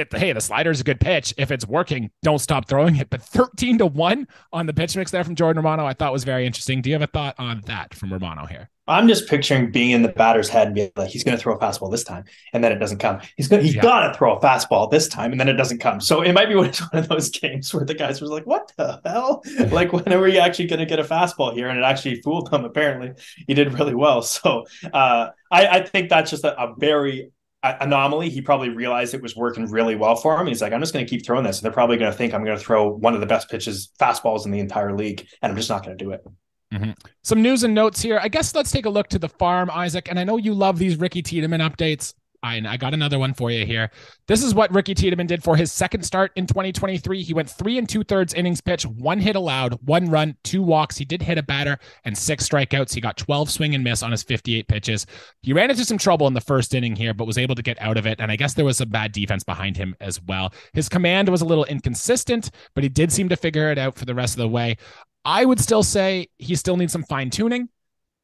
it, 0.00 0.12
hey, 0.12 0.32
the 0.32 0.40
slider 0.40 0.70
is 0.70 0.80
a 0.80 0.84
good 0.84 1.00
pitch. 1.00 1.34
If 1.36 1.50
it's 1.50 1.66
working, 1.66 2.10
don't 2.22 2.40
stop 2.40 2.68
throwing 2.68 2.96
it. 2.96 3.10
But 3.10 3.22
13 3.22 3.78
to 3.78 3.86
1 3.86 4.28
on 4.52 4.66
the 4.66 4.72
pitch 4.72 4.96
mix 4.96 5.10
there 5.10 5.24
from 5.24 5.34
Jordan 5.34 5.62
Romano, 5.62 5.86
I 5.86 5.92
thought 5.92 6.12
was 6.12 6.24
very 6.24 6.46
interesting. 6.46 6.82
Do 6.82 6.90
you 6.90 6.94
have 6.94 7.02
a 7.02 7.06
thought 7.06 7.34
on 7.38 7.62
that 7.66 7.94
from 7.94 8.12
Romano 8.12 8.46
here? 8.46 8.68
I'm 8.90 9.06
just 9.06 9.28
picturing 9.28 9.70
being 9.70 9.92
in 9.92 10.02
the 10.02 10.08
batter's 10.08 10.48
head 10.48 10.66
and 10.66 10.74
being 10.74 10.90
like, 10.96 11.10
he's 11.10 11.22
going 11.22 11.36
to 11.36 11.40
throw 11.40 11.54
a 11.54 11.58
fastball 11.58 11.92
this 11.92 12.02
time, 12.02 12.24
and 12.52 12.64
then 12.64 12.72
it 12.72 12.78
doesn't 12.78 12.98
come. 12.98 13.20
He's 13.36 13.46
going, 13.46 13.62
he's 13.62 13.76
yeah. 13.76 13.82
got 13.82 14.08
to 14.08 14.14
throw 14.18 14.34
a 14.36 14.40
fastball 14.40 14.90
this 14.90 15.06
time, 15.06 15.30
and 15.30 15.40
then 15.40 15.48
it 15.48 15.52
doesn't 15.52 15.78
come. 15.78 16.00
So 16.00 16.22
it 16.22 16.32
might 16.32 16.48
be 16.48 16.54
one 16.56 16.72
of 16.92 17.08
those 17.08 17.30
games 17.30 17.72
where 17.72 17.84
the 17.84 17.94
guys 17.94 18.20
were 18.20 18.26
like, 18.26 18.46
"What 18.46 18.72
the 18.76 19.00
hell? 19.04 19.44
like, 19.70 19.92
when 19.92 20.12
are 20.12 20.20
we 20.20 20.38
actually 20.38 20.66
going 20.66 20.80
to 20.80 20.86
get 20.86 20.98
a 20.98 21.04
fastball 21.04 21.54
here?" 21.54 21.68
And 21.68 21.78
it 21.78 21.84
actually 21.84 22.20
fooled 22.22 22.50
them. 22.50 22.64
Apparently, 22.64 23.12
he 23.46 23.54
did 23.54 23.72
really 23.78 23.94
well. 23.94 24.22
So 24.40 24.64
uh, 24.92 25.28
I, 25.50 25.66
I, 25.66 25.82
think 25.82 26.08
that's 26.08 26.30
just 26.30 26.44
a, 26.44 26.58
a 26.58 26.74
very 26.76 27.30
anomaly. 27.62 28.30
He 28.30 28.40
probably 28.40 28.70
realized 28.70 29.14
it 29.14 29.22
was 29.22 29.36
working 29.36 29.66
really 29.66 29.94
well 29.94 30.16
for 30.16 30.38
him. 30.38 30.46
He's 30.46 30.62
like, 30.62 30.72
I'm 30.72 30.80
just 30.80 30.92
going 30.92 31.04
to 31.04 31.10
keep 31.10 31.24
throwing 31.24 31.44
this. 31.44 31.58
And 31.58 31.64
they're 31.64 31.72
probably 31.72 31.96
going 31.96 32.10
to 32.10 32.16
think 32.16 32.32
I'm 32.32 32.44
going 32.44 32.56
to 32.56 32.64
throw 32.64 32.88
one 32.88 33.14
of 33.14 33.20
the 33.20 33.26
best 33.26 33.50
pitches, 33.50 33.90
fastballs 33.98 34.44
in 34.46 34.50
the 34.50 34.60
entire 34.60 34.96
league, 34.96 35.26
and 35.42 35.50
I'm 35.50 35.56
just 35.56 35.68
not 35.68 35.84
going 35.84 35.96
to 35.96 36.04
do 36.04 36.12
it. 36.12 36.24
Mm-hmm. 36.72 36.92
Some 37.24 37.42
news 37.42 37.64
and 37.64 37.74
notes 37.74 38.00
here. 38.00 38.20
I 38.22 38.28
guess 38.28 38.54
let's 38.54 38.70
take 38.70 38.86
a 38.86 38.90
look 38.90 39.08
to 39.08 39.18
the 39.18 39.28
farm, 39.28 39.70
Isaac. 39.72 40.08
And 40.08 40.18
I 40.18 40.24
know 40.24 40.36
you 40.36 40.54
love 40.54 40.78
these 40.78 40.96
Ricky 40.96 41.22
Tiedemann 41.22 41.60
updates. 41.60 42.14
I, 42.42 42.62
I 42.66 42.76
got 42.76 42.94
another 42.94 43.18
one 43.18 43.34
for 43.34 43.50
you 43.50 43.66
here. 43.66 43.90
This 44.26 44.42
is 44.42 44.54
what 44.54 44.72
Ricky 44.74 44.94
Tiedemann 44.94 45.26
did 45.26 45.42
for 45.42 45.56
his 45.56 45.72
second 45.72 46.02
start 46.02 46.32
in 46.36 46.46
2023. 46.46 47.22
He 47.22 47.34
went 47.34 47.50
three 47.50 47.76
and 47.76 47.88
two 47.88 48.02
thirds 48.02 48.32
innings 48.32 48.60
pitch, 48.60 48.86
one 48.86 49.18
hit 49.18 49.36
allowed, 49.36 49.74
one 49.86 50.08
run, 50.10 50.36
two 50.42 50.62
walks. 50.62 50.96
He 50.96 51.04
did 51.04 51.20
hit 51.20 51.38
a 51.38 51.42
batter 51.42 51.78
and 52.04 52.16
six 52.16 52.48
strikeouts. 52.48 52.94
He 52.94 53.00
got 53.00 53.16
12 53.16 53.50
swing 53.50 53.74
and 53.74 53.84
miss 53.84 54.02
on 54.02 54.10
his 54.10 54.22
58 54.22 54.68
pitches. 54.68 55.06
He 55.42 55.52
ran 55.52 55.70
into 55.70 55.84
some 55.84 55.98
trouble 55.98 56.26
in 56.26 56.34
the 56.34 56.40
first 56.40 56.74
inning 56.74 56.96
here, 56.96 57.12
but 57.12 57.26
was 57.26 57.38
able 57.38 57.54
to 57.54 57.62
get 57.62 57.80
out 57.80 57.96
of 57.96 58.06
it. 58.06 58.20
And 58.20 58.32
I 58.32 58.36
guess 58.36 58.54
there 58.54 58.64
was 58.64 58.78
some 58.78 58.88
bad 58.88 59.12
defense 59.12 59.44
behind 59.44 59.76
him 59.76 59.94
as 60.00 60.22
well. 60.22 60.52
His 60.72 60.88
command 60.88 61.28
was 61.28 61.42
a 61.42 61.46
little 61.46 61.64
inconsistent, 61.64 62.50
but 62.74 62.82
he 62.82 62.88
did 62.88 63.12
seem 63.12 63.28
to 63.28 63.36
figure 63.36 63.70
it 63.70 63.78
out 63.78 63.96
for 63.96 64.06
the 64.06 64.14
rest 64.14 64.34
of 64.34 64.38
the 64.38 64.48
way. 64.48 64.76
I 65.24 65.44
would 65.44 65.60
still 65.60 65.82
say 65.82 66.28
he 66.38 66.54
still 66.54 66.78
needs 66.78 66.92
some 66.92 67.04
fine 67.04 67.28
tuning 67.28 67.68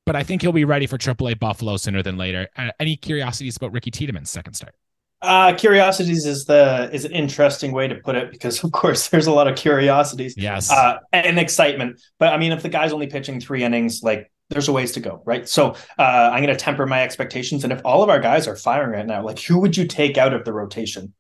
but 0.07 0.17
I 0.17 0.23
think 0.23 0.41
he'll 0.41 0.53
be 0.53 0.65
ready 0.65 0.87
for 0.87 0.97
AAA 0.97 1.39
Buffalo 1.39 1.77
sooner 1.77 2.03
than 2.03 2.17
later. 2.17 2.49
Uh, 2.57 2.71
any 2.81 2.97
curiosities 2.97 3.57
about 3.57 3.73
Ricky 3.73 3.91
Tiedemann's 3.91 4.31
second 4.31 4.55
start? 4.55 4.75
Uh, 5.21 5.55
curiosities 5.55 6.25
is 6.25 6.45
the 6.45 6.89
is 6.93 7.05
an 7.05 7.13
interesting 7.13 7.73
way 7.73 7.89
to 7.89 7.97
put 7.97 8.15
it 8.15 8.31
because 8.31 8.63
of 8.63 8.71
course 8.71 9.09
there's 9.11 9.27
a 9.27 9.33
lot 9.33 9.49
of 9.49 9.57
curiosities, 9.57 10.35
yes, 10.37 10.71
uh, 10.71 10.99
and 11.13 11.39
excitement. 11.39 12.01
But 12.19 12.33
I 12.33 12.39
mean, 12.39 12.53
if 12.53 12.63
the 12.63 12.69
guy's 12.69 12.93
only 12.93 13.09
pitching 13.09 13.41
three 13.41 13.65
innings, 13.65 14.03
like 14.03 14.31
there's 14.51 14.69
a 14.69 14.73
ways 14.73 14.93
to 14.93 15.01
go, 15.01 15.23
right? 15.25 15.49
So 15.49 15.75
uh, 15.99 16.31
I'm 16.33 16.43
going 16.43 16.57
to 16.57 16.65
temper 16.65 16.87
my 16.87 17.03
expectations. 17.03 17.65
And 17.65 17.73
if 17.73 17.81
all 17.85 18.03
of 18.03 18.11
our 18.11 18.21
guys 18.21 18.47
are 18.47 18.55
firing 18.55 18.91
right 18.91 19.07
now, 19.07 19.25
like 19.25 19.41
who 19.41 19.59
would 19.61 19.77
you 19.77 19.87
take 19.87 20.17
out 20.19 20.33
of 20.33 20.45
the 20.45 20.53
rotation? 20.53 21.15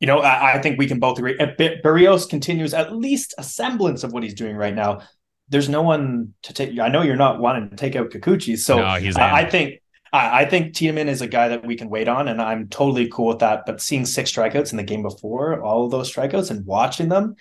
You 0.00 0.06
know, 0.06 0.18
I, 0.18 0.54
I 0.54 0.62
think 0.62 0.78
we 0.78 0.86
can 0.86 0.98
both 0.98 1.18
agree. 1.18 1.36
If 1.38 1.82
Berrios 1.82 2.28
continues 2.28 2.74
at 2.74 2.96
least 2.96 3.34
a 3.38 3.44
semblance 3.44 4.02
of 4.04 4.12
what 4.12 4.22
he's 4.22 4.34
doing 4.34 4.56
right 4.56 4.74
now, 4.74 5.02
there's 5.48 5.68
no 5.68 5.82
one 5.82 6.34
to 6.42 6.52
take. 6.52 6.78
I 6.78 6.88
know 6.88 7.02
you're 7.02 7.16
not 7.16 7.40
wanting 7.40 7.70
to 7.70 7.76
take 7.76 7.96
out 7.96 8.10
Kikuchi, 8.10 8.58
so 8.58 8.78
no, 8.78 8.84
I, 8.84 9.42
I 9.42 9.50
think 9.50 9.80
I, 10.12 10.42
I 10.42 10.44
think 10.44 10.74
Tiedemann 10.74 11.08
is 11.08 11.22
a 11.22 11.26
guy 11.26 11.48
that 11.48 11.66
we 11.66 11.76
can 11.76 11.88
wait 11.88 12.08
on, 12.08 12.28
and 12.28 12.40
I'm 12.40 12.68
totally 12.68 13.08
cool 13.08 13.28
with 13.28 13.40
that. 13.40 13.64
But 13.66 13.80
seeing 13.80 14.04
six 14.04 14.32
strikeouts 14.32 14.72
in 14.72 14.76
the 14.76 14.82
game 14.82 15.02
before, 15.02 15.62
all 15.62 15.84
of 15.84 15.90
those 15.90 16.12
strikeouts, 16.12 16.50
and 16.50 16.66
watching 16.66 17.08
them 17.08 17.36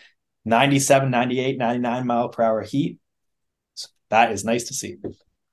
97, 0.45 1.09
98, 1.09 1.57
99 1.57 2.07
mile 2.07 2.29
per 2.29 2.43
hour 2.43 2.61
heat, 2.61 2.99
that 4.09 4.31
is 4.31 4.45
nice 4.45 4.65
to 4.65 4.73
see. 4.73 4.97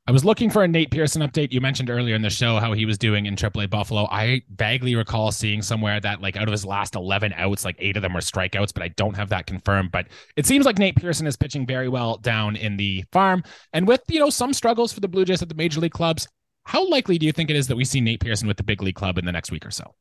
I 0.07 0.12
was 0.12 0.23
looking 0.23 0.51
for 0.51 0.62
a 0.62 0.69
Nate 0.69 0.90
Pearson 0.90 1.23
update. 1.23 1.51
You 1.51 1.62
mentioned 1.62 1.88
earlier 1.88 2.14
in 2.14 2.21
the 2.21 2.29
show 2.29 2.59
how 2.59 2.75
he 2.75 2.85
was 2.85 2.99
doing 2.99 3.25
in 3.25 3.37
AAA 3.37 3.71
Buffalo. 3.71 4.07
I 4.11 4.43
vaguely 4.55 4.95
recall 4.95 5.33
seeing 5.33 5.62
somewhere 5.62 5.99
that 5.99 6.21
like 6.21 6.37
out 6.37 6.47
of 6.47 6.53
his 6.53 6.67
last 6.67 6.95
11 6.95 7.33
outs, 7.35 7.64
like 7.64 7.77
eight 7.79 7.97
of 7.97 8.03
them 8.03 8.12
were 8.12 8.21
strikeouts, 8.21 8.75
but 8.75 8.83
I 8.83 8.88
don't 8.88 9.17
have 9.17 9.31
that 9.31 9.47
confirmed. 9.47 9.93
But 9.93 10.09
it 10.37 10.45
seems 10.45 10.67
like 10.67 10.79
Nate 10.79 10.97
Pearson 10.97 11.27
is 11.27 11.37
pitching 11.37 11.67
very 11.67 11.88
well 11.88 12.19
down 12.19 12.55
in 12.55 12.77
the 12.77 13.05
farm. 13.12 13.45
And 13.73 13.88
with, 13.88 14.03
you 14.11 14.21
know, 14.21 14.29
some 14.29 14.53
struggles 14.53 14.93
for 14.93 15.01
the 15.01 15.09
Blue 15.09 15.25
Jays 15.25 15.40
at 15.40 15.49
the 15.49 15.55
major 15.55 15.81
league 15.81 15.93
clubs, 15.93 16.29
how 16.64 16.87
likely 16.87 17.17
do 17.17 17.25
you 17.25 17.33
think 17.33 17.49
it 17.49 17.57
is 17.57 17.69
that 17.69 17.77
we 17.77 17.87
see 17.87 18.03
Nate 18.03 18.21
Pearson 18.21 18.47
with 18.47 18.59
the 18.59 18.62
big 18.62 18.83
league 18.83 18.97
club 18.97 19.17
in 19.17 19.25
the 19.25 19.33
next 19.33 19.51
week 19.51 19.64
or 19.64 19.71
so? 19.71 19.95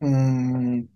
Mm, 0.00 0.86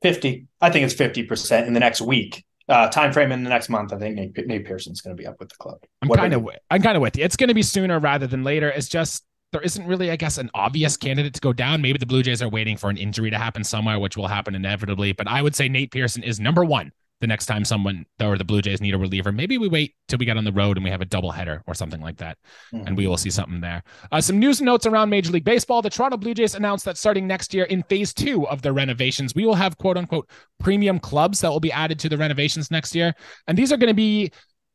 50. 0.00 0.46
I 0.62 0.70
think 0.70 0.90
it's 0.90 0.94
50% 0.94 1.66
in 1.66 1.74
the 1.74 1.80
next 1.80 2.00
week 2.00 2.42
uh, 2.70 2.88
time 2.88 3.12
frame 3.12 3.32
in 3.32 3.42
the 3.42 3.50
next 3.50 3.68
month, 3.68 3.92
I 3.92 3.98
think 3.98 4.14
Nate, 4.14 4.46
Nate 4.46 4.64
Pearson's 4.64 5.00
going 5.00 5.16
to 5.16 5.20
be 5.20 5.26
up 5.26 5.40
with 5.40 5.48
the 5.48 5.56
club. 5.56 5.78
I'm 6.02 6.08
kind 6.08 6.32
of 6.32 6.48
I'm 6.70 6.80
kind 6.80 6.96
of 6.96 7.02
with 7.02 7.18
you. 7.18 7.24
It's 7.24 7.36
going 7.36 7.48
to 7.48 7.54
be 7.54 7.62
sooner 7.62 7.98
rather 7.98 8.26
than 8.26 8.44
later. 8.44 8.70
It's 8.70 8.88
just 8.88 9.24
there 9.52 9.60
isn't 9.60 9.86
really, 9.86 10.10
I 10.10 10.16
guess, 10.16 10.38
an 10.38 10.50
obvious 10.54 10.96
candidate 10.96 11.34
to 11.34 11.40
go 11.40 11.52
down. 11.52 11.82
Maybe 11.82 11.98
the 11.98 12.06
Blue 12.06 12.22
Jays 12.22 12.40
are 12.40 12.48
waiting 12.48 12.76
for 12.76 12.88
an 12.88 12.96
injury 12.96 13.30
to 13.30 13.38
happen 13.38 13.64
somewhere, 13.64 13.98
which 13.98 14.16
will 14.16 14.28
happen 14.28 14.54
inevitably. 14.54 15.12
But 15.12 15.26
I 15.26 15.42
would 15.42 15.56
say 15.56 15.68
Nate 15.68 15.90
Pearson 15.90 16.22
is 16.22 16.38
number 16.38 16.64
one 16.64 16.92
the 17.20 17.26
next 17.26 17.46
time 17.46 17.64
someone 17.64 18.06
or 18.20 18.38
the 18.38 18.44
Blue 18.44 18.62
Jays 18.62 18.80
need 18.80 18.94
a 18.94 18.98
reliever. 18.98 19.30
Maybe 19.30 19.58
we 19.58 19.68
wait 19.68 19.94
till 20.08 20.18
we 20.18 20.24
get 20.24 20.36
on 20.36 20.44
the 20.44 20.52
road 20.52 20.76
and 20.76 20.84
we 20.84 20.90
have 20.90 21.02
a 21.02 21.06
double 21.06 21.30
header 21.30 21.62
or 21.66 21.74
something 21.74 22.00
like 22.00 22.16
that, 22.16 22.38
mm-hmm. 22.72 22.86
and 22.86 22.96
we 22.96 23.06
will 23.06 23.16
see 23.16 23.30
something 23.30 23.60
there. 23.60 23.82
Uh, 24.10 24.20
some 24.20 24.38
news 24.38 24.60
and 24.60 24.66
notes 24.66 24.86
around 24.86 25.10
Major 25.10 25.30
League 25.30 25.44
Baseball. 25.44 25.82
The 25.82 25.90
Toronto 25.90 26.16
Blue 26.16 26.34
Jays 26.34 26.54
announced 26.54 26.84
that 26.86 26.96
starting 26.96 27.26
next 27.26 27.52
year 27.52 27.64
in 27.64 27.82
phase 27.84 28.14
two 28.14 28.46
of 28.48 28.62
their 28.62 28.72
renovations, 28.72 29.34
we 29.34 29.44
will 29.44 29.54
have 29.54 29.76
quote 29.76 29.96
unquote 29.96 30.28
premium 30.58 30.98
clubs 30.98 31.40
that 31.40 31.50
will 31.50 31.60
be 31.60 31.72
added 31.72 31.98
to 32.00 32.08
the 32.08 32.16
renovations 32.16 32.70
next 32.70 32.94
year. 32.94 33.14
And 33.46 33.56
these 33.56 33.72
are 33.72 33.76
going 33.76 33.88
to 33.88 33.94
be 33.94 34.32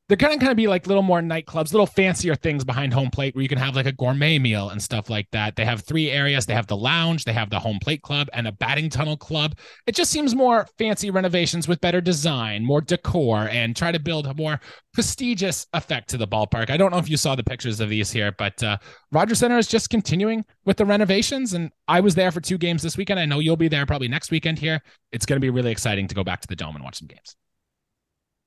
they're 0.07 0.17
gonna 0.17 0.37
kind 0.37 0.51
of 0.51 0.57
be 0.57 0.67
like 0.67 0.85
little 0.85 1.01
more 1.01 1.19
nightclubs, 1.19 1.73
little 1.73 1.87
fancier 1.87 2.35
things 2.35 2.63
behind 2.63 2.93
home 2.93 3.09
plate 3.09 3.33
where 3.33 3.41
you 3.41 3.49
can 3.49 3.57
have 3.57 3.75
like 3.75 3.87
a 3.87 3.91
gourmet 3.91 4.37
meal 4.37 4.69
and 4.69 4.81
stuff 4.81 5.09
like 5.09 5.27
that. 5.31 5.55
They 5.55 5.65
have 5.65 5.81
three 5.81 6.11
areas. 6.11 6.45
They 6.45 6.53
have 6.53 6.67
the 6.67 6.77
lounge, 6.77 7.23
they 7.23 7.33
have 7.33 7.49
the 7.49 7.59
home 7.59 7.79
plate 7.81 8.03
club, 8.03 8.27
and 8.31 8.47
a 8.47 8.51
batting 8.51 8.89
tunnel 8.89 9.17
club. 9.17 9.57
It 9.87 9.95
just 9.95 10.11
seems 10.11 10.35
more 10.35 10.67
fancy 10.77 11.09
renovations 11.09 11.67
with 11.67 11.81
better 11.81 12.01
design, 12.01 12.63
more 12.63 12.81
decor, 12.81 13.49
and 13.49 13.75
try 13.75 13.91
to 13.91 13.99
build 13.99 14.27
a 14.27 14.35
more 14.35 14.59
prestigious 14.93 15.65
effect 15.73 16.09
to 16.09 16.17
the 16.17 16.27
ballpark. 16.27 16.69
I 16.69 16.77
don't 16.77 16.91
know 16.91 16.99
if 16.99 17.09
you 17.09 17.17
saw 17.17 17.33
the 17.35 17.43
pictures 17.43 17.79
of 17.79 17.89
these 17.89 18.11
here, 18.11 18.31
but 18.37 18.61
uh, 18.61 18.77
Center 19.33 19.57
is 19.57 19.67
just 19.67 19.89
continuing 19.89 20.45
with 20.65 20.77
the 20.77 20.85
renovations. 20.85 21.53
And 21.53 21.71
I 21.87 21.99
was 21.99 22.13
there 22.13 22.31
for 22.31 22.41
two 22.41 22.59
games 22.59 22.83
this 22.83 22.95
weekend. 22.95 23.19
I 23.19 23.25
know 23.25 23.39
you'll 23.39 23.57
be 23.57 23.69
there 23.69 23.87
probably 23.87 24.07
next 24.07 24.29
weekend 24.29 24.59
here. 24.59 24.83
It's 25.11 25.25
to 25.25 25.39
be 25.39 25.49
really 25.49 25.71
exciting 25.71 26.07
to 26.07 26.15
go 26.15 26.23
back 26.23 26.41
to 26.41 26.47
the 26.47 26.55
dome 26.55 26.75
and 26.75 26.83
watch 26.83 26.99
some 26.99 27.07
games. 27.07 27.35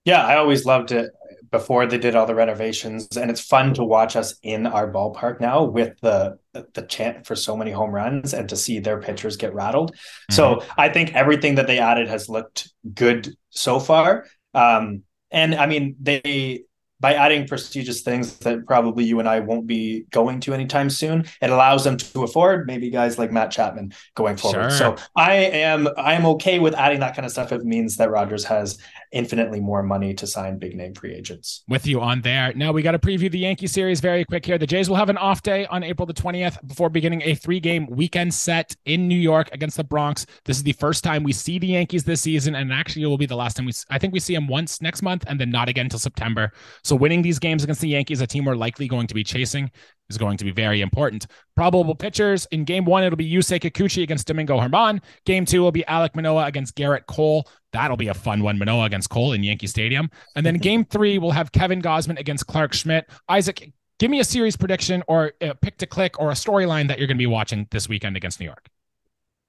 Yeah, 0.05 0.25
I 0.25 0.37
always 0.37 0.65
loved 0.65 0.93
it 0.93 1.11
before 1.51 1.87
they 1.87 1.99
did 1.99 2.15
all 2.15 2.27
the 2.27 2.35
renovations, 2.35 3.17
and 3.17 3.31
it's 3.31 3.41
fun 3.41 3.75
to 3.75 3.85
watch 3.85 4.17
us 4.17 4.35
in 4.43 4.67
our 4.67 4.91
ballpark 4.91 5.41
now 5.41 5.65
with 5.65 5.99
the 6.01 6.39
the 6.75 6.83
chant 6.83 7.27
for 7.27 7.37
so 7.37 7.57
many 7.57 7.71
home 7.71 7.91
runs 7.91 8.35
and 8.35 8.49
to 8.49 8.57
see 8.57 8.81
their 8.81 9.01
pitchers 9.01 9.37
get 9.37 9.55
rattled. 9.55 9.93
Mm-hmm. 9.93 10.35
So 10.35 10.65
I 10.77 10.89
think 10.89 11.15
everything 11.15 11.57
that 11.57 11.67
they 11.67 11.79
added 11.79 12.09
has 12.09 12.29
looked 12.29 12.73
good 12.95 13.37
so 13.51 13.79
far. 13.79 14.27
Um, 14.55 15.03
and 15.31 15.55
I 15.55 15.67
mean, 15.67 15.97
they 16.01 16.65
by 17.01 17.15
adding 17.15 17.47
prestigious 17.47 18.01
things 18.01 18.39
that 18.39 18.67
probably 18.67 19.05
you 19.05 19.21
and 19.21 19.29
I 19.29 19.41
won't 19.41 19.67
be 19.67 20.05
going 20.11 20.41
to 20.41 20.55
anytime 20.55 20.91
soon, 20.91 21.27
it 21.41 21.51
allows 21.51 21.85
them 21.85 21.97
to 21.97 22.25
afford 22.25 22.67
maybe 22.67 22.91
guys 22.91 23.19
like 23.19 23.31
Matt 23.31 23.53
Chapman 23.53 23.93
going 24.17 24.37
forward. 24.37 24.71
Sure. 24.73 24.97
So 24.97 24.97
I 25.15 25.35
am 25.35 25.89
I 25.97 26.15
am 26.15 26.27
okay 26.27 26.59
with 26.59 26.75
adding 26.75 27.01
that 27.01 27.15
kind 27.15 27.25
of 27.25 27.31
stuff. 27.31 27.53
If 27.53 27.61
it 27.61 27.67
means 27.67 27.97
that 27.97 28.11
Rogers 28.11 28.45
has 28.45 28.79
infinitely 29.13 29.61
more 29.61 29.83
money 29.83 30.15
to 30.15 30.27
sign 30.27 30.59
big 30.59 30.77
name 30.77 30.95
free 30.95 31.15
agents. 31.15 31.63
With 31.69 31.87
you 31.87 32.01
on 32.01 32.21
there. 32.21 32.53
Now 32.55 32.73
we 32.73 32.83
got 32.83 32.93
to 32.93 32.99
preview 32.99 33.31
the 33.31 33.39
Yankee 33.39 33.67
series 33.67 34.01
very 34.01 34.25
quick 34.25 34.45
here. 34.45 34.59
The 34.59 34.67
Jays 34.67 34.89
will 34.89 34.97
have 34.97 35.09
an 35.09 35.17
off 35.17 35.43
day 35.43 35.67
on 35.67 35.83
April 35.83 36.07
the 36.07 36.15
20th 36.15 36.67
before 36.67 36.91
beginning 36.91 37.23
a 37.23 37.35
three 37.35 37.61
game 37.61 37.87
weekend 37.91 38.35
set 38.35 38.77
in 38.85 39.09
New 39.09 39.19
York 39.19 39.49
against 39.53 39.77
the 39.77 39.85
Bronx. 39.85 40.27
This 40.45 40.57
is 40.57 40.63
the 40.63 40.73
first 40.73 41.05
time 41.05 41.23
we 41.23 41.33
see 41.33 41.59
the 41.59 41.69
Yankees 41.69 42.05
this 42.05 42.21
season, 42.21 42.55
and 42.55 42.73
actually 42.73 43.03
it 43.03 43.07
will 43.07 43.19
be 43.19 43.27
the 43.27 43.37
last 43.37 43.57
time 43.57 43.67
we. 43.67 43.73
I 43.91 43.99
think 43.99 44.13
we 44.13 44.21
see 44.21 44.35
them 44.35 44.47
once 44.47 44.83
next 44.83 45.03
month, 45.03 45.25
and 45.27 45.41
then 45.41 45.51
not 45.51 45.69
again 45.69 45.87
until 45.87 45.99
September. 45.99 46.53
So 46.85 46.97
winning 46.97 47.23
these 47.23 47.39
games 47.39 47.65
against 47.65 47.81
the 47.81 47.89
Yankees, 47.89 48.21
a 48.21 48.27
team 48.27 48.45
we're 48.45 48.57
likely 48.57 48.89
going 48.89 49.07
to 49.07 49.15
be 49.15 49.25
chasing, 49.25 49.71
is 50.11 50.19
going 50.19 50.37
to 50.39 50.45
be 50.45 50.51
very 50.51 50.81
important. 50.81 51.27
Probable 51.55 51.95
pitchers 51.95 52.47
in 52.51 52.65
game 52.65 52.85
one, 52.85 53.05
it'll 53.05 53.17
be 53.17 53.31
Yusei 53.31 53.61
Kikuchi 53.61 54.03
against 54.03 54.27
Domingo 54.27 54.61
German. 54.61 55.01
Game 55.25 55.45
two 55.45 55.63
will 55.63 55.73
be 55.73 55.85
Alek 55.89 56.15
Manoah 56.15 56.47
against 56.47 56.77
Gerrit 56.77 57.07
Cole. 57.07 57.49
That'll 57.73 57.97
be 57.97 58.09
a 58.09 58.15
fun 58.15 58.43
one, 58.43 58.59
Manoah 58.59 58.85
against 58.85 59.11
Cole 59.11 59.33
in 59.33 59.43
Yankee 59.43 59.67
Stadium. 59.67 60.11
And 60.37 60.45
then 60.45 60.57
game 60.57 60.85
three, 60.91 61.19
we'll 61.19 61.33
have 61.33 61.53
Kevin 61.53 61.83
Gausman 61.83 62.19
against 62.19 62.47
Clarke 62.47 62.73
Schmidt. 62.73 63.09
Isaac, 63.29 63.73
give 63.99 64.11
me 64.11 64.21
a 64.21 64.25
series 64.25 64.57
prediction 64.57 65.03
or 65.09 65.33
a 65.41 65.55
pick 65.55 65.79
to 65.79 65.87
click 65.87 66.19
or 66.19 66.31
a 66.31 66.35
storyline 66.35 66.89
that 66.89 66.99
you're 66.99 67.07
going 67.07 67.19
to 67.19 67.23
be 67.23 67.27
watching 67.27 67.67
this 67.71 67.89
weekend 67.89 68.17
against 68.17 68.41
New 68.41 68.47
York. 68.47 68.69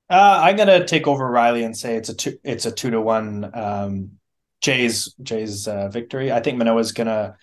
Uh, 0.10 0.42
I'm 0.44 0.56
gonna 0.56 0.86
take 0.86 1.08
over 1.08 1.30
Riley 1.30 1.64
and 1.64 1.78
say 1.78 1.96
it's 1.96 2.10
a 2.10 2.16
two, 2.16 2.40
it's 2.44 2.66
a 2.66 2.72
two 2.72 2.90
to 2.90 3.00
one 3.00 3.52
um, 3.54 4.12
Jays 4.60 5.14
Jays 5.22 5.68
uh, 5.68 5.88
victory. 5.90 6.32
I 6.32 6.40
think 6.40 6.58
Manoah's 6.58 6.92
gonna 6.92 7.38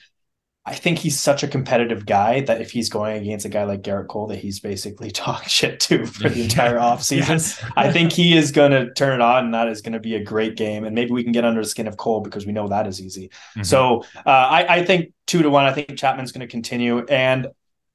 I 0.68 0.74
think 0.74 0.98
he's 0.98 1.18
such 1.18 1.44
a 1.44 1.48
competitive 1.48 2.04
guy 2.06 2.40
that 2.40 2.60
if 2.60 2.72
he's 2.72 2.88
going 2.88 3.22
against 3.22 3.46
a 3.46 3.48
guy 3.48 3.62
like 3.62 3.82
Gerrit 3.82 4.08
Cole 4.08 4.26
that 4.26 4.38
he's 4.38 4.58
basically 4.58 5.10
talking 5.12 5.48
shit 5.48 5.78
to 5.80 6.04
for 6.06 6.28
the 6.28 6.42
entire 6.42 6.76
offseason, 6.78 7.28
yes. 7.28 7.64
I 7.76 7.92
think 7.92 8.12
he 8.12 8.36
is 8.36 8.50
going 8.50 8.72
to 8.72 8.92
turn 8.94 9.14
it 9.14 9.20
on 9.20 9.44
and 9.46 9.54
that 9.54 9.68
is 9.68 9.80
going 9.80 9.92
to 9.92 10.00
be 10.00 10.16
a 10.16 10.24
great 10.24 10.56
game. 10.56 10.84
And 10.84 10.94
maybe 10.94 11.12
we 11.12 11.22
can 11.22 11.32
get 11.32 11.44
under 11.44 11.62
the 11.62 11.68
skin 11.68 11.86
of 11.86 11.96
Cole 11.96 12.20
because 12.20 12.46
we 12.46 12.52
know 12.52 12.66
that 12.68 12.88
is 12.88 13.00
easy. 13.00 13.28
Mm-hmm. 13.28 13.62
So 13.62 14.02
uh, 14.16 14.30
I, 14.30 14.78
I 14.78 14.84
think 14.84 15.12
two 15.28 15.42
to 15.42 15.50
one, 15.50 15.64
I 15.64 15.72
think 15.72 15.96
Chapman's 15.96 16.32
going 16.32 16.46
to 16.46 16.50
continue. 16.50 17.04
And 17.04 17.46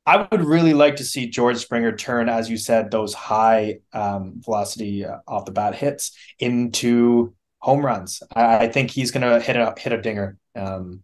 I 0.05 0.27
would 0.31 0.41
really 0.41 0.73
like 0.73 0.95
to 0.95 1.03
see 1.03 1.27
George 1.27 1.57
Springer 1.57 1.95
turn, 1.95 2.29
as 2.29 2.49
you 2.49 2.55
said, 2.57 2.89
those 2.89 3.13
high 3.13 3.79
um, 3.91 4.41
velocity 4.43 5.05
uh, 5.05 5.17
off 5.27 5.45
the 5.45 5.51
bat 5.51 5.75
hits 5.75 6.13
into 6.39 7.33
home 7.59 7.85
runs. 7.85 8.23
I, 8.33 8.59
I 8.59 8.67
think 8.69 8.91
he's 8.91 9.11
going 9.11 9.29
to 9.29 9.39
hit 9.39 9.57
a 9.57 9.75
hit 9.77 9.91
a 9.91 10.01
dinger 10.01 10.37
um, 10.55 11.01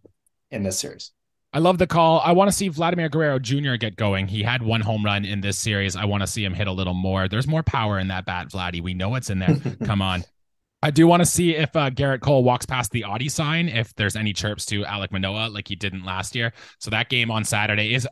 in 0.50 0.62
this 0.62 0.78
series. 0.78 1.12
I 1.52 1.60
love 1.60 1.78
the 1.78 1.86
call. 1.86 2.20
I 2.20 2.32
want 2.32 2.48
to 2.48 2.56
see 2.56 2.68
Vladimir 2.68 3.08
Guerrero 3.08 3.38
Jr. 3.38 3.76
get 3.76 3.96
going. 3.96 4.28
He 4.28 4.42
had 4.42 4.62
one 4.62 4.82
home 4.82 5.02
run 5.04 5.24
in 5.24 5.40
this 5.40 5.58
series. 5.58 5.96
I 5.96 6.04
want 6.04 6.22
to 6.22 6.26
see 6.26 6.44
him 6.44 6.52
hit 6.52 6.66
a 6.66 6.72
little 6.72 6.94
more. 6.94 7.26
There's 7.26 7.46
more 7.46 7.62
power 7.62 7.98
in 7.98 8.08
that 8.08 8.26
bat, 8.26 8.50
Vladdy. 8.50 8.82
We 8.82 8.92
know 8.92 9.14
it's 9.14 9.30
in 9.30 9.38
there. 9.38 9.56
Come 9.84 10.02
on. 10.02 10.24
I 10.82 10.90
do 10.90 11.06
want 11.06 11.22
to 11.22 11.26
see 11.26 11.56
if 11.56 11.74
uh, 11.74 11.90
Gerrit 11.90 12.20
Cole 12.20 12.44
walks 12.44 12.66
past 12.66 12.92
the 12.92 13.04
Audi 13.04 13.28
sign, 13.28 13.68
if 13.68 13.94
there's 13.94 14.14
any 14.14 14.32
chirps 14.32 14.64
to 14.66 14.82
Alek 14.82 15.10
Manoah 15.10 15.48
like 15.48 15.66
he 15.66 15.74
didn't 15.74 16.04
last 16.04 16.36
year. 16.36 16.52
So 16.78 16.90
that 16.90 17.08
game 17.08 17.30
on 17.30 17.44
Saturday 17.44 17.94
is 17.94 18.06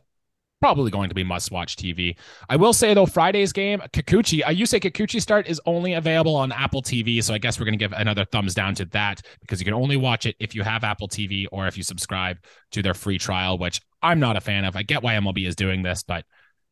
probably 0.66 0.90
going 0.90 1.08
to 1.08 1.14
be 1.14 1.22
must 1.22 1.52
watch 1.52 1.76
TV. 1.76 2.16
I 2.48 2.56
will 2.56 2.72
say 2.72 2.92
though, 2.92 3.06
Friday's 3.06 3.52
game, 3.52 3.78
Kikuchi, 3.92 4.42
Yusei 4.42 4.80
Kikuchi 4.80 5.22
start 5.22 5.46
is 5.46 5.60
only 5.64 5.92
available 5.92 6.34
on 6.34 6.50
Apple 6.50 6.82
TV. 6.82 7.22
So 7.22 7.34
I 7.34 7.38
guess 7.38 7.60
we're 7.60 7.66
going 7.66 7.78
to 7.78 7.84
give 7.84 7.92
another 7.92 8.24
thumbs 8.24 8.52
down 8.52 8.74
to 8.74 8.84
that 8.86 9.22
because 9.40 9.60
you 9.60 9.64
can 9.64 9.74
only 9.74 9.96
watch 9.96 10.26
it 10.26 10.34
if 10.40 10.56
you 10.56 10.64
have 10.64 10.82
Apple 10.82 11.06
TV 11.06 11.46
or 11.52 11.68
if 11.68 11.76
you 11.76 11.84
subscribe 11.84 12.38
to 12.72 12.82
their 12.82 12.94
free 12.94 13.16
trial, 13.16 13.58
which 13.58 13.80
I'm 14.02 14.18
not 14.18 14.36
a 14.36 14.40
fan 14.40 14.64
of. 14.64 14.74
I 14.74 14.82
get 14.82 15.04
why 15.04 15.14
MLB 15.14 15.46
is 15.46 15.54
doing 15.54 15.84
this, 15.84 16.02
but 16.02 16.24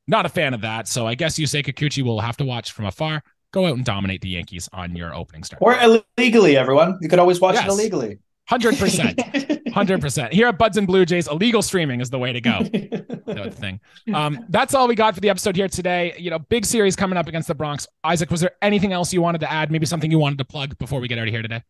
not 0.08 0.26
a 0.26 0.28
fan 0.28 0.54
of 0.54 0.62
that. 0.62 0.88
So 0.88 1.06
I 1.06 1.14
guess 1.14 1.38
Yusei 1.38 1.64
Kikuchi 1.64 2.02
will 2.02 2.18
have 2.18 2.36
to 2.38 2.44
watch 2.44 2.72
from 2.72 2.86
afar 2.86 3.22
go 3.52 3.66
out 3.66 3.76
and 3.76 3.84
dominate 3.84 4.22
the 4.22 4.30
Yankees 4.30 4.68
on 4.72 4.96
your 4.96 5.14
opening 5.14 5.44
start. 5.44 5.62
Or 5.62 5.78
illegally, 5.78 6.56
everyone. 6.56 6.98
You 7.00 7.08
could 7.08 7.20
always 7.20 7.40
watch 7.40 7.54
yes. 7.54 7.66
it 7.66 7.68
illegally. 7.68 8.18
Hundred 8.46 8.76
percent, 8.76 9.18
hundred 9.72 10.02
percent. 10.02 10.32
Here 10.34 10.46
at 10.48 10.58
Buds 10.58 10.76
and 10.76 10.86
Blue 10.86 11.06
Jays, 11.06 11.28
illegal 11.28 11.62
streaming 11.62 12.02
is 12.02 12.10
the 12.10 12.18
way 12.18 12.30
to 12.30 12.42
go. 12.42 12.58
the 12.62 13.50
thing. 13.50 13.80
Um, 14.12 14.44
that's 14.50 14.74
all 14.74 14.86
we 14.86 14.94
got 14.94 15.14
for 15.14 15.20
the 15.20 15.30
episode 15.30 15.56
here 15.56 15.66
today. 15.66 16.14
You 16.18 16.28
know, 16.28 16.38
big 16.38 16.66
series 16.66 16.94
coming 16.94 17.16
up 17.16 17.26
against 17.26 17.48
the 17.48 17.54
Bronx. 17.54 17.86
Isaac, 18.04 18.30
was 18.30 18.42
there 18.42 18.52
anything 18.60 18.92
else 18.92 19.14
you 19.14 19.22
wanted 19.22 19.40
to 19.40 19.50
add? 19.50 19.70
Maybe 19.70 19.86
something 19.86 20.10
you 20.10 20.18
wanted 20.18 20.38
to 20.38 20.44
plug 20.44 20.76
before 20.76 21.00
we 21.00 21.08
get 21.08 21.18
out 21.18 21.26
of 21.26 21.32
here 21.32 21.40
today? 21.40 21.62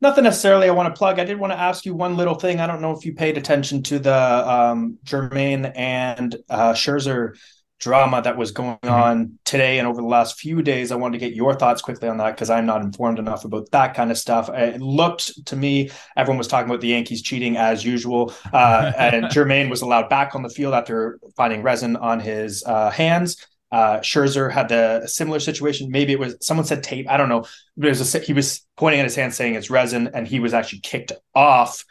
Nothing 0.00 0.24
necessarily 0.24 0.68
I 0.68 0.72
want 0.72 0.94
to 0.94 0.98
plug. 0.98 1.18
I 1.18 1.24
did 1.24 1.38
want 1.38 1.52
to 1.52 1.58
ask 1.58 1.84
you 1.84 1.94
one 1.94 2.16
little 2.16 2.34
thing. 2.34 2.60
I 2.60 2.68
don't 2.68 2.80
know 2.80 2.92
if 2.92 3.04
you 3.04 3.14
paid 3.14 3.36
attention 3.36 3.82
to 3.84 3.98
the 3.98 4.14
um, 4.14 4.98
German 5.02 5.66
and 5.66 6.36
uh, 6.48 6.74
Scherzer 6.74 7.36
drama 7.82 8.22
that 8.22 8.36
was 8.36 8.52
going 8.52 8.78
mm-hmm. 8.78 8.88
on 8.88 9.38
today 9.44 9.78
and 9.78 9.88
over 9.88 10.00
the 10.00 10.06
last 10.06 10.38
few 10.38 10.62
days. 10.62 10.92
I 10.92 10.96
wanted 10.96 11.18
to 11.18 11.26
get 11.26 11.34
your 11.34 11.54
thoughts 11.54 11.82
quickly 11.82 12.08
on 12.08 12.16
that 12.18 12.36
because 12.36 12.48
I'm 12.48 12.64
not 12.64 12.80
informed 12.80 13.18
enough 13.18 13.44
about 13.44 13.70
that 13.72 13.94
kind 13.94 14.10
of 14.10 14.16
stuff. 14.16 14.48
It 14.48 14.80
looked 14.80 15.46
to 15.46 15.56
me, 15.56 15.90
everyone 16.16 16.38
was 16.38 16.46
talking 16.46 16.70
about 16.70 16.80
the 16.80 16.88
Yankees 16.88 17.22
cheating 17.22 17.56
as 17.56 17.84
usual. 17.84 18.32
Uh, 18.52 18.92
and 18.98 19.30
German 19.30 19.68
was 19.68 19.82
allowed 19.82 20.08
back 20.08 20.36
on 20.36 20.42
the 20.42 20.48
field 20.48 20.74
after 20.74 21.18
finding 21.36 21.62
resin 21.62 21.96
on 21.96 22.20
his 22.20 22.62
uh, 22.64 22.90
hands. 22.90 23.44
Uh, 23.72 23.98
Scherzer 23.98 24.52
had 24.52 24.68
the 24.68 25.06
similar 25.06 25.40
situation. 25.40 25.90
Maybe 25.90 26.12
it 26.12 26.20
was 26.20 26.36
someone 26.40 26.66
said 26.66 26.84
tape. 26.84 27.10
I 27.10 27.16
don't 27.16 27.30
know. 27.30 27.46
But 27.76 27.86
it 27.86 27.98
was 27.98 28.14
a, 28.14 28.18
he 28.20 28.32
was 28.32 28.64
pointing 28.76 29.00
at 29.00 29.06
his 29.06 29.16
hand 29.16 29.34
saying 29.34 29.54
it's 29.54 29.70
resin, 29.70 30.10
and 30.14 30.28
he 30.28 30.40
was 30.40 30.54
actually 30.54 30.80
kicked 30.80 31.10
off 31.34 31.84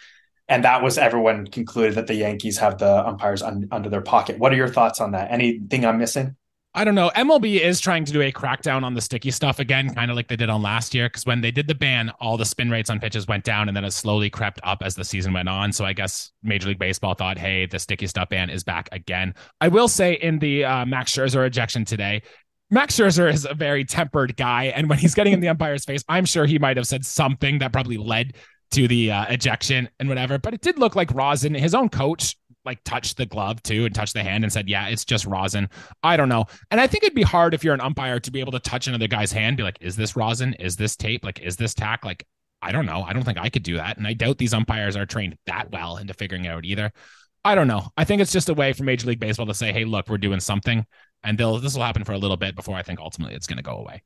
and 0.52 0.66
that 0.66 0.84
was 0.84 0.98
everyone 0.98 1.48
concluded 1.48 1.96
that 1.96 2.08
the 2.08 2.14
Yankees 2.14 2.58
have 2.58 2.78
the 2.78 3.08
umpires 3.08 3.42
un- 3.42 3.70
under 3.72 3.90
their 3.90 4.02
pocket. 4.02 4.38
What 4.38 4.52
are 4.52 4.58
your 4.58 4.68
thoughts 4.68 5.00
on 5.00 5.12
that? 5.12 5.32
Anything 5.32 5.86
I'm 5.86 5.98
missing? 5.98 6.36
I 6.74 6.84
don't 6.84 6.96
know. 6.96 7.10
MLB 7.16 7.62
is 7.62 7.80
trying 7.80 8.04
to 8.04 8.12
do 8.12 8.22
a 8.22 8.34
crackdown 8.34 8.84
on 8.84 8.94
the 8.94 9.00
sticky 9.00 9.32
stuff 9.32 9.60
again, 9.60 9.94
kind 9.94 10.12
of 10.12 10.18
like 10.18 10.28
they 10.28 10.36
did 10.36 10.50
on 10.50 10.62
last 10.62 10.94
year. 10.94 11.08
Because 11.08 11.26
when 11.26 11.40
they 11.40 11.52
did 11.52 11.68
the 11.68 11.76
ban, 11.76 12.12
all 12.20 12.36
the 12.36 12.46
spin 12.46 12.70
rates 12.70 12.90
on 12.90 13.00
pitches 13.00 13.28
went 13.28 13.46
down, 13.46 13.70
and 13.70 13.78
then 13.78 13.86
it 13.86 13.92
slowly 13.92 14.30
crept 14.30 14.60
up 14.64 14.82
as 14.84 14.96
the 14.96 15.06
season 15.06 15.32
went 15.32 15.48
on. 15.48 15.72
So 15.72 15.86
I 15.86 15.94
guess 15.94 16.32
Major 16.44 16.68
League 16.68 16.80
Baseball 16.80 17.14
thought, 17.14 17.38
hey, 17.38 17.66
the 17.66 17.80
sticky 17.80 18.08
stuff 18.08 18.28
ban 18.28 18.50
is 18.50 18.66
back 18.66 18.90
again. 18.92 19.34
I 19.62 19.70
will 19.70 19.88
say 19.88 20.14
in 20.14 20.40
the 20.40 20.66
uh, 20.66 20.86
Max 20.86 21.14
Scherzer 21.14 21.48
ejection 21.48 21.86
today, 21.86 22.24
Max 22.70 22.98
Scherzer 22.98 23.32
is 23.32 23.46
a 23.46 23.54
very 23.54 23.84
tempered 23.84 24.38
guy, 24.38 24.66
and 24.66 24.90
when 24.90 24.98
he's 24.98 25.14
getting 25.14 25.34
in 25.34 25.42
the 25.42 25.50
umpire's 25.50 25.84
face, 25.84 26.04
I'm 26.08 26.26
sure 26.26 26.46
he 26.46 26.58
might 26.58 26.78
have 26.78 26.88
said 26.88 27.06
something 27.06 27.60
that 27.60 27.74
probably 27.74 27.98
led 27.98 28.36
to 28.72 28.88
the 28.88 29.12
uh, 29.12 29.26
ejection 29.30 29.90
and 30.00 30.10
whatever. 30.10 30.38
But 30.38 30.54
it 30.54 30.62
did 30.62 30.80
look 30.80 30.96
like 30.96 31.14
rosin. 31.14 31.54
His 31.54 31.76
own 31.76 31.90
coach 31.90 32.36
like 32.66 32.84
touched 32.84 33.18
the 33.18 33.26
glove 33.26 33.62
too 33.64 33.86
and 33.86 33.96
touched 33.96 34.14
the 34.14 34.24
hand 34.24 34.44
and 34.44 34.52
said, 34.52 34.70
"Yeah, 34.70 34.88
it's 34.88 35.06
just 35.06 35.26
rosin." 35.26 35.70
I 36.04 36.18
don't 36.18 36.30
know. 36.30 36.46
And 36.70 36.80
I 36.80 36.88
think 36.88 37.04
it'd 37.04 37.16
be 37.16 37.24
hard 37.24 37.54
if 37.54 37.64
you're 37.64 37.74
an 37.74 37.82
umpire 37.82 38.20
to 38.20 38.32
be 38.32 38.40
able 38.40 38.52
to 38.54 38.60
touch 38.60 38.88
another 38.88 39.08
guy's 39.08 39.32
hand, 39.32 39.58
be 39.58 39.64
like, 39.64 39.78
"Is 39.82 39.96
this 39.96 40.16
rosin? 40.16 40.54
Is 40.56 40.76
this 40.76 40.96
tape? 40.96 41.24
Like, 41.24 41.40
is 41.40 41.58
this 41.58 41.74
tack?" 41.74 42.06
Like, 42.06 42.26
I 42.62 42.72
don't 42.72 42.86
know. 42.86 43.04
I 43.04 43.14
don't 43.14 43.24
think 43.24 43.40
I 43.40 43.50
could 43.50 43.64
do 43.64 43.78
that, 43.78 43.98
and 43.98 44.08
I 44.08 44.14
doubt 44.14 44.38
these 44.38 44.54
umpires 44.54 44.96
are 44.96 45.06
trained 45.06 45.38
that 45.48 45.72
well 45.72 45.98
into 45.98 46.14
figuring 46.14 46.48
out 46.48 46.66
either. 46.66 46.92
I 47.44 47.56
don't 47.56 47.68
know. 47.68 47.90
I 47.98 48.04
think 48.04 48.22
it's 48.22 48.32
just 48.32 48.50
a 48.50 48.54
way 48.54 48.72
for 48.74 48.84
Major 48.84 49.08
League 49.08 49.20
Baseball 49.20 49.48
to 49.48 49.54
say, 49.54 49.74
"Hey, 49.74 49.86
look, 49.86 50.08
we're 50.08 50.18
doing 50.18 50.40
something," 50.40 50.86
and 51.24 51.38
they'll 51.38 51.58
this 51.60 51.74
will 51.76 51.84
happen 51.84 52.04
for 52.04 52.14
a 52.14 52.18
little 52.18 52.38
bit 52.38 52.56
before 52.56 52.76
I 52.76 52.84
think 52.84 53.00
ultimately 53.00 53.36
it's 53.36 53.48
going 53.48 53.58
to 53.58 53.64
go 53.64 53.78
away. 53.78 54.04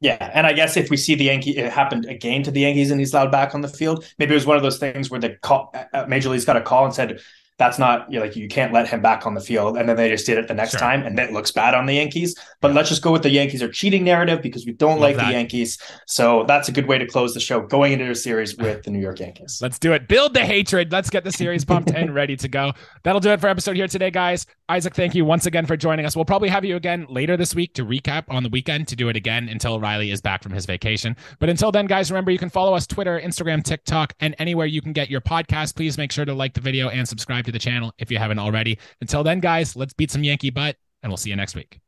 Yeah, 0.00 0.30
and 0.34 0.46
I 0.46 0.52
guess 0.52 0.76
if 0.76 0.90
we 0.90 0.98
see 0.98 1.14
the 1.14 1.24
Yankee, 1.24 1.56
it 1.56 1.72
happened 1.72 2.04
again 2.04 2.42
to 2.42 2.50
the 2.50 2.60
Yankees, 2.60 2.90
and 2.90 3.00
he's 3.00 3.14
allowed 3.14 3.32
back 3.32 3.54
on 3.54 3.62
the 3.62 3.68
field. 3.68 4.04
Maybe 4.18 4.32
it 4.32 4.34
was 4.34 4.44
one 4.44 4.56
of 4.56 4.62
those 4.62 4.78
things 4.78 5.10
where 5.10 5.20
the 5.20 5.36
call, 5.42 5.70
uh, 5.74 5.84
uh, 5.94 6.06
Major 6.06 6.28
League's 6.28 6.44
got 6.44 6.56
a 6.56 6.60
call 6.60 6.84
and 6.84 6.94
said, 6.94 7.20
that's 7.58 7.78
not 7.78 8.10
you 8.10 8.18
know, 8.18 8.24
like 8.24 8.36
you 8.36 8.48
can't 8.48 8.72
let 8.72 8.88
him 8.88 9.00
back 9.00 9.26
on 9.26 9.34
the 9.34 9.40
field. 9.40 9.76
And 9.76 9.88
then 9.88 9.96
they 9.96 10.10
just 10.10 10.26
did 10.26 10.36
it 10.36 10.46
the 10.46 10.54
next 10.54 10.72
sure. 10.72 10.80
time, 10.80 11.02
and 11.02 11.16
that 11.18 11.32
looks 11.32 11.50
bad 11.50 11.74
on 11.74 11.86
the 11.86 11.94
Yankees. 11.94 12.34
But 12.60 12.68
yeah. 12.68 12.74
let's 12.74 12.88
just 12.88 13.02
go 13.02 13.12
with 13.12 13.22
the 13.22 13.30
Yankees 13.30 13.62
are 13.62 13.70
cheating 13.70 14.04
narrative 14.04 14.42
because 14.42 14.66
we 14.66 14.72
don't 14.72 14.92
Love 14.92 15.00
like 15.00 15.16
that. 15.16 15.26
the 15.28 15.32
Yankees. 15.32 15.78
So 16.06 16.44
that's 16.46 16.68
a 16.68 16.72
good 16.72 16.86
way 16.86 16.98
to 16.98 17.06
close 17.06 17.32
the 17.32 17.40
show 17.40 17.60
going 17.60 17.94
into 17.94 18.10
a 18.10 18.14
series 18.14 18.56
with 18.56 18.82
the 18.82 18.90
New 18.90 19.00
York 19.00 19.20
Yankees. 19.20 19.58
Let's 19.62 19.78
do 19.78 19.92
it. 19.92 20.06
Build 20.08 20.34
the 20.34 20.44
hatred. 20.44 20.92
Let's 20.92 21.08
get 21.08 21.24
the 21.24 21.32
series 21.32 21.64
pumped 21.64 21.90
and 21.90 22.14
ready 22.14 22.36
to 22.36 22.48
go. 22.48 22.72
That'll 23.04 23.20
do 23.20 23.30
it 23.30 23.40
for 23.40 23.48
episode 23.48 23.76
here 23.76 23.88
today, 23.88 24.10
guys. 24.10 24.46
Isaac, 24.68 24.94
thank 24.94 25.14
you 25.14 25.24
once 25.24 25.46
again 25.46 25.64
for 25.64 25.76
joining 25.76 26.04
us. 26.04 26.16
We'll 26.16 26.24
probably 26.24 26.48
have 26.48 26.64
you 26.64 26.76
again 26.76 27.06
later 27.08 27.36
this 27.36 27.54
week 27.54 27.72
to 27.74 27.84
recap 27.84 28.24
on 28.28 28.42
the 28.42 28.48
weekend 28.48 28.88
to 28.88 28.96
do 28.96 29.08
it 29.08 29.16
again 29.16 29.48
until 29.48 29.80
Riley 29.80 30.10
is 30.10 30.20
back 30.20 30.42
from 30.42 30.52
his 30.52 30.66
vacation. 30.66 31.16
But 31.38 31.48
until 31.48 31.72
then, 31.72 31.86
guys, 31.86 32.10
remember 32.10 32.32
you 32.32 32.38
can 32.38 32.50
follow 32.50 32.74
us 32.74 32.86
Twitter, 32.86 33.20
Instagram, 33.20 33.62
TikTok, 33.62 34.14
and 34.20 34.34
anywhere 34.38 34.66
you 34.66 34.82
can 34.82 34.92
get 34.92 35.08
your 35.08 35.20
podcast. 35.20 35.76
Please 35.76 35.96
make 35.96 36.12
sure 36.12 36.24
to 36.24 36.34
like 36.34 36.52
the 36.52 36.60
video 36.60 36.88
and 36.88 37.08
subscribe 37.08 37.45
to 37.46 37.52
the 37.52 37.58
channel 37.58 37.92
if 37.98 38.10
you 38.10 38.18
have 38.18 38.26
haven't 38.26 38.38
already. 38.38 38.78
Until 39.00 39.22
then, 39.22 39.40
guys, 39.40 39.76
let's 39.76 39.92
beat 39.92 40.10
some 40.10 40.24
Yankee 40.24 40.50
butt, 40.50 40.76
and 41.02 41.10
we'll 41.10 41.16
see 41.16 41.30
you 41.30 41.36
next 41.36 41.54
week. 41.54 41.80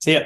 See 0.00 0.12
ya. 0.12 0.20